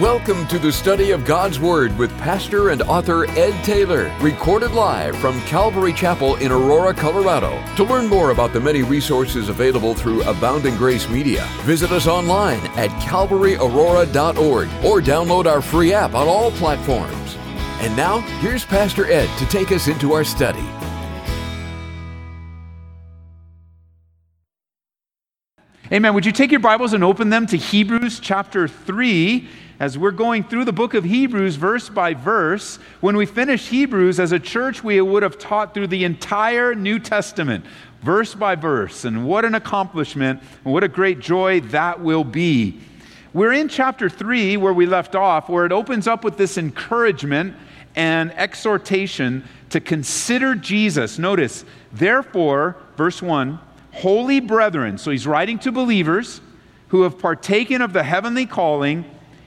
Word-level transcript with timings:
Welcome 0.00 0.48
to 0.48 0.58
the 0.58 0.72
study 0.72 1.12
of 1.12 1.24
God's 1.24 1.60
Word 1.60 1.96
with 1.96 2.10
pastor 2.18 2.70
and 2.70 2.82
author 2.82 3.30
Ed 3.30 3.62
Taylor, 3.62 4.12
recorded 4.20 4.72
live 4.72 5.16
from 5.18 5.40
Calvary 5.42 5.92
Chapel 5.92 6.34
in 6.34 6.50
Aurora, 6.50 6.92
Colorado. 6.92 7.62
To 7.76 7.84
learn 7.84 8.08
more 8.08 8.32
about 8.32 8.52
the 8.52 8.58
many 8.58 8.82
resources 8.82 9.48
available 9.48 9.94
through 9.94 10.24
Abounding 10.24 10.76
Grace 10.76 11.08
Media, 11.08 11.46
visit 11.60 11.92
us 11.92 12.08
online 12.08 12.58
at 12.76 12.90
calvaryaurora.org 13.02 14.68
or 14.84 15.00
download 15.00 15.46
our 15.46 15.62
free 15.62 15.92
app 15.92 16.14
on 16.14 16.26
all 16.26 16.50
platforms. 16.50 17.36
And 17.78 17.96
now, 17.96 18.18
here's 18.40 18.64
Pastor 18.64 19.06
Ed 19.06 19.28
to 19.38 19.46
take 19.46 19.70
us 19.70 19.86
into 19.86 20.12
our 20.12 20.24
study. 20.24 20.66
Amen. 25.92 26.14
Would 26.14 26.26
you 26.26 26.32
take 26.32 26.50
your 26.50 26.58
Bibles 26.58 26.94
and 26.94 27.04
open 27.04 27.30
them 27.30 27.46
to 27.46 27.56
Hebrews 27.56 28.18
chapter 28.18 28.66
3? 28.66 29.48
As 29.80 29.98
we're 29.98 30.10
going 30.10 30.44
through 30.44 30.64
the 30.64 30.72
book 30.72 30.94
of 30.94 31.04
Hebrews 31.04 31.56
verse 31.56 31.88
by 31.88 32.14
verse. 32.14 32.78
When 33.00 33.16
we 33.16 33.26
finish 33.26 33.68
Hebrews 33.68 34.20
as 34.20 34.32
a 34.32 34.38
church, 34.38 34.84
we 34.84 35.00
would 35.00 35.22
have 35.22 35.38
taught 35.38 35.74
through 35.74 35.88
the 35.88 36.04
entire 36.04 36.74
New 36.74 36.98
Testament, 36.98 37.64
verse 38.02 38.34
by 38.34 38.54
verse. 38.54 39.04
And 39.04 39.26
what 39.26 39.44
an 39.44 39.54
accomplishment, 39.54 40.42
and 40.64 40.72
what 40.72 40.84
a 40.84 40.88
great 40.88 41.20
joy 41.20 41.60
that 41.60 42.00
will 42.00 42.24
be. 42.24 42.80
We're 43.32 43.52
in 43.52 43.68
chapter 43.68 44.08
3 44.08 44.56
where 44.58 44.72
we 44.72 44.86
left 44.86 45.16
off, 45.16 45.48
where 45.48 45.66
it 45.66 45.72
opens 45.72 46.06
up 46.06 46.22
with 46.22 46.36
this 46.36 46.56
encouragement 46.56 47.56
and 47.96 48.32
exhortation 48.32 49.44
to 49.70 49.80
consider 49.80 50.54
Jesus. 50.54 51.18
Notice, 51.18 51.64
therefore, 51.92 52.76
verse 52.96 53.20
1 53.20 53.58
holy 53.94 54.40
brethren. 54.40 54.98
So 54.98 55.10
he's 55.10 55.26
writing 55.26 55.58
to 55.60 55.72
believers 55.72 56.40
who 56.88 57.02
have 57.02 57.18
partaken 57.18 57.80
of 57.80 57.92
the 57.92 58.02
heavenly 58.02 58.44
calling 58.44 59.04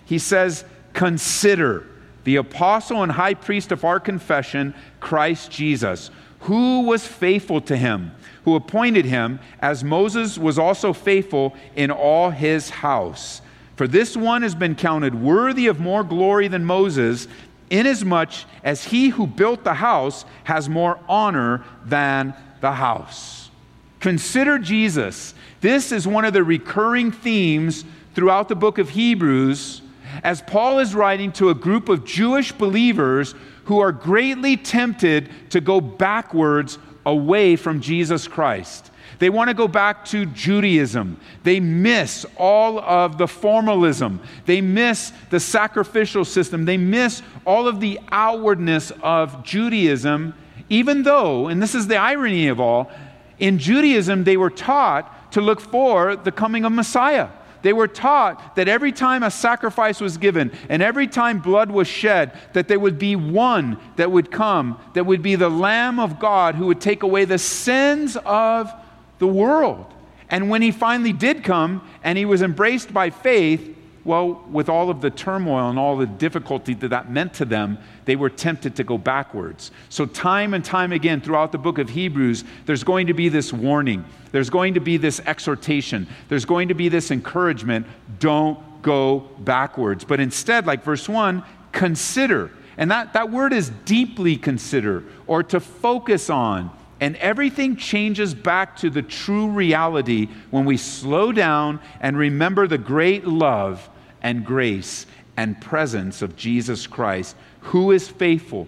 he 0.08 0.18
says, 0.18 0.64
Consider 0.94 1.86
the 2.24 2.38
apostle 2.38 3.04
and 3.04 3.12
high 3.12 3.36
priest 3.36 3.72
of 3.72 3.84
our 3.84 4.00
confession, 4.00 4.74
Christ 5.00 5.52
Jesus, 5.52 6.10
who 6.42 6.82
was 6.82 7.06
faithful 7.06 7.62
to 7.62 7.78
him, 7.78 8.12
who 8.46 8.56
appointed 8.56 9.06
him, 9.06 9.40
as 9.60 9.84
Moses 9.84 10.38
was 10.38 10.58
also 10.58 10.94
faithful 10.94 11.56
in 11.76 11.92
all 11.92 12.32
his 12.32 12.70
house. 12.70 13.42
For 13.76 13.88
this 13.88 14.18
one 14.18 14.42
has 14.42 14.56
been 14.56 14.76
counted 14.76 15.14
worthy 15.14 15.68
of 15.68 15.80
more 15.80 16.04
glory 16.04 16.48
than 16.48 16.66
Moses, 16.66 17.28
inasmuch 17.70 18.32
as 18.64 18.86
he 18.86 19.10
who 19.10 19.28
built 19.28 19.64
the 19.64 19.76
house 19.76 20.26
has 20.46 20.70
more 20.70 21.00
honor 21.08 21.64
than 21.86 22.34
the 22.62 22.72
house. 22.72 23.52
Consider 24.00 24.58
Jesus. 24.58 25.34
This 25.60 25.92
is 25.92 26.08
one 26.08 26.24
of 26.24 26.34
the 26.34 26.44
recurring 26.44 27.12
themes 27.12 27.84
throughout 28.16 28.48
the 28.48 28.56
book 28.56 28.78
of 28.78 28.90
Hebrews 28.90 29.82
as 30.24 30.42
Paul 30.42 30.80
is 30.80 30.96
writing 30.96 31.32
to 31.34 31.50
a 31.50 31.56
group 31.56 31.90
of 31.90 32.06
Jewish 32.06 32.52
believers 32.52 33.36
who 33.66 33.80
are 33.80 33.92
greatly 33.92 34.58
tempted 34.58 35.30
to 35.52 35.62
go 35.62 35.82
backwards 35.82 36.78
away 37.06 37.56
from 37.56 37.82
Jesus 37.82 38.28
Christ. 38.28 38.92
They 39.20 39.30
want 39.30 39.50
to 39.50 39.54
go 39.54 39.68
back 39.68 40.06
to 40.06 40.26
Judaism. 40.28 41.20
They 41.44 41.60
miss 41.60 42.26
all 42.38 42.80
of 42.80 43.18
the 43.18 43.28
formalism. 43.28 44.22
They 44.46 44.62
miss 44.62 45.12
the 45.30 45.40
sacrificial 45.40 46.24
system. 46.24 46.66
They 46.66 46.78
miss 46.78 47.22
all 47.46 47.68
of 47.68 47.80
the 47.80 48.00
outwardness 48.12 48.92
of 49.02 49.44
Judaism, 49.44 50.34
even 50.70 51.04
though, 51.04 51.48
and 51.48 51.62
this 51.62 51.74
is 51.74 51.88
the 51.88 51.98
irony 51.98 52.48
of 52.48 52.60
all, 52.60 52.92
in 53.40 53.58
Judaism 53.58 54.24
they 54.24 54.38
were 54.38 54.50
taught 54.50 55.32
to 55.32 55.42
look 55.42 55.60
for 55.60 56.16
the 56.16 56.32
coming 56.32 56.66
of 56.66 56.72
Messiah. 56.72 57.30
They 57.68 57.74
were 57.74 57.90
taught 57.90 58.56
that 58.56 58.70
every 58.70 58.94
time 58.94 59.24
a 59.24 59.30
sacrifice 59.30 60.00
was 60.00 60.18
given 60.18 60.54
and 60.70 60.82
every 60.82 61.06
time 61.06 61.40
blood 61.40 61.70
was 61.70 61.86
shed, 61.86 62.32
that 62.54 62.70
there 62.70 62.80
would 62.80 62.98
be 62.98 63.18
one 63.18 63.78
that 63.98 64.10
would 64.10 64.32
come, 64.32 64.80
that 64.94 65.06
would 65.06 65.22
be 65.22 65.36
the 65.36 65.50
Lamb 65.50 66.00
of 66.00 66.18
God 66.18 66.56
who 66.56 66.68
would 66.68 66.80
take 66.80 67.04
away 67.04 67.26
the 67.26 67.38
sins 67.38 68.16
of 68.24 68.74
the 69.20 69.28
world. 69.28 69.94
And 70.30 70.50
when 70.50 70.62
he 70.62 70.72
finally 70.72 71.12
did 71.12 71.44
come 71.44 71.86
and 72.06 72.18
he 72.18 72.24
was 72.24 72.42
embraced 72.42 72.94
by 72.94 73.10
faith, 73.10 73.77
well, 74.08 74.42
with 74.50 74.70
all 74.70 74.90
of 74.90 75.02
the 75.02 75.10
turmoil 75.10 75.70
and 75.70 75.78
all 75.78 75.98
the 75.98 76.06
difficulty 76.06 76.74
that 76.76 76.88
that 76.88 77.12
meant 77.12 77.34
to 77.34 77.46
them, 77.46 77.78
they 78.06 78.16
were 78.16 78.30
tempted 78.30 78.74
to 78.78 78.86
go 78.86 78.98
backwards. 78.98 79.70
So, 79.90 80.06
time 80.06 80.54
and 80.54 80.64
time 80.64 80.94
again 80.94 81.20
throughout 81.20 81.52
the 81.52 81.58
book 81.58 81.78
of 81.78 81.90
Hebrews, 81.90 82.46
there's 82.66 82.86
going 82.86 83.08
to 83.08 83.14
be 83.14 83.28
this 83.28 83.52
warning, 83.52 84.06
there's 84.32 84.50
going 84.50 84.76
to 84.76 84.80
be 84.80 84.96
this 84.96 85.20
exhortation, 85.26 86.08
there's 86.30 86.46
going 86.46 86.70
to 86.70 86.74
be 86.74 86.88
this 86.88 87.12
encouragement 87.12 87.86
don't 88.20 88.82
go 88.82 89.28
backwards. 89.40 90.06
But 90.06 90.22
instead, 90.22 90.66
like 90.66 90.86
verse 90.86 91.10
1, 91.10 91.44
consider. 91.74 92.52
And 92.78 92.90
that, 92.92 93.12
that 93.12 93.30
word 93.30 93.52
is 93.52 93.72
deeply 93.84 94.38
consider 94.38 95.04
or 95.28 95.44
to 95.44 95.60
focus 95.60 96.30
on. 96.30 96.72
And 97.02 97.18
everything 97.18 97.76
changes 97.76 98.34
back 98.34 98.78
to 98.78 98.90
the 98.90 99.02
true 99.02 99.50
reality 99.50 100.30
when 100.50 100.64
we 100.64 100.78
slow 100.78 101.34
down 101.34 101.82
and 102.00 102.18
remember 102.18 102.68
the 102.68 102.78
great 102.78 103.28
love 103.28 103.90
and 104.28 104.46
grace 104.46 105.06
and 105.38 105.62
presence 105.62 106.22
of 106.22 106.36
Jesus 106.36 106.86
Christ, 106.86 107.34
who 107.62 107.92
is 107.92 108.10
faithful. 108.10 108.68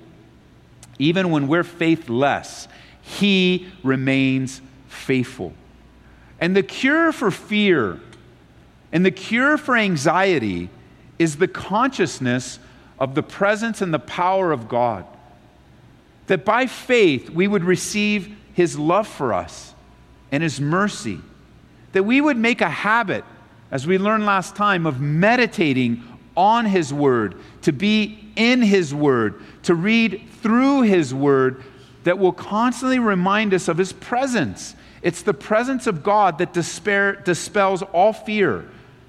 Even 0.98 1.32
when 1.32 1.50
we're 1.50 1.66
faithless, 1.66 2.70
He 3.02 3.68
remains 3.84 4.62
faithful. 4.88 5.52
And 6.40 6.56
the 6.56 6.64
cure 6.64 7.12
for 7.12 7.30
fear 7.30 8.00
and 8.94 9.06
the 9.06 9.12
cure 9.12 9.58
for 9.58 9.76
anxiety 9.76 10.70
is 11.20 11.36
the 11.36 11.48
consciousness 11.50 12.58
of 12.98 13.14
the 13.14 13.22
presence 13.22 13.82
and 13.82 13.94
the 13.94 14.00
power 14.00 14.54
of 14.54 14.70
God. 14.70 15.06
That 16.28 16.46
by 16.46 16.68
faith 16.68 17.30
we 17.30 17.50
would 17.50 17.66
receive 17.66 18.34
His 18.54 18.80
love 18.80 19.10
for 19.10 19.34
us 19.34 19.74
and 20.32 20.42
His 20.42 20.62
mercy. 20.62 21.20
That 21.92 22.04
we 22.04 22.22
would 22.22 22.38
make 22.38 22.62
a 22.62 22.70
habit 22.70 23.26
as 23.72 23.86
we 23.86 23.98
learned 23.98 24.26
last 24.26 24.56
time, 24.56 24.86
of 24.86 25.00
meditating 25.00 26.04
on 26.36 26.66
His 26.66 26.94
Word, 26.94 27.36
to 27.64 27.72
be 27.72 28.32
in 28.36 28.62
His 28.62 28.94
Word, 28.94 29.42
to 29.64 29.76
read 29.76 30.22
through 30.42 30.84
His 30.84 31.14
Word 31.14 31.64
that 32.04 32.18
will 32.18 32.32
constantly 32.32 33.00
remind 33.00 33.54
us 33.54 33.68
of 33.68 33.78
His 33.78 33.94
presence. 33.94 34.76
It's 35.02 35.22
the 35.22 35.34
presence 35.34 35.86
of 35.88 36.04
God 36.04 36.38
that 36.38 36.54
despair, 36.54 37.16
dispels 37.16 37.82
all 37.82 38.14
fear. 38.14 38.66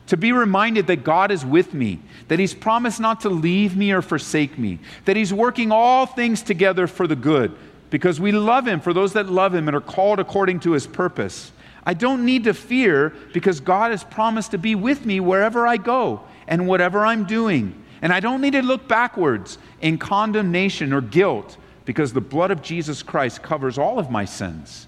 To 0.09 0.17
be 0.17 0.33
reminded 0.33 0.89
that 0.89 1.05
God 1.05 1.31
is 1.31 1.47
with 1.47 1.73
me, 1.73 2.01
that 2.27 2.41
He's 2.41 2.53
promised 2.53 2.99
not 2.99 3.21
to 3.21 3.29
leave 3.31 3.77
me 3.77 3.93
or 3.93 4.03
forsake 4.03 4.59
me, 4.59 4.81
that 5.05 5.17
He's 5.17 5.33
working 5.33 5.71
all 5.71 6.05
things 6.05 6.43
together 6.43 6.89
for 6.89 7.07
the 7.07 7.15
good, 7.15 7.57
because 7.91 8.19
we 8.21 8.33
love 8.33 8.67
Him 8.67 8.81
for 8.81 8.93
those 8.93 9.13
that 9.13 9.31
love 9.31 9.55
Him 9.55 9.69
and 9.69 9.77
are 9.77 9.81
called 9.81 10.19
according 10.19 10.59
to 10.61 10.73
His 10.73 10.87
purpose. 10.87 11.53
I 11.85 11.95
don't 11.95 12.25
need 12.25 12.45
to 12.45 12.55
fear 12.55 13.13
because 13.33 13.61
God 13.61 13.91
has 13.91 14.05
promised 14.05 14.51
to 14.51 14.59
be 14.59 14.75
with 14.75 15.07
me 15.07 15.21
wherever 15.21 15.67
I 15.67 15.77
go 15.77 16.23
and 16.47 16.67
whatever 16.67 17.07
I'm 17.07 17.25
doing. 17.25 17.75
And 18.03 18.13
I 18.13 18.21
don't 18.21 18.41
need 18.41 18.53
to 18.53 18.63
look 18.63 18.89
backwards 18.89 19.59
in 19.81 19.99
condemnation 19.99 20.93
or 20.93 21.01
guilt 21.01 21.57
because 21.85 22.13
the 22.13 22.21
blood 22.21 22.51
of 22.51 22.63
Jesus 22.63 23.03
Christ 23.03 23.43
covers 23.43 23.79
all 23.79 23.99
of 23.99 24.11
my 24.11 24.25
sins. 24.25 24.87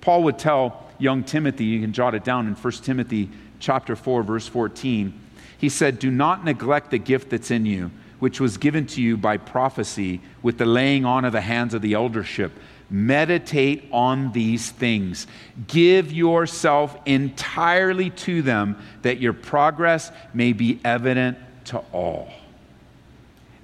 Paul 0.00 0.22
would 0.24 0.38
tell 0.38 0.88
young 0.98 1.24
Timothy, 1.24 1.64
you 1.64 1.80
can 1.80 1.92
jot 1.92 2.14
it 2.14 2.24
down 2.24 2.46
in 2.46 2.54
1 2.54 2.72
Timothy 2.82 3.30
chapter 3.58 3.94
4 3.94 4.22
verse 4.22 4.46
14. 4.46 5.12
He 5.58 5.68
said, 5.68 5.98
"Do 5.98 6.10
not 6.10 6.44
neglect 6.44 6.90
the 6.90 6.98
gift 6.98 7.30
that's 7.30 7.50
in 7.50 7.66
you, 7.66 7.90
which 8.18 8.40
was 8.40 8.56
given 8.56 8.86
to 8.86 9.02
you 9.02 9.16
by 9.16 9.36
prophecy 9.36 10.20
with 10.42 10.58
the 10.58 10.66
laying 10.66 11.04
on 11.04 11.24
of 11.24 11.32
the 11.32 11.42
hands 11.42 11.74
of 11.74 11.82
the 11.82 11.92
eldership." 11.92 12.52
Meditate 12.90 13.88
on 13.92 14.32
these 14.32 14.70
things. 14.70 15.26
Give 15.68 16.12
yourself 16.12 16.96
entirely 17.06 18.10
to 18.10 18.42
them 18.42 18.76
that 19.02 19.20
your 19.20 19.32
progress 19.32 20.10
may 20.34 20.52
be 20.52 20.80
evident 20.84 21.38
to 21.66 21.78
all. 21.92 22.32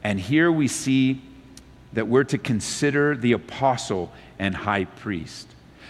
And 0.05 0.21
here 0.21 0.53
we 0.53 0.69
see 0.69 1.21
that 1.95 2.07
we're 2.07 2.25
to 2.25 2.39
consider 2.39 3.17
the 3.17 3.33
apostle 3.33 4.13
and 4.39 4.55
high 4.55 4.85
priest. 4.85 5.49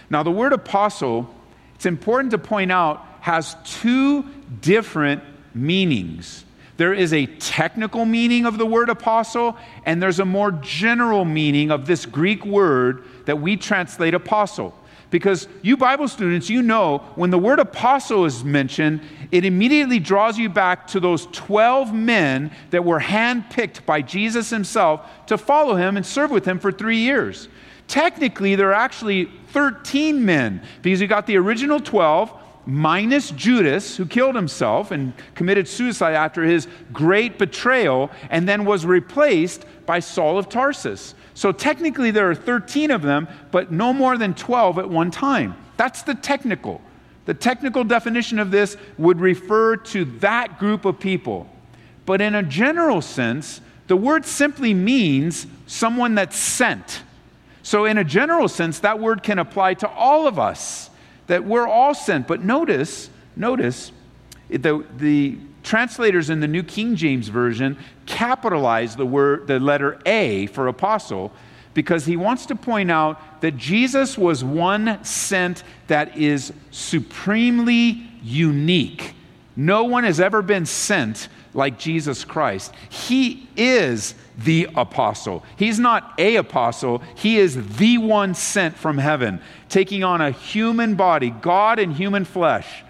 Now, 0.09 0.23
the 0.23 0.31
word 0.31 0.53
apostle, 0.53 1.33
it's 1.75 1.85
important 1.85 2.31
to 2.31 2.37
point 2.37 2.71
out, 2.71 3.05
has 3.21 3.55
two 3.63 4.23
different 4.61 5.21
meanings. 5.53 6.45
There 6.77 6.93
is 6.93 7.11
a 7.11 7.25
technical 7.25 8.05
meaning 8.05 8.45
of 8.45 8.57
the 8.57 8.65
word 8.65 8.89
apostle, 8.89 9.57
and 9.85 10.01
there's 10.01 10.19
a 10.19 10.25
more 10.25 10.51
general 10.51 11.25
meaning 11.25 11.71
of 11.71 11.87
this 11.87 12.05
Greek 12.05 12.45
word 12.45 13.03
that 13.25 13.39
we 13.39 13.57
translate 13.57 14.13
apostle. 14.13 14.77
Because 15.09 15.47
you 15.61 15.77
Bible 15.77 16.07
students, 16.07 16.49
you 16.49 16.61
know 16.61 16.99
when 17.15 17.29
the 17.29 17.37
word 17.37 17.59
apostle 17.59 18.25
is 18.25 18.43
mentioned, 18.43 19.01
it 19.31 19.45
immediately 19.45 19.99
draws 19.99 20.37
you 20.37 20.49
back 20.49 20.85
to 20.87 20.99
those 20.99 21.27
12 21.27 21.93
men 21.93 22.51
that 22.71 22.83
were 22.83 22.99
handpicked 22.99 23.85
by 23.85 24.01
Jesus 24.01 24.49
himself 24.49 25.09
to 25.27 25.37
follow 25.37 25.75
him 25.75 25.97
and 25.97 26.05
serve 26.05 26.29
with 26.29 26.45
him 26.45 26.59
for 26.59 26.71
three 26.71 26.97
years. 26.97 27.47
Technically, 27.87 28.55
there 28.55 28.69
are 28.69 28.73
actually 28.73 29.31
13 29.47 30.25
men 30.25 30.61
because 30.81 30.99
you 30.99 31.07
got 31.07 31.25
the 31.25 31.37
original 31.37 31.79
12 31.79 32.33
minus 32.67 33.31
Judas, 33.31 33.95
who 33.95 34.05
killed 34.05 34.35
himself 34.35 34.91
and 34.91 35.13
committed 35.35 35.67
suicide 35.67 36.13
after 36.13 36.43
his 36.43 36.67
great 36.91 37.39
betrayal, 37.39 38.11
and 38.29 38.47
then 38.47 38.65
was 38.65 38.85
replaced 38.85 39.65
by 39.85 39.99
Saul 39.99 40.37
of 40.37 40.49
Tarsus. 40.49 41.15
So 41.33 41.53
technically, 41.53 42.11
there 42.11 42.29
are 42.29 42.35
13 42.35 42.91
of 42.91 43.01
them, 43.01 43.27
but 43.51 43.71
no 43.71 43.93
more 43.93 44.17
than 44.17 44.33
12 44.33 44.79
at 44.79 44.89
one 44.89 45.11
time. 45.11 45.55
That's 45.77 46.03
the 46.03 46.13
technical. 46.13 46.81
The 47.25 47.33
technical 47.33 47.85
definition 47.85 48.37
of 48.37 48.51
this 48.51 48.75
would 48.97 49.21
refer 49.21 49.77
to 49.77 50.03
that 50.19 50.59
group 50.59 50.83
of 50.83 50.99
people. 50.99 51.49
But 52.05 52.19
in 52.21 52.35
a 52.35 52.43
general 52.43 53.01
sense, 53.01 53.61
the 53.87 53.97
word 53.97 54.25
simply 54.25 54.73
means 54.73 55.47
someone 55.67 56.15
that's 56.15 56.37
sent. 56.37 57.03
So, 57.63 57.85
in 57.85 57.97
a 57.97 58.03
general 58.03 58.47
sense, 58.47 58.79
that 58.79 58.99
word 58.99 59.23
can 59.23 59.39
apply 59.39 59.75
to 59.75 59.89
all 59.89 60.27
of 60.27 60.39
us, 60.39 60.86
that 61.27 61.45
we're 61.45 61.67
all 61.67 61.93
sent. 61.93 62.27
But 62.27 62.43
notice, 62.43 63.09
notice, 63.35 63.91
the, 64.49 64.85
the 64.97 65.37
translators 65.63 66.29
in 66.29 66.39
the 66.39 66.47
New 66.47 66.63
King 66.63 66.95
James 66.95 67.27
Version 67.27 67.77
capitalize 68.05 68.95
the 68.95 69.05
word, 69.05 69.47
the 69.47 69.59
letter 69.59 69.99
A 70.05 70.47
for 70.47 70.67
apostle, 70.67 71.31
because 71.73 72.05
he 72.05 72.17
wants 72.17 72.45
to 72.47 72.55
point 72.55 72.89
out 72.89 73.41
that 73.41 73.57
Jesus 73.57 74.17
was 74.17 74.43
one 74.43 75.03
sent 75.03 75.63
that 75.87 76.17
is 76.17 76.51
supremely 76.71 78.09
unique. 78.23 79.13
No 79.55 79.83
one 79.83 80.03
has 80.03 80.19
ever 80.19 80.41
been 80.41 80.65
sent 80.65 81.27
like 81.57 81.79
Jesus 81.79 82.23
Christ. 82.23 82.71
He 82.87 83.49
is 83.57 84.13
the 84.37 84.69
apostle. 84.75 85.43
He's 85.57 85.79
not 85.79 86.13
a 86.19 86.35
apostle, 86.35 87.01
he 87.15 87.39
is 87.39 87.77
the 87.77 87.97
one 87.97 88.35
sent 88.35 88.77
from 88.77 88.99
heaven, 88.99 89.41
taking 89.67 90.03
on 90.03 90.21
a 90.21 90.31
human 90.31 90.95
body, 90.95 91.31
God 91.31 91.79
in 91.79 91.91
human 91.91 92.23
flesh, 92.23 92.83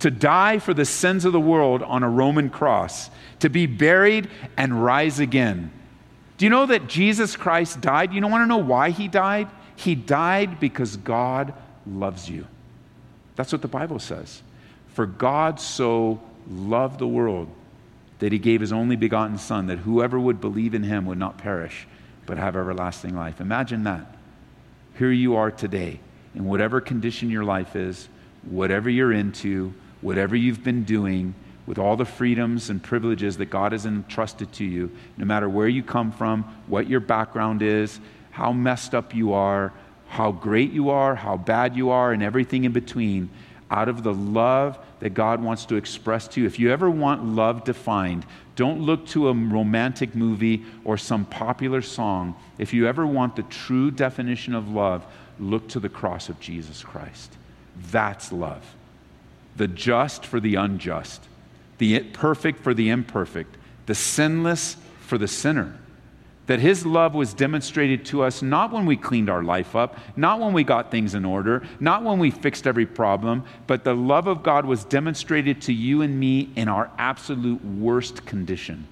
to 0.00 0.10
die 0.10 0.58
for 0.58 0.74
the 0.74 0.84
sins 0.84 1.24
of 1.24 1.32
the 1.32 1.40
world 1.40 1.82
on 1.82 2.02
a 2.02 2.08
Roman 2.08 2.50
cross, 2.50 3.08
to 3.40 3.48
be 3.48 3.64
buried 3.64 4.28
and 4.58 4.84
rise 4.84 5.18
again. 5.18 5.72
Do 6.36 6.44
you 6.44 6.50
know 6.50 6.66
that 6.66 6.88
Jesus 6.88 7.34
Christ 7.34 7.80
died? 7.80 8.12
You 8.12 8.20
don't 8.20 8.30
want 8.30 8.42
to 8.42 8.46
know 8.46 8.58
why 8.58 8.90
he 8.90 9.08
died? 9.08 9.48
He 9.74 9.94
died 9.94 10.60
because 10.60 10.98
God 10.98 11.54
loves 11.86 12.28
you. 12.28 12.46
That's 13.36 13.52
what 13.52 13.62
the 13.62 13.68
Bible 13.68 13.98
says. 13.98 14.42
For 14.88 15.06
God 15.06 15.58
so 15.58 16.20
loved 16.46 16.98
the 16.98 17.06
world 17.06 17.48
that 18.18 18.32
he 18.32 18.38
gave 18.38 18.60
his 18.60 18.72
only 18.72 18.96
begotten 18.96 19.38
Son, 19.38 19.66
that 19.66 19.78
whoever 19.78 20.18
would 20.18 20.40
believe 20.40 20.74
in 20.74 20.82
him 20.82 21.06
would 21.06 21.18
not 21.18 21.38
perish, 21.38 21.86
but 22.24 22.38
have 22.38 22.56
everlasting 22.56 23.14
life. 23.14 23.40
Imagine 23.40 23.84
that. 23.84 24.06
Here 24.98 25.12
you 25.12 25.36
are 25.36 25.50
today, 25.50 26.00
in 26.34 26.44
whatever 26.44 26.80
condition 26.80 27.30
your 27.30 27.44
life 27.44 27.76
is, 27.76 28.08
whatever 28.42 28.88
you're 28.88 29.12
into, 29.12 29.74
whatever 30.00 30.34
you've 30.34 30.64
been 30.64 30.84
doing, 30.84 31.34
with 31.66 31.78
all 31.78 31.96
the 31.96 32.04
freedoms 32.04 32.70
and 32.70 32.82
privileges 32.82 33.36
that 33.38 33.46
God 33.46 33.72
has 33.72 33.86
entrusted 33.86 34.52
to 34.54 34.64
you, 34.64 34.90
no 35.16 35.24
matter 35.24 35.48
where 35.48 35.68
you 35.68 35.82
come 35.82 36.12
from, 36.12 36.44
what 36.68 36.88
your 36.88 37.00
background 37.00 37.60
is, 37.60 37.98
how 38.30 38.52
messed 38.52 38.94
up 38.94 39.14
you 39.14 39.32
are, 39.32 39.72
how 40.08 40.30
great 40.30 40.72
you 40.72 40.90
are, 40.90 41.16
how 41.16 41.36
bad 41.36 41.76
you 41.76 41.90
are, 41.90 42.12
and 42.12 42.22
everything 42.22 42.64
in 42.64 42.72
between 42.72 43.28
out 43.70 43.88
of 43.88 44.02
the 44.02 44.14
love 44.14 44.78
that 45.00 45.10
God 45.10 45.42
wants 45.42 45.64
to 45.66 45.76
express 45.76 46.28
to 46.28 46.40
you. 46.40 46.46
If 46.46 46.58
you 46.58 46.70
ever 46.70 46.90
want 46.90 47.24
love 47.24 47.64
defined, 47.64 48.24
don't 48.54 48.80
look 48.80 49.06
to 49.08 49.28
a 49.28 49.32
romantic 49.32 50.14
movie 50.14 50.64
or 50.84 50.96
some 50.96 51.24
popular 51.24 51.82
song. 51.82 52.34
If 52.58 52.72
you 52.72 52.86
ever 52.86 53.06
want 53.06 53.36
the 53.36 53.42
true 53.44 53.90
definition 53.90 54.54
of 54.54 54.68
love, 54.68 55.04
look 55.38 55.68
to 55.68 55.80
the 55.80 55.88
cross 55.88 56.28
of 56.28 56.40
Jesus 56.40 56.82
Christ. 56.82 57.36
That's 57.90 58.32
love. 58.32 58.74
The 59.56 59.68
just 59.68 60.24
for 60.24 60.40
the 60.40 60.54
unjust, 60.54 61.22
the 61.78 62.00
perfect 62.00 62.60
for 62.60 62.72
the 62.72 62.88
imperfect, 62.88 63.56
the 63.86 63.94
sinless 63.94 64.76
for 65.00 65.18
the 65.18 65.28
sinner 65.28 65.78
that 66.46 66.60
his 66.60 66.86
love 66.86 67.14
was 67.14 67.34
demonstrated 67.34 68.04
to 68.06 68.22
us 68.22 68.40
not 68.42 68.72
when 68.72 68.86
we 68.86 68.96
cleaned 68.96 69.28
our 69.28 69.42
life 69.42 69.74
up, 69.74 69.98
not 70.16 70.40
when 70.40 70.52
we 70.52 70.64
got 70.64 70.90
things 70.90 71.14
in 71.14 71.24
order, 71.24 71.66
not 71.80 72.02
when 72.02 72.18
we 72.18 72.30
fixed 72.30 72.66
every 72.66 72.86
problem, 72.86 73.44
but 73.66 73.84
the 73.84 73.94
love 73.94 74.26
of 74.26 74.42
God 74.42 74.64
was 74.64 74.84
demonstrated 74.84 75.60
to 75.62 75.72
you 75.72 76.02
and 76.02 76.18
me 76.18 76.50
in 76.56 76.68
our 76.68 76.90
absolute 76.98 77.64
worst 77.64 78.24
condition. 78.26 78.86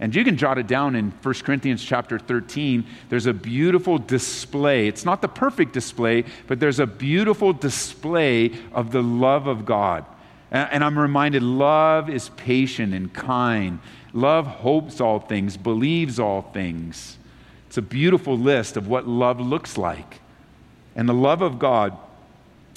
And 0.00 0.14
you 0.14 0.24
can 0.24 0.36
jot 0.36 0.58
it 0.58 0.66
down 0.66 0.96
in 0.96 1.12
1 1.22 1.34
Corinthians 1.44 1.82
chapter 1.82 2.18
13. 2.18 2.84
There's 3.08 3.26
a 3.26 3.32
beautiful 3.32 3.98
display. 3.98 4.88
It's 4.88 5.04
not 5.04 5.22
the 5.22 5.28
perfect 5.28 5.72
display, 5.72 6.24
but 6.46 6.60
there's 6.60 6.80
a 6.80 6.86
beautiful 6.86 7.52
display 7.52 8.52
of 8.72 8.90
the 8.90 9.02
love 9.02 9.46
of 9.46 9.64
God. 9.64 10.04
And 10.50 10.84
I'm 10.84 10.98
reminded 10.98 11.42
love 11.42 12.10
is 12.10 12.28
patient 12.30 12.92
and 12.92 13.12
kind. 13.12 13.78
Love 14.14 14.46
hopes 14.46 15.00
all 15.00 15.18
things, 15.18 15.56
believes 15.56 16.18
all 16.18 16.40
things. 16.40 17.18
It's 17.66 17.76
a 17.76 17.82
beautiful 17.82 18.38
list 18.38 18.76
of 18.76 18.86
what 18.86 19.08
love 19.08 19.40
looks 19.40 19.76
like. 19.76 20.20
And 20.94 21.08
the 21.08 21.12
love 21.12 21.42
of 21.42 21.58
God 21.58 21.98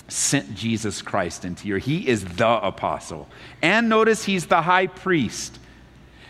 sent 0.08 0.56
Jesus 0.56 1.04
Christ 1.04 1.46
into 1.46 1.68
your. 1.68 1.78
He 1.78 2.08
is 2.08 2.26
the 2.26 2.66
apostle. 2.66 3.30
And 3.62 3.88
notice 3.88 4.24
he's 4.24 4.48
the 4.48 4.64
high 4.64 4.88
priest. 4.88 5.60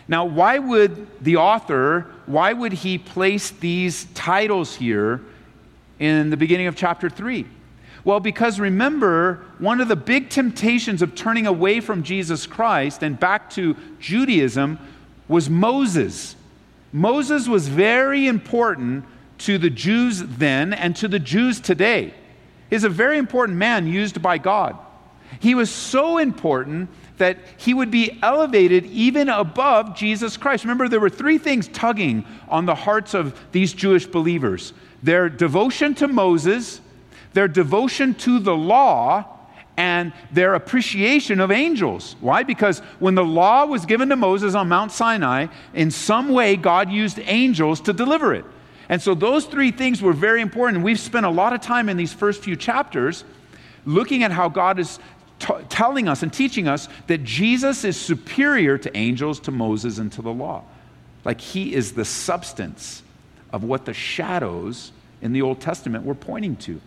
Now, 0.08 0.26
why 0.26 0.58
would 0.58 1.06
the 1.22 1.36
author, 1.36 2.06
why 2.26 2.52
would 2.52 2.74
he 2.74 2.98
place 2.98 3.50
these 3.50 4.04
titles 4.14 4.74
here 4.74 5.22
in 5.98 6.28
the 6.28 6.36
beginning 6.36 6.66
of 6.66 6.76
chapter 6.76 7.08
3? 7.08 7.46
Well, 8.04 8.20
because 8.20 8.60
remember, 8.60 9.44
one 9.58 9.80
of 9.80 9.88
the 9.88 9.96
big 9.96 10.28
temptations 10.28 11.00
of 11.00 11.14
turning 11.14 11.46
away 11.46 11.80
from 11.80 12.02
Jesus 12.02 12.46
Christ 12.46 13.02
and 13.02 13.18
back 13.18 13.50
to 13.50 13.74
Judaism 14.00 14.78
was 15.28 15.48
Moses. 15.48 16.34
Moses 16.92 17.46
was 17.46 17.68
very 17.68 18.26
important 18.26 19.04
to 19.38 19.58
the 19.58 19.70
Jews 19.70 20.20
then 20.20 20.72
and 20.72 20.96
to 20.96 21.08
the 21.08 21.18
Jews 21.18 21.60
today. 21.60 22.14
He's 22.70 22.84
a 22.84 22.88
very 22.88 23.18
important 23.18 23.58
man 23.58 23.86
used 23.86 24.20
by 24.20 24.38
God. 24.38 24.76
He 25.40 25.54
was 25.54 25.70
so 25.70 26.18
important 26.18 26.88
that 27.18 27.38
he 27.56 27.74
would 27.74 27.90
be 27.90 28.18
elevated 28.22 28.86
even 28.86 29.28
above 29.28 29.96
Jesus 29.96 30.36
Christ. 30.36 30.64
Remember, 30.64 30.88
there 30.88 31.00
were 31.00 31.10
three 31.10 31.38
things 31.38 31.68
tugging 31.68 32.24
on 32.48 32.66
the 32.66 32.74
hearts 32.74 33.14
of 33.14 33.38
these 33.52 33.72
Jewish 33.72 34.06
believers 34.06 34.72
their 35.00 35.28
devotion 35.28 35.94
to 35.94 36.08
Moses, 36.08 36.80
their 37.32 37.46
devotion 37.46 38.14
to 38.14 38.40
the 38.40 38.56
law, 38.56 39.37
and 39.78 40.12
their 40.32 40.54
appreciation 40.54 41.38
of 41.38 41.52
angels. 41.52 42.16
Why? 42.20 42.42
Because 42.42 42.80
when 42.98 43.14
the 43.14 43.24
law 43.24 43.64
was 43.64 43.86
given 43.86 44.08
to 44.08 44.16
Moses 44.16 44.56
on 44.56 44.68
Mount 44.68 44.90
Sinai, 44.90 45.46
in 45.72 45.92
some 45.92 46.30
way 46.30 46.56
God 46.56 46.90
used 46.90 47.20
angels 47.20 47.80
to 47.82 47.92
deliver 47.92 48.34
it. 48.34 48.44
And 48.88 49.00
so 49.00 49.14
those 49.14 49.44
three 49.44 49.70
things 49.70 50.02
were 50.02 50.12
very 50.12 50.40
important. 50.40 50.82
We've 50.82 50.98
spent 50.98 51.26
a 51.26 51.30
lot 51.30 51.52
of 51.52 51.60
time 51.60 51.88
in 51.88 51.96
these 51.96 52.12
first 52.12 52.42
few 52.42 52.56
chapters 52.56 53.22
looking 53.86 54.24
at 54.24 54.32
how 54.32 54.48
God 54.48 54.80
is 54.80 54.98
t- 55.38 55.54
telling 55.68 56.08
us 56.08 56.24
and 56.24 56.32
teaching 56.32 56.66
us 56.66 56.88
that 57.06 57.22
Jesus 57.22 57.84
is 57.84 57.96
superior 57.96 58.78
to 58.78 58.96
angels, 58.96 59.38
to 59.40 59.52
Moses, 59.52 59.98
and 59.98 60.10
to 60.12 60.22
the 60.22 60.32
law. 60.32 60.64
Like 61.24 61.40
he 61.40 61.72
is 61.72 61.92
the 61.92 62.04
substance 62.04 63.04
of 63.52 63.62
what 63.62 63.84
the 63.84 63.94
shadows 63.94 64.90
in 65.22 65.32
the 65.32 65.42
Old 65.42 65.60
Testament 65.60 66.04
were 66.04 66.16
pointing 66.16 66.56
to. 66.56 66.80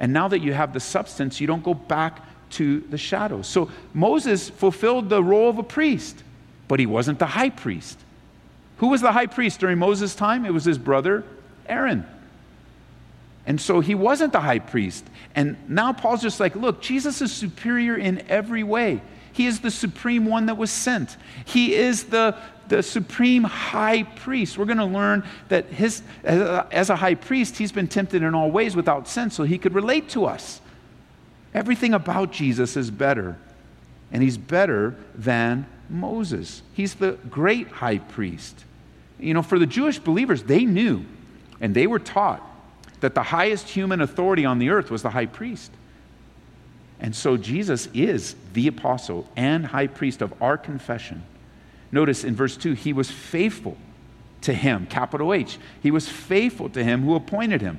And 0.00 0.14
now 0.14 0.28
that 0.28 0.40
you 0.40 0.54
have 0.54 0.72
the 0.72 0.80
substance, 0.80 1.42
you 1.42 1.46
don't 1.46 1.62
go 1.62 1.74
back 1.74 2.24
to 2.50 2.80
the 2.80 2.98
shadows. 2.98 3.46
So 3.46 3.70
Moses 3.94 4.50
fulfilled 4.50 5.08
the 5.08 5.22
role 5.22 5.48
of 5.48 5.58
a 5.58 5.62
priest, 5.62 6.22
but 6.68 6.80
he 6.80 6.86
wasn't 6.86 7.18
the 7.18 7.26
high 7.26 7.50
priest. 7.50 7.98
Who 8.78 8.88
was 8.88 9.00
the 9.00 9.12
high 9.12 9.26
priest 9.26 9.60
during 9.60 9.78
Moses' 9.78 10.14
time? 10.14 10.46
It 10.46 10.52
was 10.52 10.64
his 10.64 10.78
brother 10.78 11.24
Aaron. 11.66 12.06
And 13.46 13.60
so 13.60 13.80
he 13.80 13.94
wasn't 13.94 14.32
the 14.32 14.40
high 14.40 14.58
priest. 14.58 15.04
And 15.34 15.56
now 15.68 15.92
Paul's 15.92 16.22
just 16.22 16.40
like, 16.40 16.54
look, 16.56 16.82
Jesus 16.82 17.22
is 17.22 17.32
superior 17.32 17.96
in 17.96 18.22
every 18.28 18.62
way. 18.62 19.00
He 19.32 19.46
is 19.46 19.60
the 19.60 19.70
supreme 19.70 20.26
one 20.26 20.46
that 20.46 20.56
was 20.56 20.70
sent. 20.70 21.16
He 21.44 21.74
is 21.74 22.04
the, 22.04 22.36
the 22.68 22.82
supreme 22.82 23.44
high 23.44 24.02
priest. 24.02 24.58
We're 24.58 24.66
going 24.66 24.78
to 24.78 24.84
learn 24.84 25.24
that 25.48 25.66
his, 25.66 26.02
as 26.24 26.90
a 26.90 26.96
high 26.96 27.14
priest, 27.14 27.56
he's 27.56 27.72
been 27.72 27.88
tempted 27.88 28.22
in 28.22 28.34
all 28.34 28.50
ways 28.50 28.76
without 28.76 29.08
sin, 29.08 29.30
so 29.30 29.44
he 29.44 29.56
could 29.56 29.74
relate 29.74 30.08
to 30.10 30.26
us. 30.26 30.60
Everything 31.54 31.94
about 31.94 32.32
Jesus 32.32 32.76
is 32.76 32.90
better, 32.90 33.36
and 34.12 34.22
he's 34.22 34.38
better 34.38 34.96
than 35.14 35.66
Moses. 35.88 36.62
He's 36.74 36.94
the 36.94 37.12
great 37.28 37.68
high 37.68 37.98
priest. 37.98 38.64
You 39.18 39.34
know, 39.34 39.42
for 39.42 39.58
the 39.58 39.66
Jewish 39.66 39.98
believers, 39.98 40.44
they 40.44 40.64
knew 40.64 41.04
and 41.60 41.74
they 41.74 41.86
were 41.86 41.98
taught 41.98 42.42
that 43.00 43.14
the 43.14 43.22
highest 43.22 43.68
human 43.68 44.00
authority 44.00 44.44
on 44.44 44.58
the 44.58 44.70
earth 44.70 44.90
was 44.90 45.02
the 45.02 45.10
high 45.10 45.26
priest. 45.26 45.70
And 47.00 47.16
so 47.16 47.36
Jesus 47.36 47.88
is 47.94 48.34
the 48.52 48.66
apostle 48.66 49.28
and 49.36 49.66
high 49.66 49.86
priest 49.86 50.22
of 50.22 50.34
our 50.42 50.58
confession. 50.58 51.22
Notice 51.92 52.24
in 52.24 52.36
verse 52.36 52.56
2, 52.56 52.74
he 52.74 52.92
was 52.92 53.10
faithful 53.10 53.76
to 54.42 54.54
him, 54.54 54.86
capital 54.86 55.34
H. 55.34 55.58
He 55.82 55.90
was 55.90 56.08
faithful 56.08 56.68
to 56.70 56.84
him 56.84 57.02
who 57.02 57.14
appointed 57.14 57.60
him. 57.60 57.78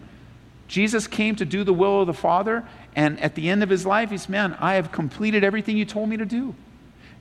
Jesus 0.68 1.08
came 1.08 1.36
to 1.36 1.46
do 1.46 1.64
the 1.64 1.74
will 1.74 2.02
of 2.02 2.08
the 2.08 2.14
Father, 2.14 2.64
And 2.96 3.20
at 3.20 3.36
the 3.36 3.50
end 3.50 3.64
of 3.64 3.70
his 3.70 3.86
life, 3.86 4.12
he's, 4.12 4.28
man, 4.28 4.56
I 4.60 4.74
have 4.74 4.92
completed 4.92 5.44
everything 5.44 5.78
you 5.78 5.86
told 5.86 6.10
me 6.10 6.18
to 6.18 6.26
do. 6.26 6.54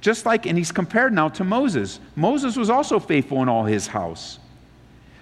Just 0.00 0.27
like, 0.27 0.47
and 0.47 0.57
he's 0.57 0.73
compared 0.73 1.12
now 1.12 1.29
to 1.31 1.45
Moses. 1.45 2.00
Moses 2.17 2.57
was 2.57 2.71
also 2.71 2.99
faithful 2.99 3.43
in 3.43 3.49
all 3.49 3.65
his 3.65 3.87
house. 3.87 4.39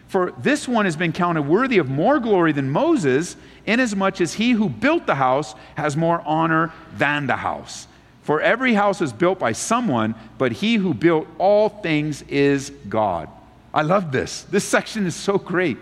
For 0.07 0.33
this 0.39 0.67
one 0.67 0.87
has 0.87 0.97
been 0.97 1.13
counted 1.13 1.43
worthy 1.43 1.79
of 1.79 1.91
more 1.91 2.19
glory 2.19 2.53
than 2.53 2.71
Moses, 2.71 3.37
inasmuch 3.67 4.21
as 4.23 4.33
he 4.33 4.53
who 4.53 4.71
built 4.71 5.07
the 5.07 5.17
house 5.17 5.55
has 5.77 5.97
more 5.97 6.23
honor 6.25 6.73
than 6.97 7.27
the 7.27 7.37
house. 7.37 7.87
For 8.23 8.41
every 8.41 8.73
house 8.73 9.03
is 9.03 9.13
built 9.13 9.39
by 9.39 9.53
someone, 9.53 10.15
but 10.39 10.53
he 10.53 10.77
who 10.77 10.95
built 10.95 11.27
all 11.39 11.69
things 11.69 12.23
is 12.23 12.71
God. 12.89 13.29
I 13.75 13.83
love 13.83 14.13
this. 14.13 14.43
This 14.45 14.65
section 14.65 15.07
is 15.07 15.15
so 15.15 15.39
great. 15.39 15.77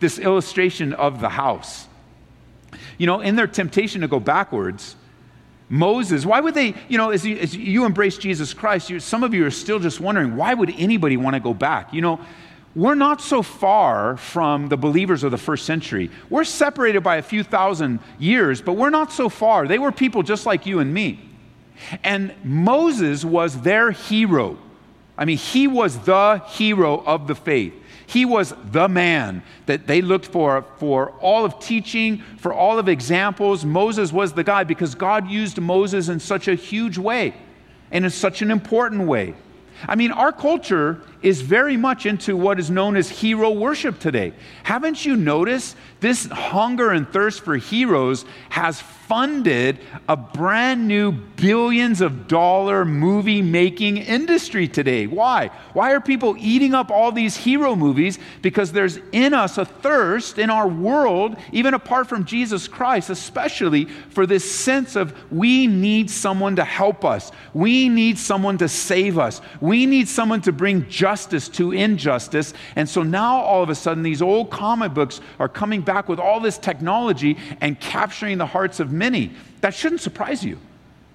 This 0.00 0.18
illustration 0.18 0.92
of 0.94 1.20
the 1.20 1.28
house. 1.28 1.85
You 2.98 3.06
know, 3.06 3.20
in 3.20 3.36
their 3.36 3.46
temptation 3.46 4.00
to 4.00 4.08
go 4.08 4.20
backwards, 4.20 4.96
Moses, 5.68 6.24
why 6.24 6.40
would 6.40 6.54
they, 6.54 6.74
you 6.88 6.96
know, 6.96 7.10
as 7.10 7.24
you, 7.26 7.36
as 7.36 7.56
you 7.56 7.84
embrace 7.84 8.18
Jesus 8.18 8.54
Christ, 8.54 8.88
you, 8.88 9.00
some 9.00 9.24
of 9.24 9.34
you 9.34 9.44
are 9.46 9.50
still 9.50 9.78
just 9.78 10.00
wondering, 10.00 10.36
why 10.36 10.54
would 10.54 10.72
anybody 10.78 11.16
want 11.16 11.34
to 11.34 11.40
go 11.40 11.52
back? 11.52 11.92
You 11.92 12.02
know, 12.02 12.20
we're 12.76 12.94
not 12.94 13.20
so 13.20 13.42
far 13.42 14.16
from 14.16 14.68
the 14.68 14.76
believers 14.76 15.24
of 15.24 15.30
the 15.30 15.38
first 15.38 15.64
century. 15.64 16.10
We're 16.30 16.44
separated 16.44 17.02
by 17.02 17.16
a 17.16 17.22
few 17.22 17.42
thousand 17.42 18.00
years, 18.18 18.60
but 18.60 18.74
we're 18.74 18.90
not 18.90 19.12
so 19.12 19.28
far. 19.28 19.66
They 19.66 19.78
were 19.78 19.90
people 19.90 20.22
just 20.22 20.46
like 20.46 20.66
you 20.66 20.78
and 20.78 20.92
me. 20.92 21.20
And 22.04 22.34
Moses 22.44 23.24
was 23.24 23.60
their 23.62 23.90
hero. 23.90 24.58
I 25.18 25.24
mean, 25.24 25.38
he 25.38 25.66
was 25.66 25.98
the 26.00 26.42
hero 26.48 27.02
of 27.04 27.26
the 27.26 27.34
faith. 27.34 27.72
He 28.06 28.24
was 28.24 28.54
the 28.70 28.88
man 28.88 29.42
that 29.66 29.86
they 29.86 30.00
looked 30.00 30.26
for 30.26 30.64
for 30.78 31.10
all 31.20 31.44
of 31.44 31.58
teaching, 31.58 32.22
for 32.38 32.52
all 32.52 32.78
of 32.78 32.88
examples. 32.88 33.64
Moses 33.64 34.12
was 34.12 34.32
the 34.32 34.44
guy 34.44 34.64
because 34.64 34.94
God 34.94 35.28
used 35.28 35.60
Moses 35.60 36.08
in 36.08 36.20
such 36.20 36.46
a 36.46 36.54
huge 36.54 36.98
way 36.98 37.34
and 37.90 38.04
in 38.04 38.10
such 38.10 38.42
an 38.42 38.50
important 38.50 39.08
way. 39.08 39.34
I 39.88 39.96
mean, 39.96 40.12
our 40.12 40.32
culture 40.32 41.02
is 41.22 41.40
very 41.40 41.76
much 41.76 42.06
into 42.06 42.36
what 42.36 42.58
is 42.58 42.70
known 42.70 42.96
as 42.96 43.08
hero 43.08 43.50
worship 43.50 43.98
today. 43.98 44.32
Haven't 44.62 45.04
you 45.04 45.16
noticed 45.16 45.76
this 46.00 46.26
hunger 46.26 46.90
and 46.90 47.08
thirst 47.08 47.44
for 47.44 47.56
heroes 47.56 48.24
has 48.50 48.80
funded 48.80 49.78
a 50.08 50.16
brand 50.16 50.86
new 50.88 51.12
billions 51.12 52.00
of 52.00 52.26
dollar 52.26 52.84
movie 52.84 53.40
making 53.40 53.96
industry 53.96 54.66
today. 54.66 55.06
Why? 55.06 55.48
Why 55.74 55.92
are 55.92 56.00
people 56.00 56.34
eating 56.38 56.74
up 56.74 56.90
all 56.90 57.12
these 57.12 57.36
hero 57.36 57.76
movies? 57.76 58.18
Because 58.42 58.72
there's 58.72 58.98
in 59.12 59.32
us 59.32 59.58
a 59.58 59.64
thirst 59.64 60.38
in 60.38 60.50
our 60.50 60.66
world, 60.66 61.36
even 61.52 61.74
apart 61.74 62.08
from 62.08 62.24
Jesus 62.24 62.66
Christ, 62.66 63.08
especially 63.08 63.84
for 63.84 64.26
this 64.26 64.50
sense 64.50 64.96
of 64.96 65.14
we 65.32 65.66
need 65.68 66.10
someone 66.10 66.56
to 66.56 66.64
help 66.64 67.04
us. 67.04 67.30
We 67.54 67.88
need 67.88 68.18
someone 68.18 68.58
to 68.58 68.68
save 68.68 69.18
us. 69.18 69.40
We 69.60 69.86
need 69.86 70.08
someone 70.08 70.40
to 70.42 70.52
bring 70.52 70.88
justice 70.88 71.05
to 71.06 71.72
injustice. 71.72 72.52
And 72.74 72.88
so 72.88 73.02
now 73.02 73.40
all 73.40 73.62
of 73.62 73.70
a 73.70 73.74
sudden, 73.74 74.02
these 74.02 74.22
old 74.22 74.50
comic 74.50 74.92
books 74.94 75.20
are 75.38 75.48
coming 75.48 75.80
back 75.80 76.08
with 76.08 76.18
all 76.18 76.40
this 76.40 76.58
technology 76.58 77.36
and 77.60 77.78
capturing 77.78 78.38
the 78.38 78.46
hearts 78.46 78.80
of 78.80 78.92
many. 78.92 79.30
That 79.60 79.74
shouldn't 79.74 80.00
surprise 80.00 80.44
you. 80.44 80.58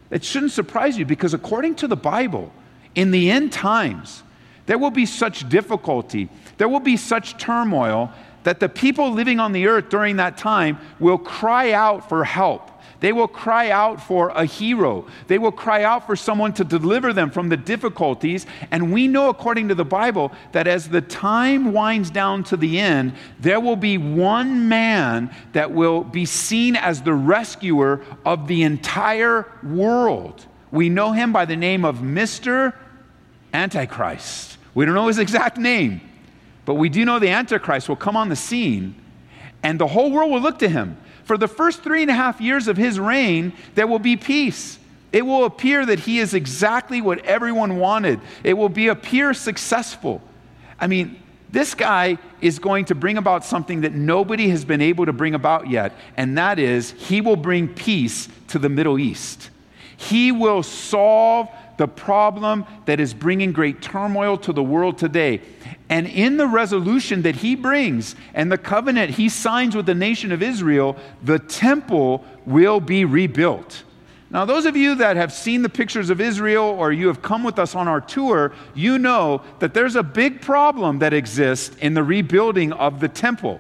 It 0.10 0.24
shouldn't 0.24 0.52
surprise 0.52 0.98
you 0.98 1.06
because 1.06 1.34
according 1.34 1.76
to 1.76 1.88
the 1.88 1.96
Bible, 1.96 2.52
in 2.96 3.12
the 3.12 3.30
end 3.30 3.52
times, 3.52 4.24
there 4.66 4.78
will 4.78 4.92
be 4.92 5.06
such 5.06 5.48
difficulty, 5.50 6.30
there 6.58 6.70
will 6.70 6.80
be 6.80 6.98
such 6.98 7.38
turmoil 7.38 8.12
that 8.44 8.60
the 8.60 8.70
people 8.70 9.12
living 9.12 9.40
on 9.40 9.52
the 9.52 9.68
earth 9.68 9.90
during 9.90 10.16
that 10.18 10.38
time 10.38 10.80
will 11.00 11.18
cry 11.18 11.72
out 11.74 12.10
for 12.10 12.24
help. 12.24 12.71
They 13.02 13.12
will 13.14 13.28
cry 13.28 13.72
out 13.72 14.00
for 14.00 14.30
a 14.30 14.46
hero. 14.46 15.08
They 15.26 15.40
will 15.40 15.52
cry 15.52 15.84
out 15.84 16.06
for 16.06 16.16
someone 16.16 16.54
to 16.54 16.64
deliver 16.64 17.14
them 17.14 17.32
from 17.32 17.50
the 17.50 17.58
difficulties. 17.58 18.46
And 18.70 18.94
we 18.94 19.08
know, 19.08 19.30
according 19.30 19.68
to 19.70 19.76
the 19.76 19.84
Bible, 19.84 20.32
that 20.52 20.68
as 20.68 20.88
the 20.88 21.02
time 21.02 21.74
winds 21.74 22.12
down 22.12 22.44
to 22.46 22.58
the 22.58 22.80
end, 22.80 23.14
there 23.40 23.60
will 23.60 23.76
be 23.76 23.98
one 23.98 24.70
man 24.70 25.36
that 25.54 25.72
will 25.72 26.04
be 26.04 26.26
seen 26.26 26.76
as 26.76 27.02
the 27.02 27.14
rescuer 27.14 28.06
of 28.24 28.48
the 28.48 28.62
entire 28.62 29.52
world. 29.64 30.46
We 30.72 30.88
know 30.88 31.12
him 31.12 31.34
by 31.34 31.46
the 31.46 31.58
name 31.58 31.84
of 31.84 31.98
Mr. 31.98 32.74
Antichrist. 33.52 34.60
We 34.76 34.86
don't 34.86 34.94
know 34.94 35.08
his 35.08 35.18
exact 35.18 35.58
name, 35.58 36.02
but 36.66 36.76
we 36.76 36.88
do 36.88 37.04
know 37.04 37.18
the 37.18 37.30
Antichrist 37.30 37.90
will 37.90 37.96
come 37.96 38.16
on 38.16 38.30
the 38.30 38.36
scene 38.36 38.94
and 39.64 39.80
the 39.80 39.88
whole 39.88 40.12
world 40.12 40.32
will 40.32 40.42
look 40.42 40.60
to 40.60 40.70
him 40.70 40.98
for 41.32 41.38
the 41.38 41.48
first 41.48 41.82
three 41.82 42.02
and 42.02 42.12
a 42.12 42.14
half 42.14 42.42
years 42.42 42.68
of 42.68 42.76
his 42.76 43.00
reign, 43.00 43.54
there 43.74 43.88
will 43.88 44.00
be 44.00 44.18
peace. 44.18 44.78
It 45.14 45.26
will 45.26 45.46
appear 45.46 45.86
that 45.86 46.02
he 46.02 46.20
is 46.20 46.34
exactly 46.34 47.00
what 47.00 47.24
everyone 47.24 47.78
wanted. 47.78 48.20
It 48.44 48.56
will 48.56 48.68
be 48.68 48.90
appear 48.90 49.34
successful. 49.34 50.22
I 50.78 50.88
mean, 50.88 51.18
this 51.50 51.74
guy 51.74 52.18
is 52.42 52.60
going 52.60 52.84
to 52.84 52.96
bring 52.96 53.18
about 53.18 53.46
something 53.46 53.80
that 53.80 53.94
nobody 53.94 54.50
has 54.50 54.66
been 54.66 54.82
able 54.82 55.06
to 55.06 55.14
bring 55.14 55.34
about 55.34 55.70
yet, 55.70 55.94
and 56.18 56.38
that 56.38 56.60
is 56.60 56.92
he 56.92 57.22
will 57.22 57.38
bring 57.38 57.70
peace 57.70 58.28
to 58.50 58.60
the 58.60 58.68
Middle 58.68 59.00
East. 59.00 59.52
He 59.96 60.34
will 60.34 60.64
solve 60.64 61.48
the 61.78 61.88
problem 61.88 62.66
that 62.88 63.00
is 63.00 63.14
bringing 63.14 63.54
great 63.54 63.82
turmoil 63.82 64.36
to 64.40 64.52
the 64.52 64.62
world 64.62 64.98
today. 64.98 65.40
And 65.92 66.08
in 66.08 66.38
the 66.38 66.48
resolution 66.48 67.24
that 67.24 67.36
he 67.36 67.54
brings 67.54 68.16
and 68.34 68.50
the 68.50 68.58
covenant 68.58 69.12
he 69.12 69.28
signs 69.28 69.76
with 69.76 69.86
the 69.86 69.94
nation 69.94 70.32
of 70.32 70.42
Israel, 70.42 70.96
the 71.22 71.38
temple 71.38 72.24
will 72.46 72.80
be 72.80 73.04
rebuilt. 73.04 73.84
Now, 74.30 74.46
those 74.46 74.66
of 74.66 74.78
you 74.78 74.96
that 74.96 75.18
have 75.18 75.34
seen 75.34 75.64
the 75.64 75.70
pictures 75.70 76.10
of 76.10 76.22
Israel 76.22 76.64
or 76.64 76.94
you 76.94 77.08
have 77.08 77.22
come 77.22 77.44
with 77.44 77.60
us 77.60 77.76
on 77.76 77.90
our 77.90 78.00
tour, 78.00 78.54
you 78.74 79.00
know 79.00 79.42
that 79.60 79.74
there's 79.74 79.98
a 79.98 80.04
big 80.04 80.40
problem 80.40 81.00
that 81.00 81.12
exists 81.12 81.76
in 81.82 81.94
the 81.94 82.04
rebuilding 82.04 82.72
of 82.72 83.02
the 83.02 83.10
temple. 83.10 83.60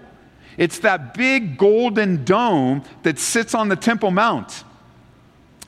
It's 0.57 0.79
that 0.79 1.13
big 1.13 1.57
golden 1.57 2.23
dome 2.23 2.83
that 3.03 3.19
sits 3.19 3.53
on 3.53 3.67
the 3.67 3.75
Temple 3.75 4.11
Mount 4.11 4.63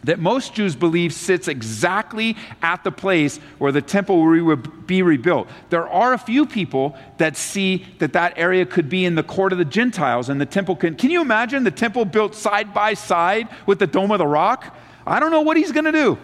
that 0.04 0.20
most 0.20 0.54
Jews 0.54 0.76
believe 0.76 1.14
sits 1.14 1.48
exactly 1.48 2.36
at 2.62 2.84
the 2.84 2.92
place 2.92 3.38
where 3.58 3.72
the 3.72 3.82
temple 3.82 4.22
will 4.22 4.56
be 4.56 5.02
rebuilt. 5.02 5.48
There 5.70 5.88
are 5.88 6.14
a 6.14 6.18
few 6.18 6.46
people 6.46 6.98
that 7.18 7.38
see 7.38 7.86
that 8.00 8.14
that 8.14 8.34
area 8.38 8.66
could 8.66 8.90
be 8.90 9.06
in 9.06 9.16
the 9.16 9.24
court 9.24 9.52
of 9.52 9.58
the 9.58 9.66
Gentiles 9.66 10.30
and 10.30 10.40
the 10.40 10.46
temple 10.46 10.76
can. 10.76 10.96
Can 10.96 11.10
you 11.10 11.22
imagine 11.22 11.64
the 11.64 11.72
temple 11.72 12.06
built 12.06 12.36
side 12.36 12.74
by 12.74 12.94
side 12.94 13.48
with 13.66 13.80
the 13.80 13.88
Dome 13.88 14.12
of 14.12 14.20
the 14.20 14.28
Rock? 14.28 14.76
I 15.06 15.20
don't 15.20 15.32
know 15.32 15.42
what 15.42 15.58
he's 15.58 15.72
going 15.72 15.86
to 15.86 15.92
do. 15.92 16.18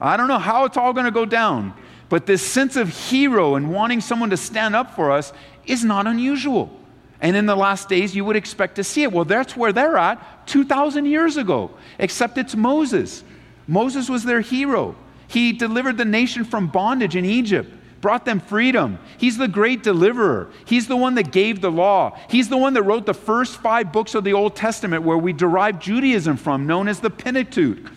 I 0.00 0.16
don't 0.16 0.28
know 0.28 0.38
how 0.38 0.64
it's 0.64 0.76
all 0.76 0.92
going 0.92 1.06
to 1.06 1.12
go 1.12 1.24
down. 1.24 1.74
But 2.08 2.26
this 2.26 2.46
sense 2.46 2.76
of 2.76 2.88
hero 2.88 3.54
and 3.54 3.72
wanting 3.72 4.00
someone 4.00 4.30
to 4.30 4.36
stand 4.36 4.76
up 4.76 4.94
for 4.94 5.10
us 5.10 5.32
is 5.66 5.84
not 5.84 6.06
unusual. 6.06 6.78
And 7.24 7.38
in 7.38 7.46
the 7.46 7.56
last 7.56 7.88
days, 7.88 8.14
you 8.14 8.22
would 8.26 8.36
expect 8.36 8.74
to 8.74 8.84
see 8.84 9.02
it. 9.02 9.10
Well, 9.10 9.24
that's 9.24 9.56
where 9.56 9.72
they're 9.72 9.96
at 9.96 10.46
2,000 10.46 11.06
years 11.06 11.38
ago, 11.38 11.70
except 11.98 12.36
it's 12.36 12.54
Moses. 12.54 13.24
Moses 13.66 14.10
was 14.10 14.24
their 14.24 14.42
hero. 14.42 14.94
He 15.26 15.52
delivered 15.52 15.96
the 15.96 16.04
nation 16.04 16.44
from 16.44 16.66
bondage 16.66 17.16
in 17.16 17.24
Egypt, 17.24 17.72
brought 18.02 18.26
them 18.26 18.40
freedom. 18.40 18.98
He's 19.16 19.38
the 19.38 19.48
great 19.48 19.82
deliverer. 19.82 20.50
He's 20.66 20.86
the 20.86 20.98
one 20.98 21.14
that 21.14 21.32
gave 21.32 21.62
the 21.62 21.70
law. 21.70 22.14
He's 22.28 22.50
the 22.50 22.58
one 22.58 22.74
that 22.74 22.82
wrote 22.82 23.06
the 23.06 23.14
first 23.14 23.56
five 23.56 23.90
books 23.90 24.14
of 24.14 24.22
the 24.24 24.34
Old 24.34 24.54
Testament 24.54 25.02
where 25.02 25.16
we 25.16 25.32
derive 25.32 25.78
Judaism 25.80 26.36
from, 26.36 26.66
known 26.66 26.88
as 26.88 27.00
the 27.00 27.08
Pentateuch. 27.08 27.90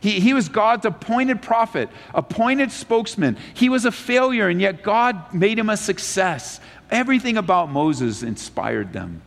He, 0.00 0.18
he 0.18 0.34
was 0.34 0.48
God's 0.48 0.84
appointed 0.86 1.40
prophet, 1.40 1.88
appointed 2.12 2.72
spokesman. 2.72 3.38
He 3.54 3.68
was 3.68 3.84
a 3.84 3.92
failure, 3.92 4.48
and 4.48 4.60
yet 4.60 4.82
God 4.82 5.32
made 5.32 5.56
him 5.56 5.70
a 5.70 5.76
success. 5.76 6.58
Everything 6.92 7.38
about 7.38 7.70
Moses 7.70 8.22
inspired 8.22 8.92
them. 8.92 9.22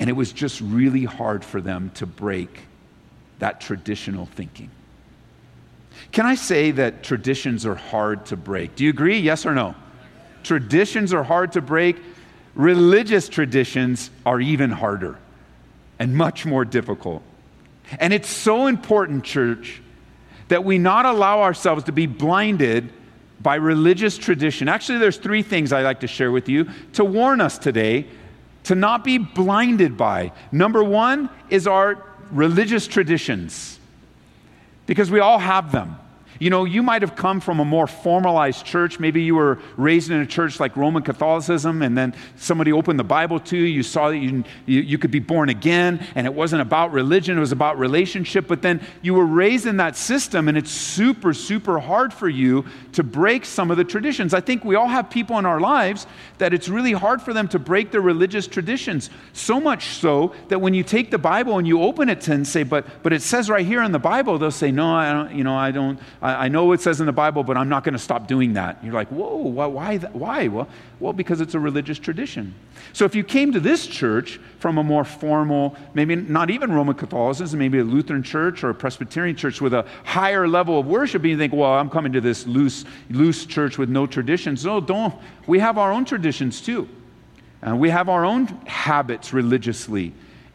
And 0.00 0.10
it 0.10 0.14
was 0.14 0.32
just 0.32 0.60
really 0.60 1.04
hard 1.04 1.44
for 1.44 1.60
them 1.60 1.92
to 1.94 2.04
break 2.04 2.62
that 3.38 3.60
traditional 3.60 4.26
thinking. 4.26 4.68
Can 6.10 6.26
I 6.26 6.34
say 6.34 6.72
that 6.72 7.04
traditions 7.04 7.64
are 7.64 7.76
hard 7.76 8.26
to 8.26 8.36
break? 8.36 8.74
Do 8.74 8.82
you 8.82 8.90
agree? 8.90 9.18
Yes 9.18 9.46
or 9.46 9.54
no? 9.54 9.76
Traditions 10.42 11.14
are 11.14 11.22
hard 11.22 11.52
to 11.52 11.60
break. 11.60 11.96
Religious 12.54 13.28
traditions 13.28 14.10
are 14.26 14.40
even 14.40 14.70
harder 14.70 15.18
and 16.00 16.16
much 16.16 16.44
more 16.44 16.64
difficult. 16.64 17.22
And 18.00 18.12
it's 18.12 18.28
so 18.28 18.66
important, 18.66 19.22
church, 19.22 19.80
that 20.48 20.64
we 20.64 20.78
not 20.78 21.06
allow 21.06 21.42
ourselves 21.42 21.84
to 21.84 21.92
be 21.92 22.06
blinded 22.06 22.92
by 23.42 23.56
religious 23.56 24.16
tradition. 24.16 24.68
Actually, 24.68 24.98
there's 24.98 25.16
three 25.16 25.42
things 25.42 25.72
I'd 25.72 25.82
like 25.82 26.00
to 26.00 26.06
share 26.06 26.30
with 26.30 26.48
you 26.48 26.68
to 26.92 27.04
warn 27.04 27.40
us 27.40 27.58
today 27.58 28.06
to 28.64 28.74
not 28.74 29.02
be 29.02 29.18
blinded 29.18 29.96
by. 29.96 30.30
Number 30.52 30.84
one 30.84 31.28
is 31.50 31.66
our 31.66 32.04
religious 32.30 32.86
traditions, 32.86 33.78
because 34.86 35.10
we 35.10 35.20
all 35.20 35.38
have 35.38 35.72
them. 35.72 35.96
You 36.42 36.50
know, 36.50 36.64
you 36.64 36.82
might 36.82 37.02
have 37.02 37.14
come 37.14 37.38
from 37.38 37.60
a 37.60 37.64
more 37.64 37.86
formalized 37.86 38.66
church. 38.66 38.98
Maybe 38.98 39.22
you 39.22 39.36
were 39.36 39.60
raised 39.76 40.10
in 40.10 40.20
a 40.20 40.26
church 40.26 40.58
like 40.58 40.76
Roman 40.76 41.04
Catholicism, 41.04 41.82
and 41.82 41.96
then 41.96 42.16
somebody 42.34 42.72
opened 42.72 42.98
the 42.98 43.04
Bible 43.04 43.38
to 43.38 43.56
you. 43.56 43.62
You 43.62 43.84
saw 43.84 44.08
that 44.08 44.18
you, 44.18 44.42
you, 44.66 44.80
you, 44.80 44.98
could 44.98 45.12
be 45.12 45.20
born 45.20 45.50
again, 45.50 46.04
and 46.16 46.26
it 46.26 46.34
wasn't 46.34 46.62
about 46.62 46.90
religion, 46.90 47.36
it 47.36 47.40
was 47.40 47.52
about 47.52 47.78
relationship. 47.78 48.48
But 48.48 48.60
then 48.60 48.84
you 49.02 49.14
were 49.14 49.24
raised 49.24 49.66
in 49.66 49.76
that 49.76 49.96
system, 49.96 50.48
and 50.48 50.58
it's 50.58 50.72
super, 50.72 51.32
super 51.32 51.78
hard 51.78 52.12
for 52.12 52.28
you 52.28 52.64
to 52.94 53.04
break 53.04 53.44
some 53.44 53.70
of 53.70 53.76
the 53.76 53.84
traditions. 53.84 54.34
I 54.34 54.40
think 54.40 54.64
we 54.64 54.74
all 54.74 54.88
have 54.88 55.08
people 55.10 55.38
in 55.38 55.46
our 55.46 55.60
lives 55.60 56.08
that 56.38 56.52
it's 56.52 56.68
really 56.68 56.92
hard 56.92 57.22
for 57.22 57.32
them 57.32 57.46
to 57.50 57.60
break 57.60 57.92
their 57.92 58.00
religious 58.00 58.48
traditions. 58.48 59.10
So 59.32 59.60
much 59.60 59.90
so 59.90 60.34
that 60.48 60.60
when 60.60 60.74
you 60.74 60.82
take 60.82 61.12
the 61.12 61.18
Bible 61.18 61.58
and 61.58 61.68
you 61.68 61.82
open 61.82 62.08
it 62.08 62.20
to 62.22 62.32
and 62.32 62.44
say, 62.44 62.64
but, 62.64 62.84
but 63.04 63.12
it 63.12 63.22
says 63.22 63.48
right 63.48 63.64
here 63.64 63.84
in 63.84 63.92
the 63.92 64.00
Bible, 64.00 64.38
they'll 64.38 64.50
say, 64.50 64.72
no, 64.72 64.92
I 64.92 65.12
don't, 65.12 65.36
you 65.36 65.44
know, 65.44 65.54
I 65.54 65.70
don't. 65.70 66.00
I, 66.20 66.31
I, 66.38 66.48
know 66.48 66.72
it 66.72 66.80
says 66.80 67.00
in 67.00 67.06
the 67.06 67.12
Bible, 67.12 67.42
but 67.42 67.56
I'm 67.56 67.68
not 67.68 67.84
going 67.84 67.92
to 67.92 67.98
stop 67.98 68.26
doing 68.26 68.54
that. 68.54 68.82
You're 68.82 68.92
like, 68.92 69.08
whoa, 69.08 69.36
why? 69.36 69.98
Why? 69.98 70.48
Well, 70.48 70.68
well, 71.00 71.12
because 71.12 71.40
it's 71.40 71.54
a 71.54 71.58
religious 71.60 71.98
tradition. 71.98 72.54
So 72.92 73.04
if 73.04 73.14
you 73.14 73.24
came 73.24 73.52
to 73.52 73.60
this 73.60 73.86
church 73.86 74.38
from 74.58 74.78
a 74.78 74.82
more 74.82 75.04
formal, 75.04 75.76
maybe 75.94 76.14
not 76.16 76.50
even 76.50 76.72
Roman 76.72 76.94
Catholicism, 76.94 77.58
maybe 77.58 77.78
a 77.78 77.84
Lutheran 77.84 78.22
church 78.22 78.62
or 78.62 78.70
a 78.70 78.74
Presbyterian 78.74 79.36
church 79.36 79.60
with 79.60 79.74
a 79.74 79.86
higher 80.04 80.46
level 80.46 80.78
of 80.78 80.86
worship, 80.86 81.22
and 81.22 81.30
you 81.30 81.38
think, 81.38 81.52
well, 81.52 81.72
I'm 81.72 81.90
coming 81.90 82.12
to 82.12 82.20
this 82.20 82.46
loose, 82.46 82.84
loose 83.10 83.46
church 83.46 83.78
with 83.78 83.88
no 83.88 84.06
traditions. 84.06 84.64
No, 84.64 84.80
don't. 84.80 85.14
We 85.46 85.58
have 85.58 85.78
our 85.78 85.92
own 85.92 86.04
traditions 86.04 86.60
too. 86.60 86.88
And 87.62 87.78
we 87.78 87.90
have 87.90 88.08
our 88.08 88.24
own 88.24 88.46
habits 88.66 89.32
religiously. 89.32 90.12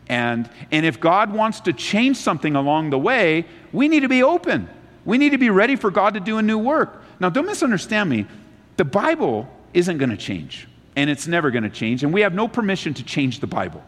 And, 0.10 0.50
and 0.72 0.86
if 0.86 1.00
God 1.00 1.34
wants 1.34 1.62
to 1.62 1.74
change 1.74 2.18
something 2.18 2.56
along 2.56 2.92
the 2.92 3.00
way, 3.00 3.46
we 3.74 3.88
need 3.88 4.02
to 4.02 4.10
be 4.10 4.24
open. 4.24 4.70
We 5.08 5.18
need 5.18 5.30
to 5.30 5.38
be 5.38 5.50
ready 5.50 5.78
for 5.78 5.90
God 5.90 6.16
to 6.16 6.20
do 6.20 6.38
a 6.38 6.42
new 6.42 6.58
work. 6.58 7.02
Now, 7.22 7.30
don't 7.30 7.46
misunderstand 7.46 8.10
me. 8.10 8.28
The 8.76 8.84
Bible 8.84 9.50
isn't 9.74 9.98
going 9.98 10.10
to 10.10 10.18
change, 10.18 10.68
and 10.98 11.10
it's 11.10 11.28
never 11.28 11.50
going 11.50 11.64
to 11.64 11.70
change, 11.70 12.04
and 12.04 12.14
we 12.14 12.22
have 12.22 12.34
no 12.34 12.50
permission 12.50 12.94
to 12.96 13.04
change 13.04 13.40
the 13.40 13.48
Bible. 13.48 13.82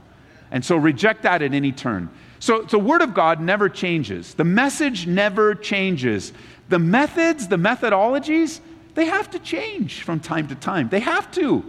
And 0.49 0.63
so 0.63 0.77
reject 0.77 1.23
that 1.23 1.41
at 1.41 1.53
any 1.53 1.73
turn. 1.73 2.09
So 2.39 2.61
the 2.61 2.79
Word 2.79 3.01
of 3.01 3.13
God 3.13 3.41
never 3.41 3.67
changes, 3.67 4.33
the 4.33 4.45
message 4.45 5.05
never 5.05 5.53
changes. 5.53 6.31
The 6.69 6.79
methods, 6.79 7.47
the 7.47 7.57
methodologies, 7.57 8.61
they 8.93 9.05
have 9.05 9.31
to 9.31 9.39
change 9.39 10.03
from 10.03 10.19
time 10.19 10.47
to 10.47 10.55
time. 10.55 10.87
They 10.87 10.99
have 10.99 11.31
to. 11.31 11.65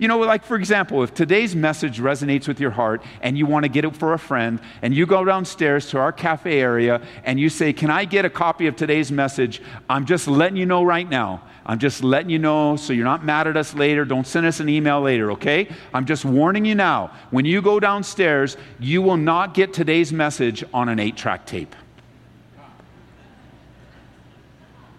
You 0.00 0.08
know, 0.08 0.18
like 0.18 0.44
for 0.44 0.56
example, 0.56 1.02
if 1.02 1.12
today's 1.12 1.54
message 1.54 2.00
resonates 2.00 2.48
with 2.48 2.58
your 2.58 2.70
heart 2.70 3.02
and 3.20 3.36
you 3.36 3.44
want 3.44 3.64
to 3.64 3.68
get 3.68 3.84
it 3.84 3.94
for 3.94 4.14
a 4.14 4.18
friend, 4.18 4.58
and 4.80 4.94
you 4.94 5.04
go 5.04 5.26
downstairs 5.26 5.90
to 5.90 5.98
our 5.98 6.10
cafe 6.10 6.58
area 6.58 7.02
and 7.22 7.38
you 7.38 7.50
say, 7.50 7.74
Can 7.74 7.90
I 7.90 8.06
get 8.06 8.24
a 8.24 8.30
copy 8.30 8.66
of 8.66 8.76
today's 8.76 9.12
message? 9.12 9.60
I'm 9.90 10.06
just 10.06 10.26
letting 10.26 10.56
you 10.56 10.64
know 10.64 10.82
right 10.82 11.06
now. 11.06 11.42
I'm 11.66 11.78
just 11.78 12.02
letting 12.02 12.30
you 12.30 12.38
know 12.38 12.76
so 12.76 12.94
you're 12.94 13.04
not 13.04 13.26
mad 13.26 13.46
at 13.46 13.58
us 13.58 13.74
later. 13.74 14.06
Don't 14.06 14.26
send 14.26 14.46
us 14.46 14.58
an 14.58 14.70
email 14.70 15.02
later, 15.02 15.32
okay? 15.32 15.68
I'm 15.92 16.06
just 16.06 16.24
warning 16.24 16.64
you 16.64 16.74
now. 16.74 17.12
When 17.30 17.44
you 17.44 17.60
go 17.60 17.78
downstairs, 17.78 18.56
you 18.78 19.02
will 19.02 19.18
not 19.18 19.52
get 19.52 19.74
today's 19.74 20.14
message 20.14 20.64
on 20.72 20.88
an 20.88 20.98
eight 20.98 21.18
track 21.18 21.44
tape. 21.44 21.76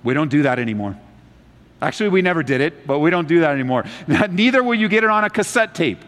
We 0.03 0.13
don't 0.13 0.29
do 0.29 0.43
that 0.43 0.59
anymore. 0.59 0.95
Actually, 1.81 2.09
we 2.09 2.21
never 2.21 2.43
did 2.43 2.61
it, 2.61 2.85
but 2.85 2.99
we 2.99 3.09
don't 3.09 3.27
do 3.27 3.39
that 3.39 3.51
anymore. 3.51 3.85
Neither 4.07 4.63
will 4.63 4.75
you 4.75 4.87
get 4.87 5.03
it 5.03 5.09
on 5.09 5.23
a 5.23 5.29
cassette 5.29 5.73
tape. 5.73 6.03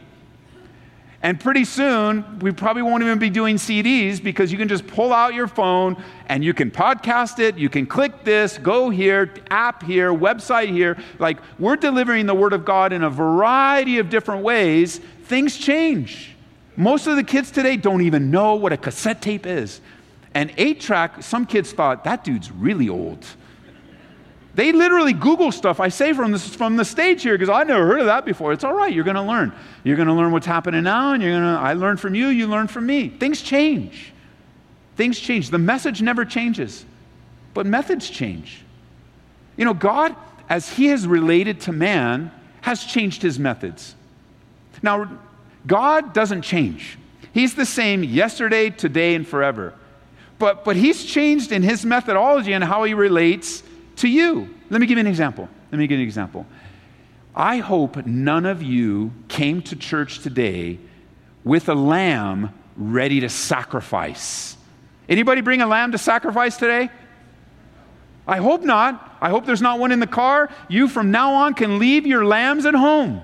And 1.23 1.39
pretty 1.39 1.63
soon, 1.63 2.39
we 2.39 2.51
probably 2.51 2.81
won't 2.81 3.01
even 3.01 3.17
be 3.17 3.29
doing 3.29 3.55
CDs 3.55 4.21
because 4.21 4.51
you 4.51 4.57
can 4.57 4.67
just 4.67 4.85
pull 4.85 5.13
out 5.13 5.33
your 5.33 5.47
phone 5.47 5.95
and 6.27 6.43
you 6.43 6.53
can 6.53 6.69
podcast 6.69 7.39
it. 7.39 7.57
You 7.57 7.69
can 7.69 7.87
click 7.87 8.25
this, 8.25 8.57
go 8.57 8.89
here, 8.89 9.33
app 9.49 9.83
here, 9.83 10.13
website 10.13 10.67
here. 10.67 10.97
Like, 11.19 11.37
we're 11.57 11.77
delivering 11.77 12.25
the 12.25 12.35
Word 12.35 12.51
of 12.51 12.65
God 12.65 12.91
in 12.91 13.03
a 13.03 13.09
variety 13.09 13.99
of 13.99 14.09
different 14.09 14.43
ways. 14.43 14.99
Things 15.23 15.57
change. 15.57 16.35
Most 16.75 17.07
of 17.07 17.15
the 17.15 17.23
kids 17.23 17.51
today 17.51 17.77
don't 17.77 18.01
even 18.01 18.29
know 18.29 18.55
what 18.55 18.73
a 18.73 18.77
cassette 18.77 19.21
tape 19.21 19.45
is. 19.45 19.79
And 20.33 20.51
eight 20.57 20.81
track, 20.81 21.23
some 21.23 21.45
kids 21.45 21.71
thought, 21.71 22.03
that 22.03 22.25
dude's 22.25 22.51
really 22.51 22.89
old. 22.89 23.25
They 24.55 24.71
literally 24.71 25.13
Google 25.13 25.51
stuff 25.51 25.79
I 25.79 25.89
say 25.89 26.13
from, 26.13 26.31
this, 26.31 26.55
from 26.55 26.75
the 26.75 26.85
stage 26.85 27.23
here 27.23 27.35
because 27.35 27.49
I 27.49 27.63
never 27.63 27.87
heard 27.87 28.01
of 28.01 28.05
that 28.05 28.23
before. 28.23 28.53
It's 28.53 28.63
all 28.63 28.73
right. 28.73 28.93
You're 28.93 29.03
going 29.03 29.15
to 29.15 29.23
learn. 29.23 29.51
You're 29.83 29.95
going 29.95 30.07
to 30.07 30.13
learn 30.13 30.31
what's 30.31 30.45
happening 30.45 30.83
now, 30.83 31.13
and 31.13 31.23
you're 31.23 31.31
going 31.31 31.55
to, 31.55 31.59
I 31.59 31.73
learn 31.73 31.97
from 31.97 32.13
you, 32.13 32.27
you 32.27 32.47
learn 32.47 32.67
from 32.67 32.85
me. 32.85 33.09
Things 33.09 33.41
change. 33.41 34.13
Things 34.95 35.19
change. 35.19 35.49
The 35.49 35.57
message 35.57 36.01
never 36.01 36.23
changes, 36.23 36.85
but 37.53 37.65
methods 37.65 38.09
change. 38.09 38.61
You 39.57 39.65
know, 39.65 39.73
God, 39.73 40.15
as 40.49 40.69
He 40.69 40.85
has 40.87 41.07
related 41.07 41.61
to 41.61 41.71
man, 41.71 42.31
has 42.61 42.83
changed 42.83 43.23
His 43.23 43.39
methods. 43.39 43.95
Now, 44.83 45.19
God 45.65 46.13
doesn't 46.13 46.43
change. 46.43 46.99
He's 47.33 47.55
the 47.55 47.65
same 47.65 48.03
yesterday, 48.03 48.69
today, 48.69 49.15
and 49.15 49.27
forever. 49.27 49.73
But, 50.37 50.63
but 50.63 50.75
He's 50.75 51.03
changed 51.03 51.51
in 51.51 51.63
His 51.63 51.83
methodology 51.83 52.53
and 52.53 52.63
how 52.63 52.83
He 52.83 52.93
relates 52.93 53.63
to 53.97 54.07
you. 54.07 54.53
Let 54.69 54.81
me 54.81 54.87
give 54.87 54.97
you 54.97 55.01
an 55.01 55.07
example. 55.07 55.49
Let 55.71 55.77
me 55.77 55.87
give 55.87 55.97
you 55.97 56.03
an 56.03 56.07
example. 56.07 56.45
I 57.35 57.57
hope 57.57 58.05
none 58.05 58.45
of 58.45 58.61
you 58.61 59.11
came 59.27 59.61
to 59.63 59.75
church 59.75 60.19
today 60.19 60.79
with 61.43 61.67
a 61.69 61.75
lamb 61.75 62.53
ready 62.75 63.19
to 63.21 63.29
sacrifice. 63.29 64.55
Anybody 65.09 65.41
bring 65.41 65.61
a 65.61 65.67
lamb 65.67 65.91
to 65.91 65.97
sacrifice 65.97 66.57
today? 66.57 66.89
I 68.27 68.37
hope 68.37 68.63
not. 68.63 69.17
I 69.21 69.29
hope 69.29 69.45
there's 69.45 69.61
not 69.61 69.79
one 69.79 69.91
in 69.91 69.99
the 69.99 70.07
car. 70.07 70.49
You 70.69 70.87
from 70.87 71.11
now 71.11 71.33
on 71.33 71.55
can 71.55 71.79
leave 71.79 72.07
your 72.07 72.25
lambs 72.25 72.65
at 72.65 72.73
home 72.73 73.21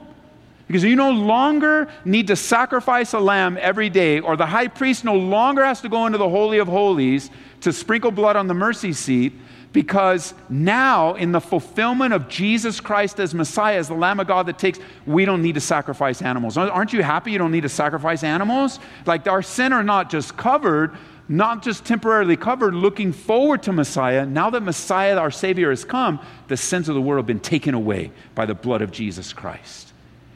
because 0.67 0.84
you 0.84 0.95
no 0.95 1.12
longer 1.12 1.88
need 2.05 2.27
to 2.27 2.36
sacrifice 2.36 3.13
a 3.13 3.19
lamb 3.19 3.58
every 3.60 3.89
day, 3.89 4.19
or 4.19 4.38
the 4.38 4.45
high 4.45 4.67
priest 4.67 5.03
no 5.03 5.15
longer 5.15 5.65
has 5.65 5.82
to 5.82 5.89
go 5.89 6.05
into 6.05 6.17
the 6.17 6.29
Holy 6.29 6.60
of 6.60 6.67
Holies 6.67 7.32
to 7.62 7.73
sprinkle 7.73 8.12
blood 8.12 8.36
on 8.36 8.47
the 8.47 8.53
mercy 8.53 8.93
seat 8.93 9.34
because 9.71 10.34
now, 10.49 11.13
in 11.13 11.32
the 11.32 11.39
fulfillment 11.39 12.13
of 12.13 12.27
Jesus 12.27 12.79
Christ 12.79 13.19
as 13.19 13.36
Messiah, 13.36 13.77
as 13.77 13.88
the 13.88 13.93
Lamb 13.93 14.19
of 14.19 14.27
God 14.27 14.47
that 14.47 14.58
takes, 14.58 14.79
we 15.05 15.25
don't 15.25 15.43
need 15.43 15.55
to 15.55 15.62
sacrifice 15.62 16.21
animals. 16.21 16.58
Aren't 16.58 16.91
you 16.91 17.03
happy 17.03 17.32
you 17.32 17.38
don't 17.38 17.51
need 17.51 17.62
to 17.62 17.69
sacrifice 17.69 18.23
animals? 18.23 18.79
Like 19.05 19.27
our 19.27 19.43
sin 19.43 19.71
are 19.71 19.84
not 19.84 20.10
just 20.10 20.36
covered, 20.36 20.97
not 21.27 21.62
just 21.62 21.86
temporarily 21.86 22.36
covered, 22.36 22.73
looking 22.73 23.13
forward 23.13 23.62
to 23.63 23.71
Messiah. 23.71 24.25
Now 24.25 24.49
that 24.49 24.62
Messiah, 24.62 25.15
our 25.17 25.29
Savior, 25.29 25.69
has 25.69 25.86
come, 25.86 26.19
the 26.47 26.58
sins 26.58 26.89
of 26.89 26.95
the 26.95 27.01
world 27.01 27.19
have 27.19 27.27
been 27.27 27.39
taken 27.39 27.75
away 27.75 28.12
by 28.34 28.47
the 28.47 28.55
blood 28.55 28.82
of 28.82 28.91
Jesus 28.91 29.34
Christ. 29.34 29.93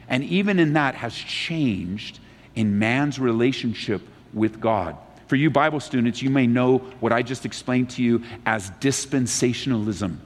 And 0.08 0.22
even 0.22 0.60
in 0.60 0.74
that 0.74 0.94
has 0.94 1.12
changed 1.12 2.20
in 2.54 2.78
man's 2.78 3.18
relationship 3.18 4.02
with 4.32 4.60
God. 4.60 4.96
For 5.26 5.36
you 5.36 5.50
Bible 5.50 5.80
students, 5.80 6.22
you 6.22 6.30
may 6.30 6.46
know 6.46 6.78
what 7.00 7.12
I 7.12 7.22
just 7.22 7.46
explained 7.46 7.90
to 7.90 8.02
you 8.02 8.22
as 8.46 8.70
dispensationalism 8.72 10.18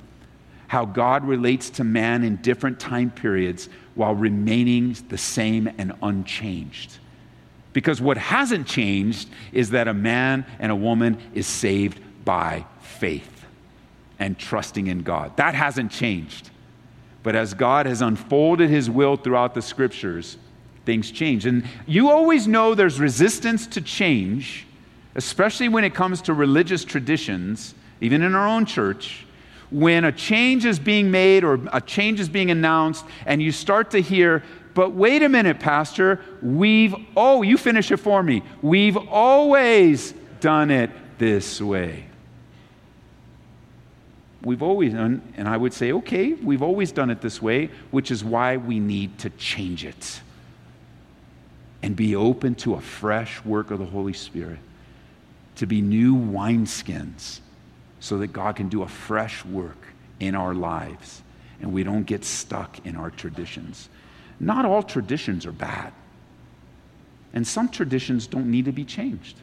how 0.69 0.85
God 0.85 1.25
relates 1.25 1.71
to 1.71 1.85
man 1.85 2.23
in 2.23 2.37
different 2.37 2.79
time 2.79 3.11
periods 3.11 3.69
while 3.95 4.15
remaining 4.15 4.97
the 5.09 5.19
same 5.19 5.69
and 5.79 5.93
unchanged. 6.03 6.99
Because 7.73 8.01
what 8.01 8.17
hasn't 8.17 8.67
changed 8.67 9.29
is 9.53 9.71
that 9.71 9.89
a 9.89 9.95
man 9.95 10.47
and 10.59 10.71
a 10.71 10.77
woman 10.77 11.19
is 11.35 11.47
saved 11.47 12.01
by 12.25 12.67
faith 12.81 13.47
and 14.19 14.39
trusting 14.39 14.87
in 14.87 15.03
God. 15.03 15.37
That 15.37 15.55
hasn't 15.55 15.91
changed. 15.91 16.51
But 17.23 17.35
as 17.35 17.55
God 17.55 17.87
has 17.87 18.03
unfolded 18.03 18.69
his 18.69 18.91
will 18.91 19.17
throughout 19.17 19.55
the 19.55 19.63
scriptures, 19.63 20.37
things 20.85 21.11
change. 21.11 21.47
And 21.47 21.65
you 21.87 22.11
always 22.11 22.47
know 22.47 22.75
there's 22.75 23.01
resistance 23.01 23.67
to 23.69 23.81
change 23.81 24.67
especially 25.19 25.69
when 25.69 25.83
it 25.83 25.93
comes 25.95 26.23
to 26.23 26.33
religious 26.33 26.85
traditions, 26.85 27.75
even 28.01 28.23
in 28.23 28.37
our 28.37 28.47
own 28.47 28.65
church, 28.65 29.27
when 29.69 30.05
a 30.05 30.13
change 30.13 30.65
is 30.65 30.79
being 30.79 31.11
made 31.11 31.43
or 31.43 31.59
a 31.73 31.81
change 31.81 32.21
is 32.21 32.29
being 32.29 32.53
announced, 32.53 33.05
and 33.27 33.43
you 33.43 33.51
start 33.51 33.91
to 33.91 34.01
hear, 34.01 34.45
but 34.75 34.93
wait 34.93 35.25
a 35.25 35.29
minute, 35.29 35.59
Pastor, 35.59 36.21
we've, 36.41 36.95
oh, 37.17 37.43
you 37.43 37.59
finish 37.59 37.91
it 37.91 37.97
for 37.97 38.23
me. 38.23 38.45
We've 38.63 38.97
always 38.97 40.15
done 40.39 40.71
it 40.71 40.91
this 41.19 41.61
way. 41.61 42.05
We've 44.45 44.63
always 44.63 44.93
done, 44.93 45.21
and 45.37 45.49
I 45.49 45.57
would 45.57 45.75
say, 45.75 45.91
okay, 45.95 46.35
we've 46.35 46.63
always 46.63 46.93
done 46.93 47.11
it 47.11 47.21
this 47.21 47.43
way, 47.43 47.71
which 47.91 48.13
is 48.13 48.23
why 48.23 48.57
we 48.57 48.79
need 48.79 49.19
to 49.19 49.31
change 49.31 49.85
it 49.85 50.21
and 51.83 51.97
be 51.97 52.15
open 52.15 52.55
to 52.55 52.75
a 52.75 52.81
fresh 52.81 53.45
work 53.45 53.73
of 53.73 53.81
the 53.81 53.85
Holy 53.85 54.13
Spirit 54.13 54.61
to 55.59 55.67
be 55.67 55.81
new 55.81 56.15
wineskins 56.15 57.41
so 58.01 58.19
that 58.19 58.29
God 58.29 58.57
can 58.57 58.69
do 58.69 58.83
a 58.83 58.89
fresh 58.89 59.45
work 59.45 59.89
in 60.21 60.35
our 60.35 60.55
lives 60.55 61.23
and 61.61 61.73
we 61.73 61.83
don't 61.83 62.05
get 62.05 62.25
stuck 62.25 62.85
in 62.87 62.97
our 62.97 63.11
traditions. 63.11 63.89
Not 64.41 64.65
all 64.65 64.83
traditions 64.83 65.47
are 65.47 65.53
bad, 65.53 65.93
and 67.33 67.47
some 67.47 67.69
traditions 67.69 68.27
don't 68.27 68.51
need 68.51 68.67
to 68.67 68.73
be 68.73 68.85
changed. 68.85 69.37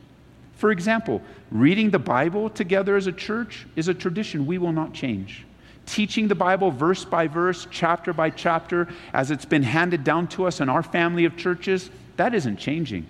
For 0.55 0.71
example, 0.71 1.21
reading 1.51 1.89
the 1.89 1.99
Bible 1.99 2.49
together 2.49 2.95
as 2.95 3.07
a 3.07 3.11
church 3.11 3.67
is 3.75 3.89
a 3.89 3.93
tradition 3.93 4.45
we 4.45 4.57
will 4.57 4.71
not 4.71 4.93
change. 4.93 5.45
Teaching 5.85 6.29
the 6.29 6.35
Bible 6.35 6.71
verse 6.71 7.03
by 7.03 7.27
verse, 7.27 7.67
chapter 7.69 8.13
by 8.13 8.29
chapter, 8.29 8.87
as 9.13 9.31
it's 9.31 9.45
been 9.45 9.63
handed 9.63 10.03
down 10.03 10.27
to 10.29 10.45
us 10.45 10.61
in 10.61 10.69
our 10.69 10.81
family 10.81 11.25
of 11.25 11.35
churches, 11.35 11.89
that 12.15 12.33
isn't 12.33 12.57
changing. 12.57 13.05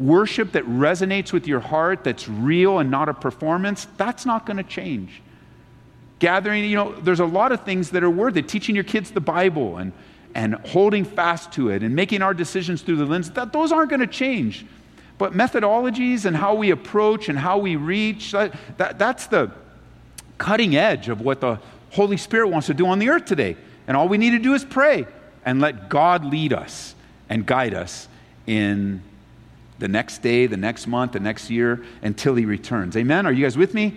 Worship 0.00 0.52
that 0.52 0.64
resonates 0.64 1.30
with 1.30 1.46
your 1.46 1.60
heart, 1.60 2.04
that's 2.04 2.26
real 2.26 2.78
and 2.78 2.90
not 2.90 3.10
a 3.10 3.14
performance, 3.14 3.86
that's 3.98 4.24
not 4.24 4.46
going 4.46 4.56
to 4.56 4.62
change. 4.62 5.20
Gathering, 6.20 6.64
you 6.64 6.74
know, 6.74 6.98
there's 7.00 7.20
a 7.20 7.26
lot 7.26 7.52
of 7.52 7.64
things 7.64 7.90
that 7.90 8.02
are 8.02 8.10
worth 8.10 8.34
it. 8.38 8.48
Teaching 8.48 8.74
your 8.74 8.84
kids 8.84 9.10
the 9.10 9.20
Bible 9.20 9.76
and, 9.76 9.92
and 10.34 10.54
holding 10.54 11.04
fast 11.04 11.52
to 11.52 11.68
it 11.68 11.82
and 11.82 11.94
making 11.94 12.22
our 12.22 12.32
decisions 12.32 12.80
through 12.80 12.96
the 12.96 13.04
lens, 13.04 13.30
that, 13.32 13.52
those 13.52 13.72
aren't 13.72 13.90
going 13.90 14.00
to 14.00 14.06
change. 14.06 14.64
But 15.18 15.34
methodologies 15.34 16.24
and 16.24 16.34
how 16.34 16.54
we 16.54 16.70
approach 16.70 17.28
and 17.28 17.38
how 17.38 17.58
we 17.58 17.76
reach, 17.76 18.32
that, 18.32 18.54
that, 18.78 18.98
that's 18.98 19.26
the 19.26 19.50
cutting 20.38 20.76
edge 20.76 21.10
of 21.10 21.20
what 21.20 21.42
the 21.42 21.60
Holy 21.90 22.16
Spirit 22.16 22.48
wants 22.48 22.68
to 22.68 22.74
do 22.74 22.86
on 22.86 23.00
the 23.00 23.10
earth 23.10 23.26
today. 23.26 23.54
And 23.86 23.98
all 23.98 24.08
we 24.08 24.16
need 24.16 24.30
to 24.30 24.38
do 24.38 24.54
is 24.54 24.64
pray 24.64 25.06
and 25.44 25.60
let 25.60 25.90
God 25.90 26.24
lead 26.24 26.54
us 26.54 26.94
and 27.28 27.44
guide 27.44 27.74
us 27.74 28.08
in 28.46 29.02
the 29.80 29.88
next 29.88 30.18
day, 30.18 30.46
the 30.46 30.56
next 30.56 30.86
month, 30.86 31.12
the 31.12 31.20
next 31.20 31.50
year 31.50 31.84
until 32.02 32.34
He 32.36 32.44
returns. 32.44 32.96
Amen? 32.96 33.26
Are 33.26 33.32
you 33.32 33.44
guys 33.44 33.56
with 33.56 33.74
me? 33.74 33.96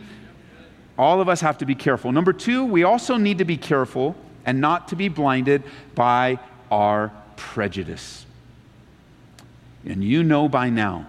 All 0.98 1.22
of 1.22 1.30
us 1.30 1.42
have 1.42 1.58
to 1.60 1.66
be 1.66 1.76
careful. 1.76 2.12
Number 2.12 2.34
two, 2.34 2.66
we 2.66 2.84
also 2.84 3.18
need 3.18 3.38
to 3.40 3.46
be 3.46 3.58
careful 3.58 4.16
and 4.46 4.60
not 4.62 4.88
to 4.90 4.96
be 4.96 5.10
blinded 5.10 5.64
by 5.94 6.40
our 6.72 7.12
prejudice. 7.36 8.26
And 9.86 10.04
you 10.04 10.24
know 10.24 10.48
by 10.48 10.70
now 10.70 11.08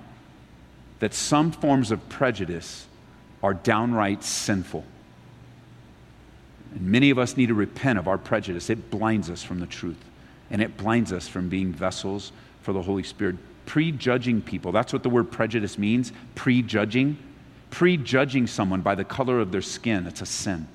that 0.99 1.15
some 1.15 1.53
forms 1.53 1.91
of 1.91 2.09
prejudice 2.09 2.87
are 3.43 3.55
downright 3.55 4.25
sinful. 4.25 4.85
And 6.75 6.87
many 6.87 7.11
of 7.11 7.19
us 7.19 7.37
need 7.37 7.47
to 7.47 7.55
repent 7.55 7.99
of 7.99 8.09
our 8.09 8.19
prejudice. 8.19 8.71
It 8.71 8.91
blinds 8.91 9.31
us 9.31 9.43
from 9.43 9.61
the 9.61 9.67
truth, 9.67 10.03
and 10.51 10.61
it 10.61 10.77
blinds 10.77 11.13
us 11.13 11.29
from 11.29 11.49
being 11.49 11.73
vessels 11.73 12.33
for 12.63 12.73
the 12.73 12.83
Holy 12.83 13.05
Spirit. 13.05 13.37
Prejudging 13.67 14.43
people, 14.43 14.73
that's 14.73 14.93
what 14.93 15.03
the 15.03 15.11
word 15.11 15.31
prejudice 15.31 15.79
means 15.79 16.13
prejudging. 16.35 17.17
Prejudging 17.71 18.47
someone 18.47 18.83
by 18.83 18.95
the 18.95 19.05
color 19.05 19.41
of 19.41 19.51
their 19.51 19.63
skin, 19.63 20.07
it's 20.07 20.21
a 20.21 20.27
sin. 20.27 20.69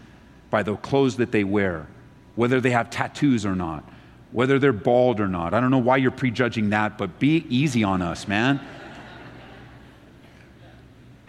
By 0.50 0.64
the 0.64 0.76
clothes 0.76 1.18
that 1.18 1.32
they 1.32 1.44
wear, 1.44 1.88
whether 2.36 2.60
they 2.60 2.72
have 2.72 2.90
tattoos 2.90 3.46
or 3.46 3.56
not, 3.56 3.84
whether 4.32 4.60
they're 4.60 4.74
bald 4.74 5.20
or 5.20 5.28
not. 5.28 5.54
I 5.54 5.60
don't 5.60 5.72
know 5.72 5.78
why 5.78 5.98
you're 5.98 6.12
prejudging 6.12 6.70
that, 6.72 6.98
but 6.98 7.20
be 7.20 7.46
easy 7.50 7.84
on 7.84 8.02
us, 8.02 8.28
man 8.28 8.60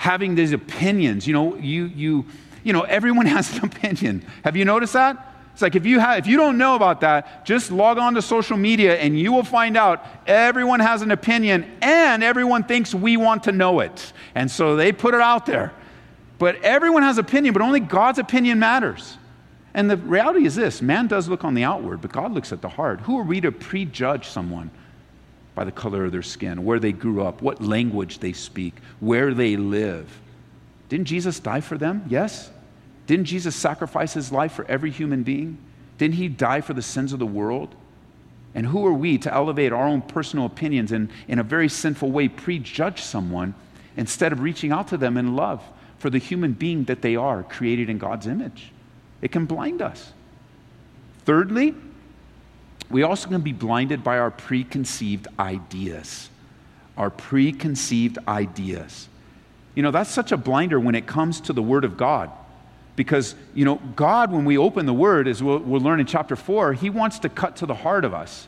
having 0.01 0.35
these 0.35 0.53
opinions. 0.53 1.27
You 1.27 1.35
know, 1.35 1.57
you, 1.57 1.85
you, 1.85 2.25
you 2.65 2.73
know, 2.73 2.83
everyone 2.83 3.27
has 3.37 3.55
an 3.59 3.67
opinion. 3.67 4.25
Have 4.45 4.57
you 4.57 4.65
noticed 4.65 4.95
that? 4.95 5.30
It's 5.61 5.63
like 5.63 5.77
if 5.77 5.85
you, 5.85 6.01
have, 6.01 6.21
if 6.21 6.27
you 6.27 6.39
don't 6.39 6.57
know 6.57 6.75
about 6.75 7.03
that, 7.03 7.45
just 7.45 7.71
log 7.71 7.99
on 7.99 8.15
to 8.15 8.23
social 8.23 8.57
media 8.57 8.97
and 8.97 9.21
you 9.21 9.31
will 9.31 9.45
find 9.45 9.77
out 9.77 10.03
everyone 10.27 10.81
has 10.81 11.03
an 11.03 11.11
opinion 11.11 11.71
and 11.83 12.25
everyone 12.25 12.65
thinks 12.65 12.95
we 12.95 13.19
want 13.19 13.43
to 13.43 13.53
know 13.53 13.81
it. 13.81 14.15
And 14.35 14.51
so 14.51 14.75
they 14.75 14.91
put 14.91 15.13
it 15.13 15.21
out 15.21 15.45
there. 15.45 15.75
But 16.39 16.63
everyone 16.63 17.03
has 17.03 17.19
opinion, 17.19 17.53
but 17.53 17.61
only 17.61 17.79
God's 17.79 18.19
opinion 18.19 18.59
matters. 18.59 19.19
And 19.75 19.91
the 19.91 19.99
reality 19.99 20.47
is 20.47 20.55
this 20.55 20.81
man 20.81 21.09
does 21.09 21.29
look 21.29 21.45
on 21.45 21.53
the 21.53 21.65
outward, 21.65 22.01
but 22.01 22.11
God 22.11 22.33
looks 22.33 22.55
at 22.55 22.63
the 22.63 22.71
heart. 22.71 23.03
Who 23.03 23.19
are 23.19 23.25
we 23.25 23.43
to 23.43 23.53
prejudge 23.53 24.29
someone? 24.29 24.71
by 25.53 25.65
the 25.65 25.73
color 25.73 26.05
of 26.05 26.13
their 26.13 26.23
skin, 26.23 26.65
where 26.65 26.79
they 26.79 26.93
grew 26.93 27.23
up, 27.23 27.43
what 27.43 27.61
language 27.61 28.21
they 28.21 28.33
speak, 28.33 28.77
where 29.01 29.35
they 29.35 29.57
live. 29.57 30.09
Didn't 30.89 31.07
Jesus 31.07 31.41
die 31.41 31.61
for 31.61 31.77
them? 31.77 32.05
Yes. 32.09 32.51
Didn't 33.11 33.25
Jesus 33.25 33.57
sacrifice 33.57 34.15
his 34.15 34.31
life 34.31 34.53
for 34.53 34.65
every 34.67 34.93
human 34.93 35.25
being? 35.25 35.59
Didn't 35.99 36.15
he 36.15 36.29
die 36.29 36.61
for 36.61 36.75
the 36.75 36.81
sins 36.81 37.13
of 37.13 37.19
the 37.19 37.27
world? 37.27 37.75
And 38.55 38.65
who 38.65 38.87
are 38.87 38.93
we 38.93 39.19
to 39.19 39.35
elevate 39.35 39.73
our 39.73 39.85
own 39.85 40.01
personal 40.01 40.47
opinions 40.47 40.93
and, 40.93 41.11
in 41.27 41.41
a 41.41 41.43
very 41.43 41.69
sinful 41.69 42.13
way, 42.13 42.29
prejudge 42.29 43.03
someone 43.03 43.55
instead 43.97 44.31
of 44.31 44.39
reaching 44.39 44.71
out 44.71 44.87
to 44.87 44.97
them 44.97 45.17
in 45.17 45.35
love 45.35 45.61
for 45.99 46.09
the 46.09 46.19
human 46.19 46.53
being 46.53 46.85
that 46.85 47.03
they 47.03 47.17
are, 47.17 47.43
created 47.43 47.91
in 47.91 47.99
God's 47.99 48.29
image? 48.29 48.71
It 49.23 49.33
can 49.33 49.45
blind 49.45 49.83
us. 49.83 50.13
Thirdly, 51.25 51.75
we 52.91 53.03
also 53.03 53.29
can 53.29 53.41
be 53.41 53.53
blinded 53.53 54.05
by 54.05 54.21
our 54.21 54.31
preconceived 54.31 55.27
ideas. 55.37 56.31
Our 56.97 57.11
preconceived 57.11 58.19
ideas. 58.29 59.09
You 59.75 59.83
know, 59.83 59.91
that's 59.91 60.11
such 60.11 60.31
a 60.31 60.37
blinder 60.37 60.79
when 60.79 60.95
it 60.95 61.09
comes 61.09 61.41
to 61.41 61.53
the 61.53 61.61
Word 61.61 61.85
of 61.85 61.97
God. 61.97 62.31
Because, 63.01 63.35
you 63.55 63.65
know, 63.65 63.77
God, 63.97 64.31
when 64.31 64.45
we 64.45 64.59
open 64.59 64.85
the 64.85 64.93
Word, 64.93 65.27
as 65.27 65.43
we'll, 65.43 65.61
we'll 65.61 65.81
learn 65.81 66.01
in 66.01 66.07
chapter 66.07 66.37
4, 66.37 66.75
He 66.75 66.91
wants 66.91 67.19
to 67.21 67.31
cut 67.31 67.57
to 67.57 67.65
the 67.65 67.73
heart 67.73 68.05
of 68.05 68.13
us. 68.13 68.47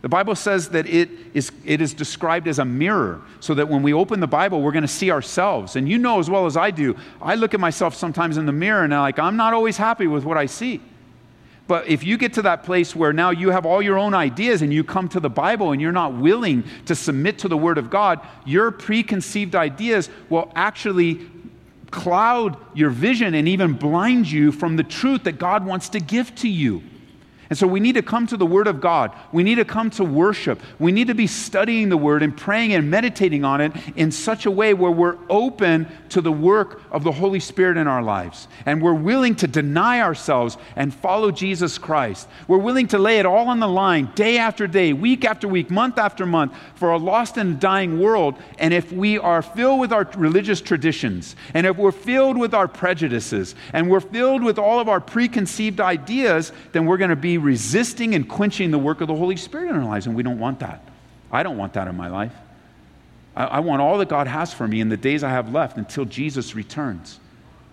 The 0.00 0.08
Bible 0.08 0.34
says 0.34 0.70
that 0.70 0.86
it 0.86 1.10
is, 1.34 1.52
it 1.66 1.82
is 1.82 1.92
described 1.92 2.48
as 2.48 2.58
a 2.58 2.64
mirror, 2.64 3.20
so 3.40 3.52
that 3.52 3.68
when 3.68 3.82
we 3.82 3.92
open 3.92 4.18
the 4.18 4.26
Bible, 4.26 4.62
we're 4.62 4.72
going 4.72 4.80
to 4.80 4.88
see 4.88 5.10
ourselves. 5.10 5.76
And 5.76 5.86
you 5.86 5.98
know 5.98 6.18
as 6.18 6.30
well 6.30 6.46
as 6.46 6.56
I 6.56 6.70
do, 6.70 6.96
I 7.20 7.34
look 7.34 7.52
at 7.52 7.60
myself 7.60 7.94
sometimes 7.94 8.38
in 8.38 8.46
the 8.46 8.52
mirror 8.52 8.82
and 8.82 8.94
I'm 8.94 9.02
like, 9.02 9.18
I'm 9.18 9.36
not 9.36 9.52
always 9.52 9.76
happy 9.76 10.06
with 10.06 10.24
what 10.24 10.38
I 10.38 10.46
see. 10.46 10.80
But 11.66 11.86
if 11.86 12.02
you 12.02 12.16
get 12.16 12.32
to 12.32 12.42
that 12.42 12.62
place 12.62 12.96
where 12.96 13.12
now 13.12 13.28
you 13.28 13.50
have 13.50 13.66
all 13.66 13.82
your 13.82 13.98
own 13.98 14.14
ideas 14.14 14.62
and 14.62 14.72
you 14.72 14.84
come 14.84 15.06
to 15.10 15.20
the 15.20 15.28
Bible 15.28 15.72
and 15.72 15.82
you're 15.82 15.92
not 15.92 16.14
willing 16.14 16.64
to 16.86 16.94
submit 16.94 17.40
to 17.40 17.48
the 17.48 17.58
Word 17.58 17.76
of 17.76 17.90
God, 17.90 18.26
your 18.46 18.70
preconceived 18.70 19.54
ideas 19.54 20.08
will 20.30 20.50
actually 20.54 21.20
cloud 21.90 22.56
your 22.74 22.90
vision 22.90 23.34
and 23.34 23.48
even 23.48 23.72
blind 23.74 24.30
you 24.30 24.52
from 24.52 24.76
the 24.76 24.82
truth 24.82 25.24
that 25.24 25.38
God 25.38 25.64
wants 25.64 25.88
to 25.90 26.00
give 26.00 26.34
to 26.36 26.48
you. 26.48 26.82
And 27.50 27.58
so 27.58 27.66
we 27.66 27.80
need 27.80 27.96
to 27.96 28.02
come 28.02 28.28
to 28.28 28.36
the 28.36 28.46
Word 28.46 28.68
of 28.68 28.80
God. 28.80 29.12
We 29.32 29.42
need 29.42 29.56
to 29.56 29.64
come 29.64 29.90
to 29.90 30.04
worship. 30.04 30.60
We 30.78 30.92
need 30.92 31.08
to 31.08 31.16
be 31.16 31.26
studying 31.26 31.88
the 31.88 31.96
Word 31.96 32.22
and 32.22 32.36
praying 32.36 32.74
and 32.74 32.88
meditating 32.88 33.44
on 33.44 33.60
it 33.60 33.72
in 33.96 34.12
such 34.12 34.46
a 34.46 34.52
way 34.52 34.72
where 34.72 34.92
we're 34.92 35.18
open 35.28 35.88
to 36.10 36.20
the 36.20 36.30
work 36.30 36.80
of 36.92 37.02
the 37.02 37.10
Holy 37.10 37.40
Spirit 37.40 37.76
in 37.76 37.88
our 37.88 38.04
lives. 38.04 38.46
And 38.66 38.80
we're 38.80 38.94
willing 38.94 39.34
to 39.36 39.48
deny 39.48 40.00
ourselves 40.00 40.58
and 40.76 40.94
follow 40.94 41.32
Jesus 41.32 41.76
Christ. 41.76 42.28
We're 42.46 42.58
willing 42.58 42.86
to 42.88 42.98
lay 42.98 43.18
it 43.18 43.26
all 43.26 43.48
on 43.48 43.58
the 43.58 43.68
line 43.68 44.12
day 44.14 44.38
after 44.38 44.68
day, 44.68 44.92
week 44.92 45.24
after 45.24 45.48
week, 45.48 45.72
month 45.72 45.98
after 45.98 46.24
month 46.26 46.54
for 46.76 46.92
a 46.92 46.98
lost 46.98 47.36
and 47.36 47.58
dying 47.58 47.98
world. 47.98 48.36
And 48.58 48.72
if 48.72 48.92
we 48.92 49.18
are 49.18 49.42
filled 49.42 49.80
with 49.80 49.92
our 49.92 50.08
religious 50.16 50.60
traditions, 50.60 51.34
and 51.52 51.66
if 51.66 51.76
we're 51.76 51.90
filled 51.90 52.38
with 52.38 52.54
our 52.54 52.68
prejudices, 52.68 53.56
and 53.72 53.90
we're 53.90 53.98
filled 53.98 54.44
with 54.44 54.56
all 54.56 54.78
of 54.78 54.88
our 54.88 55.00
preconceived 55.00 55.80
ideas, 55.80 56.52
then 56.70 56.86
we're 56.86 56.96
going 56.96 57.10
to 57.10 57.16
be 57.16 57.39
resisting 57.40 58.14
and 58.14 58.28
quenching 58.28 58.70
the 58.70 58.78
work 58.78 59.00
of 59.00 59.08
the 59.08 59.14
Holy 59.14 59.36
Spirit 59.36 59.70
in 59.70 59.76
our 59.76 59.84
lives, 59.84 60.06
and 60.06 60.14
we 60.14 60.22
don't 60.22 60.38
want 60.38 60.60
that. 60.60 60.82
I 61.32 61.42
don't 61.42 61.56
want 61.56 61.74
that 61.74 61.88
in 61.88 61.96
my 61.96 62.08
life. 62.08 62.34
I, 63.36 63.44
I 63.44 63.60
want 63.60 63.82
all 63.82 63.98
that 63.98 64.08
God 64.08 64.26
has 64.26 64.52
for 64.52 64.66
me 64.66 64.80
in 64.80 64.88
the 64.88 64.96
days 64.96 65.22
I 65.22 65.30
have 65.30 65.52
left 65.52 65.76
until 65.76 66.04
Jesus 66.04 66.54
returns, 66.54 67.18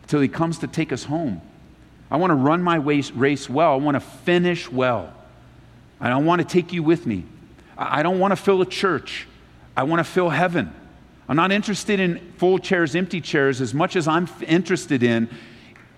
until 0.04 0.22
He 0.22 0.28
comes 0.28 0.60
to 0.60 0.68
take 0.68 0.92
us 0.92 1.04
home. 1.04 1.42
I 2.10 2.18
want 2.18 2.32
to 2.32 2.36
run 2.36 2.62
my 2.64 2.76
race 2.76 3.50
well. 3.50 3.74
I 3.74 3.76
want 3.76 3.96
to 3.96 4.00
finish 4.00 4.72
well. 4.72 5.14
I 6.00 6.10
don't 6.10 6.26
want 6.26 6.42
to 6.42 6.48
take 6.48 6.72
you 6.72 6.84
with 6.84 7.06
me. 7.06 7.26
I 7.78 8.02
don't 8.04 8.20
want 8.20 8.32
to 8.32 8.36
fill 8.36 8.62
a 8.62 8.66
church. 8.66 9.28
I 9.76 9.84
want 9.84 10.00
to 10.00 10.04
fill 10.04 10.30
heaven. 10.30 10.74
I'm 11.28 11.36
not 11.36 11.52
interested 11.52 12.00
in 12.00 12.34
full 12.38 12.60
chairs, 12.60 12.96
empty 12.96 13.20
chairs, 13.20 13.60
as 13.60 13.74
much 13.74 13.96
as 13.96 14.08
I'm 14.08 14.30
interested 14.48 15.04
in 15.04 15.30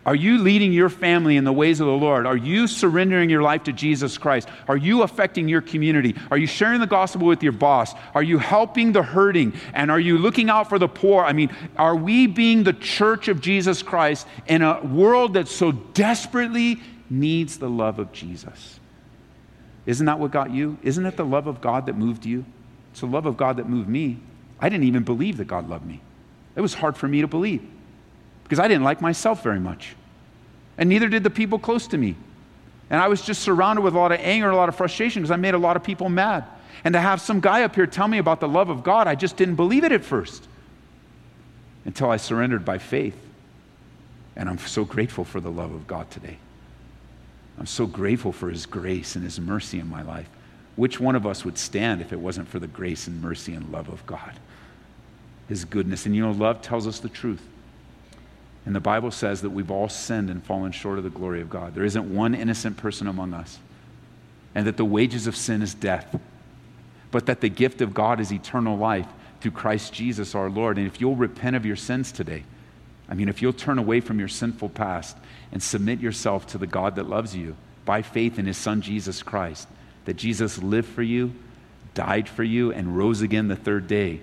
are 0.05 0.15
you 0.15 0.37
leading 0.37 0.71
your 0.71 0.89
family 0.89 1.35
in 1.35 1.43
the 1.43 1.51
ways 1.51 1.81
of 1.81 1.87
the 1.87 1.93
Lord? 1.93 2.25
Are 2.25 2.37
you 2.37 2.67
surrendering 2.67 3.29
your 3.29 3.41
life 3.41 3.63
to 3.63 3.73
Jesus 3.73 4.17
Christ? 4.17 4.47
Are 4.67 4.77
you 4.77 5.03
affecting 5.03 5.49
your 5.49 5.61
community? 5.61 6.15
Are 6.31 6.37
you 6.37 6.47
sharing 6.47 6.79
the 6.79 6.87
gospel 6.87 7.27
with 7.27 7.43
your 7.43 7.51
boss? 7.51 7.93
Are 8.15 8.23
you 8.23 8.37
helping 8.37 8.93
the 8.93 9.03
hurting? 9.03 9.53
And 9.73 9.91
are 9.91 9.99
you 9.99 10.17
looking 10.17 10.49
out 10.49 10.69
for 10.69 10.79
the 10.79 10.87
poor? 10.87 11.23
I 11.25 11.33
mean, 11.33 11.53
are 11.75 11.95
we 11.95 12.27
being 12.27 12.63
the 12.63 12.73
church 12.73 13.27
of 13.27 13.41
Jesus 13.41 13.83
Christ 13.83 14.25
in 14.47 14.61
a 14.61 14.81
world 14.85 15.33
that 15.33 15.49
so 15.49 15.73
desperately 15.73 16.81
needs 17.09 17.57
the 17.57 17.69
love 17.69 17.99
of 17.99 18.13
Jesus? 18.13 18.79
Isn't 19.85 20.05
that 20.05 20.17
what 20.17 20.31
got 20.31 20.51
you? 20.51 20.77
Isn't 20.81 21.05
it 21.05 21.17
the 21.17 21.25
love 21.25 21.45
of 21.45 21.59
God 21.59 21.87
that 21.87 21.97
moved 21.97 22.25
you? 22.25 22.45
It's 22.91 23.01
the 23.01 23.07
love 23.07 23.25
of 23.25 23.35
God 23.35 23.57
that 23.57 23.67
moved 23.67 23.89
me. 23.89 24.17
I 24.61 24.69
didn't 24.69 24.85
even 24.85 25.03
believe 25.03 25.37
that 25.37 25.45
God 25.45 25.67
loved 25.67 25.85
me. 25.85 26.01
It 26.55 26.61
was 26.61 26.73
hard 26.73 26.95
for 26.95 27.07
me 27.07 27.19
to 27.21 27.27
believe 27.27 27.67
because 28.49 28.59
I 28.59 28.67
didn't 28.67 28.83
like 28.83 28.99
myself 28.99 29.43
very 29.43 29.59
much 29.59 29.95
and 30.79 30.89
neither 30.89 31.07
did 31.07 31.23
the 31.23 31.29
people 31.29 31.59
close 31.59 31.87
to 31.87 31.97
me. 31.97 32.15
And 32.89 32.99
I 32.99 33.09
was 33.09 33.21
just 33.21 33.43
surrounded 33.43 33.81
with 33.81 33.93
a 33.93 33.97
lot 33.97 34.11
of 34.11 34.19
anger, 34.21 34.49
a 34.49 34.55
lot 34.55 34.69
of 34.69 34.75
frustration 34.75 35.21
because 35.21 35.29
I 35.29 35.35
made 35.35 35.53
a 35.53 35.59
lot 35.59 35.75
of 35.75 35.83
people 35.83 36.09
mad. 36.09 36.45
And 36.83 36.93
to 36.93 37.01
have 37.01 37.19
some 37.19 37.41
guy 37.41 37.63
up 37.63 37.75
here 37.75 37.85
tell 37.85 38.07
me 38.07 38.17
about 38.17 38.39
the 38.39 38.47
love 38.47 38.69
of 38.69 38.81
God, 38.81 39.05
I 39.05 39.13
just 39.13 39.35
didn't 39.35 39.55
believe 39.55 39.83
it 39.83 39.91
at 39.91 40.03
first 40.03 40.47
until 41.83 42.09
I 42.09 42.17
surrendered 42.17 42.63
by 42.63 42.77
faith. 42.77 43.15
And 44.37 44.49
I'm 44.49 44.57
so 44.57 44.85
grateful 44.85 45.25
for 45.25 45.41
the 45.41 45.51
love 45.51 45.73
of 45.73 45.85
God 45.85 46.09
today. 46.09 46.37
I'm 47.59 47.67
so 47.67 47.85
grateful 47.85 48.31
for 48.31 48.49
His 48.49 48.65
grace 48.65 49.17
and 49.17 49.23
His 49.23 49.37
mercy 49.37 49.79
in 49.79 49.89
my 49.89 50.01
life. 50.01 50.29
Which 50.77 50.97
one 50.97 51.17
of 51.17 51.27
us 51.27 51.43
would 51.43 51.57
stand 51.57 51.99
if 51.99 52.13
it 52.13 52.19
wasn't 52.19 52.47
for 52.47 52.57
the 52.57 52.67
grace 52.67 53.05
and 53.07 53.21
mercy 53.21 53.53
and 53.53 53.69
love 53.69 53.89
of 53.89 54.05
God? 54.05 54.33
his 55.49 55.65
goodness. 55.65 56.05
And 56.05 56.15
you 56.15 56.21
know, 56.21 56.31
love 56.31 56.61
tells 56.61 56.87
us 56.87 56.99
the 56.99 57.09
truth. 57.09 57.41
And 58.65 58.75
the 58.75 58.79
Bible 58.79 59.11
says 59.11 59.41
that 59.41 59.49
we've 59.49 59.71
all 59.71 59.89
sinned 59.89 60.29
and 60.29 60.43
fallen 60.43 60.71
short 60.71 60.97
of 60.97 61.03
the 61.03 61.09
glory 61.09 61.41
of 61.41 61.49
God. 61.49 61.73
There 61.73 61.85
isn't 61.85 62.13
one 62.13 62.35
innocent 62.35 62.77
person 62.77 63.07
among 63.07 63.33
us. 63.33 63.59
And 64.53 64.67
that 64.67 64.77
the 64.77 64.85
wages 64.85 65.27
of 65.27 65.35
sin 65.35 65.61
is 65.61 65.73
death, 65.73 66.19
but 67.11 67.27
that 67.27 67.41
the 67.41 67.49
gift 67.49 67.81
of 67.81 67.93
God 67.93 68.19
is 68.19 68.33
eternal 68.33 68.77
life 68.77 69.07
through 69.41 69.51
Christ 69.51 69.93
Jesus 69.93 70.35
our 70.35 70.49
Lord. 70.49 70.77
And 70.77 70.87
if 70.87 70.99
you'll 70.99 71.15
repent 71.15 71.55
of 71.55 71.65
your 71.65 71.75
sins 71.75 72.11
today, 72.11 72.43
I 73.07 73.13
mean, 73.13 73.29
if 73.29 73.41
you'll 73.41 73.53
turn 73.53 73.79
away 73.79 74.01
from 74.01 74.19
your 74.19 74.27
sinful 74.27 74.69
past 74.69 75.17
and 75.51 75.61
submit 75.61 75.99
yourself 75.99 76.47
to 76.47 76.57
the 76.57 76.67
God 76.67 76.95
that 76.95 77.09
loves 77.09 77.35
you 77.35 77.55
by 77.85 78.01
faith 78.01 78.37
in 78.37 78.45
his 78.45 78.57
Son 78.57 78.81
Jesus 78.81 79.23
Christ, 79.23 79.67
that 80.05 80.15
Jesus 80.15 80.61
lived 80.61 80.89
for 80.89 81.03
you, 81.03 81.33
died 81.93 82.29
for 82.29 82.43
you, 82.43 82.71
and 82.71 82.97
rose 82.97 83.21
again 83.21 83.47
the 83.47 83.55
third 83.55 83.87
day. 83.87 84.21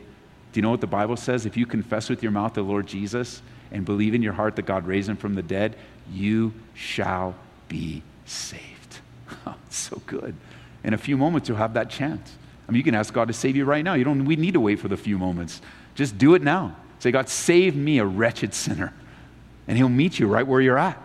Do 0.53 0.59
you 0.59 0.63
know 0.63 0.71
what 0.71 0.81
the 0.81 0.87
Bible 0.87 1.17
says? 1.17 1.47
If 1.47 1.57
you 1.57 1.67
confess 1.67 2.09
with 2.09 2.23
your 2.23 2.33
mouth 2.33 2.55
the 2.55 2.63
Lord 2.63 2.87
Jesus 2.87 3.43
and 3.71 3.85
believe 3.85 4.15
in 4.15 4.23
your 4.23 4.33
heart 4.33 4.57
that 4.57 4.65
God 4.65 4.87
raised 4.87 5.09
him 5.09 5.17
from 5.17 5.35
the 5.35 5.43
dead, 5.43 5.77
you 6.11 6.55
shall 6.75 7.35
be 7.69 8.03
saved. 8.25 8.63
Oh, 9.49 9.55
so 9.71 10.01
good. 10.07 10.35
In 10.83 10.95
a 10.95 10.99
few 10.99 11.17
moments, 11.17 11.49
you'll 11.49 11.59
have 11.59 11.75
that 11.75 11.91
chance. 11.91 12.33
I 12.69 12.73
mean, 12.73 12.79
you 12.79 12.85
can 12.85 12.95
ask 12.95 13.13
God 13.13 13.29
to 13.29 13.35
save 13.35 13.55
you 13.55 13.65
right 13.65 13.85
now. 13.85 13.95
You 13.95 14.05
don't, 14.05 14.25
we 14.25 14.37
need 14.37 14.55
to 14.55 14.61
wait 14.61 14.81
for 14.81 14.89
the 14.89 14.97
few 14.97 15.19
moments. 15.19 15.61
Just 15.95 16.19
do 16.19 16.35
it 16.35 16.43
now. 16.43 16.77
Say, 16.99 17.11
God, 17.11 17.29
save 17.29 17.77
me, 17.77 17.99
a 17.99 18.05
wretched 18.05 18.55
sinner. 18.55 18.93
And 19.69 19.77
he'll 19.77 19.89
meet 19.89 20.19
you 20.19 20.27
right 20.27 20.47
where 20.47 20.61
you're 20.61 20.79
at. 20.79 21.01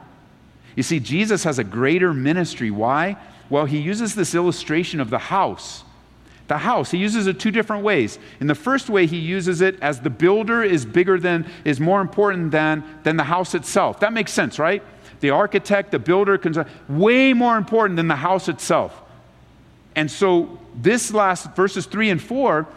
You 0.75 0.83
see, 0.83 0.99
Jesus 0.99 1.43
has 1.43 1.59
a 1.59 1.63
greater 1.63 2.13
ministry. 2.13 2.71
Why? 2.71 3.17
Well, 3.49 3.65
he 3.65 3.79
uses 3.79 4.15
this 4.15 4.33
illustration 4.33 4.99
of 4.99 5.09
the 5.09 5.19
house. 5.19 5.83
The 6.51 6.57
house, 6.57 6.91
he 6.91 6.97
uses 6.97 7.27
it 7.27 7.39
two 7.39 7.49
different 7.49 7.81
ways. 7.81 8.19
In 8.41 8.47
the 8.47 8.55
first 8.55 8.89
way, 8.89 9.05
he 9.05 9.17
uses 9.17 9.61
it 9.61 9.81
as 9.81 10.01
the 10.01 10.09
builder 10.09 10.61
is 10.61 10.85
bigger 10.85 11.17
than, 11.17 11.49
is 11.63 11.79
more 11.79 12.01
important 12.01 12.51
than, 12.51 12.83
than 13.03 13.15
the 13.15 13.23
house 13.23 13.55
itself. 13.55 14.01
That 14.01 14.11
makes 14.11 14.33
sense, 14.33 14.59
right? 14.59 14.83
The 15.21 15.29
architect, 15.29 15.91
the 15.91 15.99
builder, 15.99 16.37
way 16.89 17.31
more 17.31 17.55
important 17.55 17.95
than 17.95 18.09
the 18.09 18.17
house 18.17 18.49
itself. 18.49 19.01
And 19.95 20.11
so, 20.11 20.59
this 20.75 21.13
last 21.13 21.55
verses 21.55 21.85
three 21.85 22.09
and 22.09 22.21
four 22.21 22.67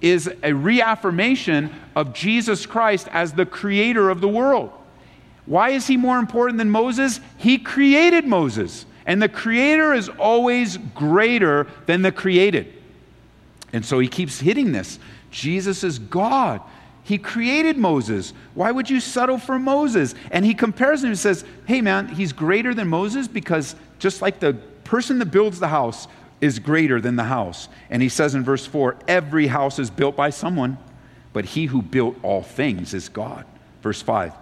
is 0.00 0.30
a 0.44 0.52
reaffirmation 0.52 1.70
of 1.96 2.14
Jesus 2.14 2.66
Christ 2.66 3.08
as 3.10 3.32
the 3.32 3.46
creator 3.46 4.10
of 4.10 4.20
the 4.20 4.28
world. 4.28 4.70
Why 5.46 5.70
is 5.70 5.88
he 5.88 5.96
more 5.96 6.20
important 6.20 6.58
than 6.58 6.70
Moses? 6.70 7.18
He 7.36 7.58
created 7.58 8.28
Moses. 8.28 8.86
And 9.06 9.20
the 9.20 9.28
creator 9.28 9.92
is 9.92 10.08
always 10.08 10.76
greater 10.76 11.66
than 11.86 12.02
the 12.02 12.12
created. 12.12 12.72
And 13.74 13.84
so 13.84 13.98
he 13.98 14.06
keeps 14.06 14.38
hitting 14.38 14.70
this. 14.70 15.00
Jesus 15.32 15.82
is 15.82 15.98
God. 15.98 16.60
He 17.02 17.18
created 17.18 17.76
Moses. 17.76 18.32
Why 18.54 18.70
would 18.70 18.88
you 18.88 19.00
settle 19.00 19.36
for 19.36 19.58
Moses? 19.58 20.14
And 20.30 20.44
he 20.44 20.54
compares 20.54 21.02
him 21.02 21.08
and 21.08 21.18
says, 21.18 21.44
Hey, 21.66 21.80
man, 21.80 22.06
he's 22.06 22.32
greater 22.32 22.72
than 22.72 22.86
Moses 22.86 23.26
because 23.26 23.74
just 23.98 24.22
like 24.22 24.38
the 24.38 24.54
person 24.84 25.18
that 25.18 25.32
builds 25.32 25.58
the 25.58 25.66
house 25.66 26.06
is 26.40 26.60
greater 26.60 27.00
than 27.00 27.16
the 27.16 27.24
house. 27.24 27.68
And 27.90 28.00
he 28.00 28.08
says 28.08 28.36
in 28.36 28.44
verse 28.44 28.64
4 28.64 28.96
every 29.08 29.48
house 29.48 29.80
is 29.80 29.90
built 29.90 30.14
by 30.14 30.30
someone, 30.30 30.78
but 31.32 31.44
he 31.44 31.66
who 31.66 31.82
built 31.82 32.16
all 32.22 32.42
things 32.44 32.94
is 32.94 33.08
God. 33.08 33.44
Verse 33.82 34.02
5 34.02 34.34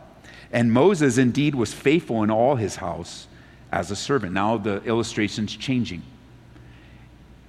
And 0.52 0.70
Moses 0.70 1.16
indeed 1.16 1.54
was 1.54 1.72
faithful 1.72 2.22
in 2.22 2.30
all 2.30 2.56
his 2.56 2.76
house 2.76 3.28
as 3.72 3.90
a 3.90 3.96
servant. 3.96 4.34
Now 4.34 4.58
the 4.58 4.82
illustration's 4.84 5.56
changing. 5.56 6.02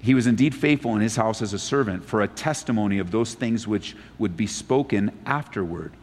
He 0.04 0.14
was 0.14 0.28
indeed 0.28 0.54
faithful 0.54 0.96
in 0.96 1.02
his 1.02 1.16
house 1.16 1.42
as 1.42 1.54
a 1.54 1.60
servant 1.60 2.04
for 2.04 2.22
a 2.22 2.28
testimony 2.28 3.00
of 3.00 3.12
those 3.12 3.36
things 3.36 3.66
which 3.66 3.96
would 4.20 4.36
be 4.36 4.48
spoken 4.48 5.18
afterward. 5.26 5.94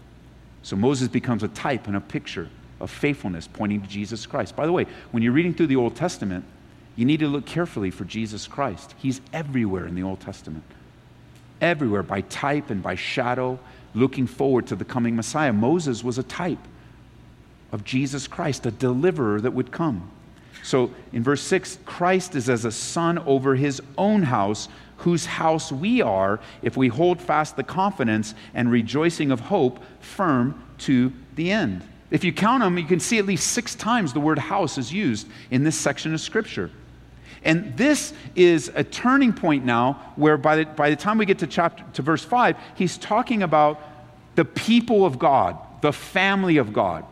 So 0.62 0.74
Moses 0.74 1.08
becomes 1.08 1.42
a 1.42 1.48
type 1.48 1.86
and 1.86 1.94
a 1.94 2.00
picture 2.00 2.48
of 2.80 2.90
faithfulness 2.90 3.46
pointing 3.46 3.82
to 3.82 3.86
Jesus 3.86 4.24
Christ. 4.24 4.56
By 4.56 4.64
the 4.64 4.72
way, 4.72 4.86
when 5.10 5.22
you're 5.22 5.34
reading 5.34 5.52
through 5.52 5.66
the 5.66 5.76
Old 5.76 5.96
Testament, 5.96 6.46
you 6.96 7.04
need 7.04 7.20
to 7.20 7.28
look 7.28 7.44
carefully 7.44 7.90
for 7.90 8.06
Jesus 8.06 8.46
Christ. 8.46 8.94
He's 8.96 9.20
everywhere 9.34 9.86
in 9.86 9.94
the 9.94 10.02
Old 10.02 10.20
Testament, 10.20 10.64
everywhere 11.60 12.02
by 12.02 12.22
type 12.22 12.70
and 12.70 12.82
by 12.82 12.94
shadow, 12.94 13.58
looking 13.92 14.26
forward 14.26 14.66
to 14.68 14.76
the 14.76 14.84
coming 14.86 15.14
Messiah. 15.14 15.52
Moses 15.52 16.02
was 16.02 16.16
a 16.16 16.22
type 16.22 16.66
of 17.70 17.84
Jesus 17.84 18.26
Christ, 18.26 18.64
a 18.64 18.70
deliverer 18.70 19.42
that 19.42 19.52
would 19.52 19.70
come. 19.70 20.10
So 20.62 20.90
in 21.12 21.22
verse 21.22 21.42
6, 21.42 21.78
Christ 21.84 22.34
is 22.34 22.48
as 22.48 22.64
a 22.64 22.72
son 22.72 23.18
over 23.18 23.54
his 23.54 23.80
own 23.96 24.22
house, 24.22 24.68
whose 24.98 25.24
house 25.26 25.72
we 25.72 26.02
are 26.02 26.40
if 26.62 26.76
we 26.76 26.88
hold 26.88 27.20
fast 27.20 27.56
the 27.56 27.62
confidence 27.62 28.34
and 28.54 28.70
rejoicing 28.70 29.30
of 29.30 29.40
hope 29.40 29.80
firm 30.00 30.62
to 30.78 31.12
the 31.36 31.50
end. 31.50 31.82
If 32.10 32.24
you 32.24 32.32
count 32.32 32.62
them, 32.62 32.76
you 32.76 32.84
can 32.84 33.00
see 33.00 33.18
at 33.18 33.26
least 33.26 33.52
six 33.52 33.74
times 33.74 34.12
the 34.12 34.20
word 34.20 34.38
house 34.38 34.78
is 34.78 34.92
used 34.92 35.28
in 35.50 35.64
this 35.64 35.76
section 35.76 36.12
of 36.12 36.20
Scripture. 36.20 36.70
And 37.42 37.76
this 37.76 38.12
is 38.34 38.70
a 38.74 38.84
turning 38.84 39.32
point 39.32 39.64
now 39.64 40.12
where 40.16 40.36
by 40.36 40.56
the, 40.56 40.64
by 40.66 40.90
the 40.90 40.96
time 40.96 41.18
we 41.18 41.24
get 41.24 41.38
to 41.38 41.46
chapter 41.46 41.84
to 41.94 42.02
verse 42.02 42.24
5, 42.24 42.56
he's 42.74 42.98
talking 42.98 43.42
about 43.42 43.80
the 44.34 44.44
people 44.44 45.06
of 45.06 45.18
God, 45.18 45.56
the 45.80 45.92
family 45.92 46.58
of 46.58 46.72
God. 46.72 47.04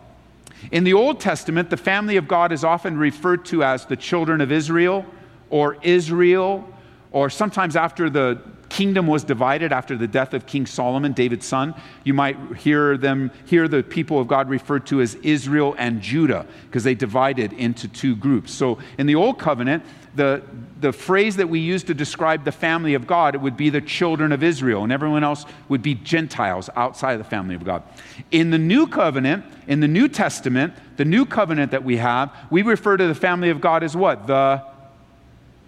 In 0.70 0.84
the 0.84 0.94
Old 0.94 1.20
Testament, 1.20 1.70
the 1.70 1.76
family 1.76 2.16
of 2.16 2.28
God 2.28 2.52
is 2.52 2.64
often 2.64 2.96
referred 2.96 3.44
to 3.46 3.62
as 3.62 3.86
the 3.86 3.96
children 3.96 4.40
of 4.40 4.52
Israel 4.52 5.06
or 5.50 5.78
Israel, 5.82 6.68
or 7.12 7.30
sometimes 7.30 7.76
after 7.76 8.10
the 8.10 8.40
kingdom 8.68 9.06
was 9.06 9.24
divided 9.24 9.72
after 9.72 9.96
the 9.96 10.06
death 10.06 10.34
of 10.34 10.46
King 10.46 10.66
Solomon, 10.66 11.12
David's 11.12 11.46
son, 11.46 11.74
you 12.04 12.12
might 12.12 12.36
hear 12.56 12.96
them 12.96 13.30
hear 13.46 13.66
the 13.66 13.82
people 13.82 14.20
of 14.20 14.28
God 14.28 14.48
referred 14.48 14.86
to 14.86 15.00
as 15.00 15.14
Israel 15.16 15.74
and 15.78 16.02
Judah 16.02 16.46
because 16.66 16.84
they 16.84 16.94
divided 16.94 17.52
into 17.54 17.88
two 17.88 18.14
groups. 18.14 18.52
So 18.52 18.78
in 18.98 19.06
the 19.06 19.14
old 19.14 19.38
covenant, 19.38 19.84
the, 20.18 20.42
the 20.80 20.92
phrase 20.92 21.36
that 21.36 21.48
we 21.48 21.60
use 21.60 21.84
to 21.84 21.94
describe 21.94 22.44
the 22.44 22.52
family 22.52 22.94
of 22.94 23.06
God, 23.06 23.36
it 23.36 23.40
would 23.40 23.56
be 23.56 23.70
the 23.70 23.80
children 23.80 24.32
of 24.32 24.42
Israel, 24.42 24.82
and 24.82 24.92
everyone 24.92 25.22
else 25.22 25.44
would 25.68 25.80
be 25.80 25.94
Gentiles 25.94 26.68
outside 26.74 27.12
of 27.12 27.18
the 27.18 27.24
family 27.24 27.54
of 27.54 27.64
God. 27.64 27.84
In 28.32 28.50
the 28.50 28.58
new 28.58 28.88
covenant, 28.88 29.44
in 29.68 29.78
the 29.78 29.86
New 29.86 30.08
Testament, 30.08 30.74
the 30.96 31.04
new 31.04 31.24
covenant 31.24 31.70
that 31.70 31.84
we 31.84 31.98
have, 31.98 32.34
we 32.50 32.62
refer 32.62 32.96
to 32.96 33.06
the 33.06 33.14
family 33.14 33.48
of 33.48 33.60
God 33.60 33.84
as 33.84 33.96
what? 33.96 34.26
The, 34.26 34.62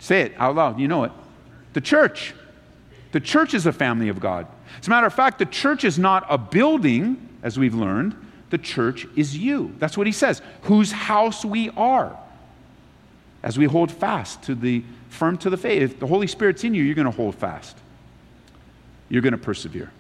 say 0.00 0.22
it 0.22 0.34
out 0.36 0.56
loud, 0.56 0.80
you 0.80 0.88
know 0.88 1.04
it. 1.04 1.12
The 1.72 1.80
church. 1.80 2.34
The 3.12 3.20
church 3.20 3.54
is 3.54 3.66
a 3.66 3.72
family 3.72 4.08
of 4.08 4.18
God. 4.18 4.48
As 4.80 4.88
a 4.88 4.90
matter 4.90 5.06
of 5.06 5.14
fact, 5.14 5.38
the 5.38 5.46
church 5.46 5.84
is 5.84 5.96
not 5.96 6.26
a 6.28 6.36
building, 6.36 7.28
as 7.44 7.56
we've 7.56 7.74
learned. 7.74 8.16
The 8.50 8.58
church 8.58 9.06
is 9.14 9.38
you. 9.38 9.76
That's 9.78 9.96
what 9.96 10.08
he 10.08 10.12
says, 10.12 10.42
whose 10.62 10.90
house 10.90 11.44
we 11.44 11.70
are 11.70 12.18
as 13.42 13.58
we 13.58 13.64
hold 13.64 13.90
fast 13.90 14.42
to 14.44 14.54
the 14.54 14.82
firm 15.08 15.36
to 15.38 15.50
the 15.50 15.56
faith. 15.56 15.82
If 15.82 16.00
the 16.00 16.06
Holy 16.06 16.26
Spirit's 16.26 16.64
in 16.64 16.74
you, 16.74 16.82
you're 16.82 16.94
going 16.94 17.06
to 17.06 17.10
hold 17.10 17.34
fast. 17.34 17.76
You're 19.08 19.22
going 19.22 19.32
to 19.32 19.38
persevere. 19.38 19.90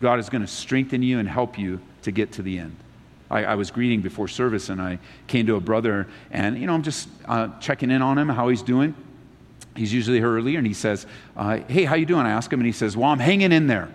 God 0.00 0.18
is 0.18 0.28
going 0.28 0.42
to 0.42 0.48
strengthen 0.48 1.02
you 1.02 1.18
and 1.18 1.28
help 1.28 1.58
you 1.58 1.80
to 2.02 2.10
get 2.10 2.32
to 2.32 2.42
the 2.42 2.58
end. 2.58 2.76
I, 3.30 3.44
I 3.44 3.54
was 3.54 3.70
greeting 3.70 4.02
before 4.02 4.28
service 4.28 4.68
and 4.68 4.80
I 4.80 4.98
came 5.26 5.46
to 5.46 5.56
a 5.56 5.60
brother 5.60 6.06
and, 6.30 6.58
you 6.58 6.66
know, 6.66 6.74
I'm 6.74 6.82
just 6.82 7.08
uh, 7.24 7.48
checking 7.60 7.90
in 7.90 8.02
on 8.02 8.18
him, 8.18 8.28
how 8.28 8.48
he's 8.48 8.62
doing. 8.62 8.94
He's 9.74 9.92
usually 9.92 10.18
here 10.18 10.30
earlier 10.30 10.58
and 10.58 10.66
he 10.66 10.74
says, 10.74 11.06
uh, 11.36 11.60
Hey, 11.68 11.84
how 11.84 11.94
you 11.94 12.04
doing? 12.04 12.26
I 12.26 12.30
ask 12.30 12.52
him 12.52 12.60
and 12.60 12.66
he 12.66 12.72
says, 12.72 12.96
Well, 12.96 13.08
I'm 13.08 13.18
hanging 13.18 13.52
in 13.52 13.68
there. 13.68 13.88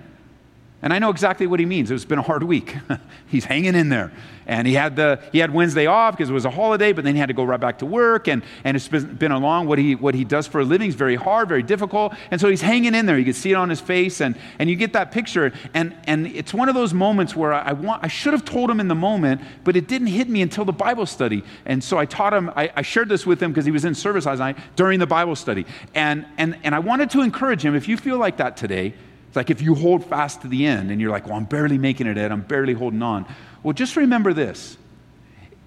And 0.81 0.93
I 0.93 0.99
know 0.99 1.09
exactly 1.09 1.47
what 1.47 1.59
he 1.59 1.65
means. 1.65 1.89
It's 1.89 2.05
been 2.05 2.19
a 2.19 2.23
hard 2.23 2.43
week. 2.43 2.77
He's 3.27 3.45
hanging 3.45 3.73
in 3.73 3.89
there. 3.89 4.11
And 4.45 4.67
he 4.67 4.75
had, 4.75 4.95
the, 4.95 5.19
he 5.31 5.39
had 5.39 5.51
Wednesday 5.51 5.87
off 5.87 6.13
because 6.13 6.29
it 6.29 6.33
was 6.33 6.45
a 6.45 6.51
holiday, 6.51 6.93
but 6.93 7.03
then 7.03 7.15
he 7.15 7.19
had 7.19 7.27
to 7.27 7.33
go 7.33 7.43
right 7.43 7.59
back 7.59 7.79
to 7.79 7.85
work. 7.85 8.27
And, 8.27 8.43
and 8.63 8.77
it's 8.77 8.87
been, 8.87 9.15
been 9.15 9.31
along. 9.31 9.67
What 9.67 9.79
he, 9.79 9.95
what 9.95 10.13
he 10.13 10.23
does 10.23 10.45
for 10.45 10.61
a 10.61 10.63
living 10.63 10.87
is 10.87 10.95
very 10.95 11.15
hard, 11.15 11.49
very 11.49 11.63
difficult. 11.63 12.13
And 12.29 12.39
so 12.39 12.47
he's 12.47 12.61
hanging 12.61 12.93
in 12.93 13.07
there. 13.07 13.17
You 13.17 13.25
can 13.25 13.33
see 13.33 13.51
it 13.51 13.55
on 13.55 13.69
his 13.69 13.81
face. 13.81 14.21
And, 14.21 14.37
and 14.59 14.69
you 14.69 14.75
get 14.75 14.93
that 14.93 15.11
picture. 15.11 15.51
And, 15.73 15.95
and 16.05 16.27
it's 16.27 16.53
one 16.53 16.69
of 16.69 16.75
those 16.75 16.93
moments 16.93 17.35
where 17.35 17.53
I, 17.53 17.69
I, 17.69 17.73
want, 17.73 18.03
I 18.03 18.07
should 18.07 18.33
have 18.33 18.45
told 18.45 18.69
him 18.69 18.79
in 18.79 18.87
the 18.87 18.95
moment, 18.95 19.41
but 19.63 19.75
it 19.75 19.87
didn't 19.87 20.07
hit 20.07 20.29
me 20.29 20.43
until 20.43 20.63
the 20.63 20.71
Bible 20.71 21.07
study. 21.07 21.43
And 21.65 21.83
so 21.83 21.97
I 21.97 22.05
taught 22.05 22.33
him, 22.33 22.51
I, 22.55 22.71
I 22.75 22.83
shared 22.83 23.09
this 23.09 23.25
with 23.25 23.41
him 23.41 23.51
because 23.51 23.65
he 23.65 23.71
was 23.71 23.83
in 23.83 23.95
service 23.95 24.27
last 24.27 24.39
night 24.39 24.57
during 24.75 24.99
the 24.99 25.07
Bible 25.07 25.35
study. 25.35 25.65
And, 25.95 26.27
and, 26.37 26.57
and 26.63 26.75
I 26.75 26.79
wanted 26.79 27.09
to 27.11 27.21
encourage 27.21 27.65
him 27.65 27.75
if 27.75 27.87
you 27.87 27.97
feel 27.97 28.19
like 28.19 28.37
that 28.37 28.55
today, 28.55 28.93
it's 29.27 29.35
like 29.35 29.49
if 29.49 29.61
you 29.61 29.75
hold 29.75 30.05
fast 30.05 30.41
to 30.41 30.47
the 30.47 30.65
end 30.65 30.91
and 30.91 31.01
you're 31.01 31.11
like, 31.11 31.25
well, 31.25 31.35
I'm 31.35 31.45
barely 31.45 31.77
making 31.77 32.07
it, 32.07 32.17
Ed, 32.17 32.31
I'm 32.31 32.41
barely 32.41 32.73
holding 32.73 33.01
on. 33.01 33.25
Well, 33.63 33.73
just 33.73 33.95
remember 33.95 34.33
this 34.33 34.77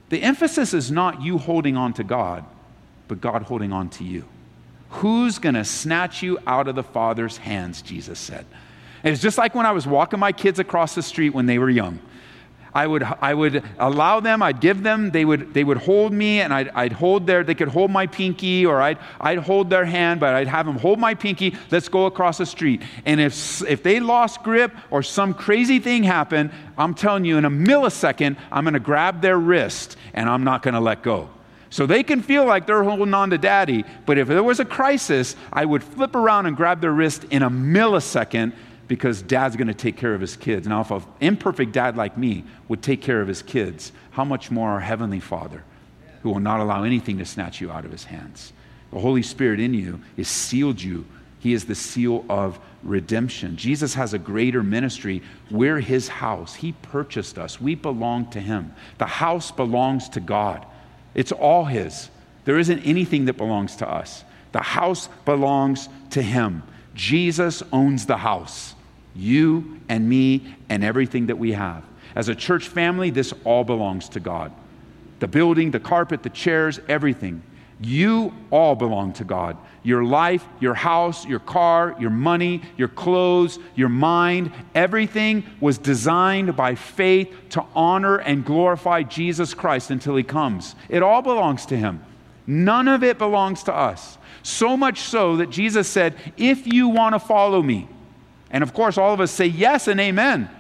the 0.09 0.23
emphasis 0.23 0.75
is 0.75 0.91
not 0.91 1.23
you 1.23 1.39
holding 1.39 1.77
on 1.77 1.93
to 1.95 2.05
God, 2.05 2.45
but 3.09 3.21
God 3.21 3.43
holding 3.43 3.73
on 3.73 3.89
to 3.91 4.05
you. 4.05 4.25
Who's 4.91 5.39
going 5.39 5.55
to 5.55 5.65
snatch 5.65 6.23
you 6.23 6.39
out 6.47 6.67
of 6.67 6.75
the 6.75 6.83
Father's 6.83 7.37
hands, 7.37 7.81
Jesus 7.81 8.19
said. 8.19 8.45
it's 9.05 9.23
just 9.23 9.39
like 9.39 9.55
when 9.55 9.67
I 9.67 9.71
was 9.71 9.87
walking 9.87 10.19
my 10.19 10.33
kids 10.33 10.59
across 10.59 10.97
the 10.97 11.03
street 11.03 11.31
when 11.31 11.47
they 11.47 11.59
were 11.59 11.71
young. 11.71 12.01
I 12.73 12.87
would, 12.87 13.03
I 13.03 13.35
would 13.35 13.65
allow 13.79 14.21
them, 14.21 14.43
I'd 14.43 14.61
give 14.61 14.83
them, 14.83 15.11
they 15.11 15.25
would, 15.25 15.53
they 15.55 15.65
would 15.65 15.79
hold 15.79 16.13
me, 16.13 16.41
and 16.41 16.55
I'd, 16.55 16.69
I'd 16.69 16.93
hold 16.93 17.27
their, 17.27 17.43
they 17.43 17.55
could 17.55 17.69
hold 17.69 17.91
my 17.91 18.07
pinky, 18.07 18.65
or 18.65 18.81
I'd, 18.81 18.99
I'd 19.21 19.39
hold 19.39 19.71
their 19.71 19.85
hand, 19.85 20.21
but 20.21 20.35
I'd 20.35 20.47
have 20.47 20.67
them 20.67 20.79
hold 20.79 20.99
my 20.99 21.15
pinky, 21.15 21.57
let's 21.71 21.89
go 21.89 22.07
across 22.07 22.39
the 22.39 22.47
street. 22.47 22.83
And 23.05 23.21
if, 23.21 23.63
if 23.63 23.83
they 23.83 23.99
lost 23.99 24.43
grip 24.43 24.73
or 24.91 25.03
some 25.03 25.35
crazy 25.35 25.81
thing 25.81 26.05
happened, 26.05 26.51
I'm 26.79 26.95
telling 26.95 27.25
you, 27.25 27.39
in 27.39 27.45
a 27.45 27.51
millisecond, 27.51 28.37
I'm 28.53 28.65
gonna 28.65 28.81
grab 28.81 29.21
their 29.21 29.39
wrist 29.39 29.97
and 30.15 30.29
I'm 30.29 30.45
not 30.45 30.63
gonna 30.63 30.81
let 30.81 31.03
go. 31.03 31.31
So 31.71 31.87
they 31.87 32.03
can 32.03 32.21
feel 32.21 32.45
like 32.45 32.67
they're 32.67 32.83
holding 32.83 33.15
on 33.15 33.31
to 33.31 33.39
daddy, 33.39 33.85
but 34.05 34.19
if 34.19 34.27
there 34.27 34.43
was 34.43 34.59
a 34.59 34.65
crisis, 34.65 35.37
I 35.53 35.65
would 35.65 35.85
flip 35.85 36.17
around 36.17 36.47
and 36.47 36.57
grab 36.57 36.81
their 36.81 36.93
wrist 36.93 37.25
in 37.31 37.43
a 37.43 37.51
millisecond 37.51 38.53
because 38.91 39.23
dad's 39.23 39.55
going 39.55 39.69
to 39.69 39.73
take 39.73 39.97
care 39.97 40.15
of 40.15 40.21
his 40.21 40.35
kids. 40.35 40.67
Now, 40.67 40.81
if 40.81 40.91
an 40.91 41.05
imperfect 41.21 41.71
dad 41.71 41.97
like 41.97 42.19
me 42.19 42.43
would 42.67 42.83
take 42.83 43.01
care 43.01 43.21
of 43.21 43.29
his 43.29 43.41
kids, 43.41 43.93
how 44.11 44.25
much 44.25 44.51
more 44.51 44.69
our 44.69 44.81
Heavenly 44.81 45.21
Father, 45.21 45.63
who 46.25 46.31
will 46.31 46.41
not 46.41 46.59
allow 46.59 46.83
anything 46.83 47.19
to 47.19 47.25
snatch 47.25 47.61
you 47.61 47.71
out 47.71 47.85
of 47.85 47.93
his 47.93 48.03
hands? 48.03 48.53
The 48.91 48.99
Holy 48.99 49.23
Spirit 49.23 49.61
in 49.61 49.75
you 49.75 50.01
is 50.17 50.27
sealed 50.27 50.83
you. 50.83 51.07
He 51.39 51.53
is 51.53 51.67
the 51.67 51.75
seal 51.77 52.25
of 52.29 52.59
redemption. 52.83 53.57
Jesus 53.57 53.95
has 53.95 54.13
a 54.13 54.19
greater 54.19 54.65
ministry. 54.65 55.23
We're 55.53 55.79
his 55.79 56.09
house. 56.09 56.57
He 56.57 56.73
purchased 56.73 57.39
us. 57.39 57.61
We 57.61 57.77
belong 57.77 58.29
to 58.31 58.41
him. 58.41 58.75
The 58.99 59.07
house 59.07 59.53
belongs 59.53 60.09
to 60.09 60.21
God. 60.21 60.67
It's 61.15 61.31
all 61.31 61.65
his. 61.65 62.11
There 62.45 62.59
isn't 62.59 62.81
anything 62.81 63.27
that 63.27 63.37
belongs 63.37 63.77
to 63.77 63.89
us. 63.89 64.25
The 64.51 64.63
house 64.63 65.09
belongs 65.25 65.89
to 66.11 66.23
him. 66.23 66.65
Jesus 66.97 67.63
owns 67.73 68.07
the 68.07 68.17
house 68.17 68.75
you 69.15 69.81
and 69.89 70.09
me 70.09 70.55
and 70.69 70.85
everything 70.85 71.27
that 71.27 71.39
we 71.39 71.53
have. 71.53 71.85
As 72.15 72.29
a 72.29 72.35
church 72.35 72.69
family, 72.69 73.11
this 73.11 73.33
all 73.45 73.65
belongs 73.65 74.09
to 74.11 74.21
God. 74.21 74.53
The 75.21 75.29
building, 75.29 75.71
the 75.71 75.81
carpet, 75.81 76.23
the 76.23 76.31
chairs, 76.31 76.81
everything. 76.89 77.43
You 77.81 78.35
all 78.51 78.75
belong 78.75 79.15
to 79.15 79.25
God. 79.25 79.57
Your 79.83 80.05
life, 80.05 80.47
your 80.61 80.75
house, 80.75 81.25
your 81.25 81.39
car, 81.39 81.97
your 81.99 82.11
money, 82.11 82.63
your 82.77 82.89
clothes, 82.89 83.59
your 83.75 83.89
mind, 83.89 84.53
everything 84.75 85.45
was 85.61 85.79
designed 85.79 86.55
by 86.55 86.75
faith 86.75 87.35
to 87.51 87.65
honor 87.75 88.17
and 88.17 88.45
glorify 88.45 89.03
Jesus 89.03 89.55
Christ 89.55 89.91
until 89.91 90.17
He 90.17 90.23
comes. 90.23 90.75
It 90.91 91.03
all 91.03 91.23
belongs 91.23 91.65
to 91.67 91.77
Him. 91.77 92.05
None 92.47 92.89
of 92.89 93.03
it 93.03 93.17
belongs 93.17 93.63
to 93.65 93.75
us. 93.75 94.19
So 94.43 94.77
much 94.77 95.01
so 95.01 95.37
that 95.37 95.49
Jesus 95.49 95.89
said, 95.89 96.17
If 96.37 96.67
you 96.67 96.89
want 96.89 97.15
to 97.15 97.19
follow 97.19 97.63
me, 97.63 97.89
and 98.51 98.63
of 98.63 98.75
course, 98.75 98.99
all 98.99 99.13
of 99.15 99.21
us 99.21 99.31
say 99.31 99.47
yes 99.47 99.89
and 99.89 100.01
amen. 100.01 100.51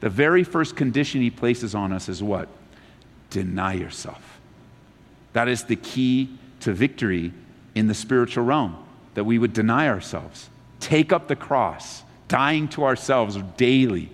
The 0.00 0.10
very 0.10 0.44
first 0.44 0.76
condition 0.76 1.20
he 1.20 1.30
places 1.30 1.74
on 1.74 1.92
us 1.92 2.08
is 2.08 2.22
what? 2.22 2.48
Deny 3.30 3.74
yourself. 3.74 4.40
That 5.32 5.48
is 5.48 5.64
the 5.64 5.76
key 5.76 6.30
to 6.60 6.72
victory 6.72 7.32
in 7.74 7.88
the 7.88 7.94
spiritual 7.94 8.44
realm, 8.44 8.76
that 9.14 9.24
we 9.24 9.38
would 9.38 9.52
deny 9.52 9.88
ourselves, 9.88 10.48
take 10.80 11.12
up 11.12 11.28
the 11.28 11.36
cross, 11.36 12.02
dying 12.28 12.68
to 12.68 12.84
ourselves 12.84 13.36
daily, 13.56 14.10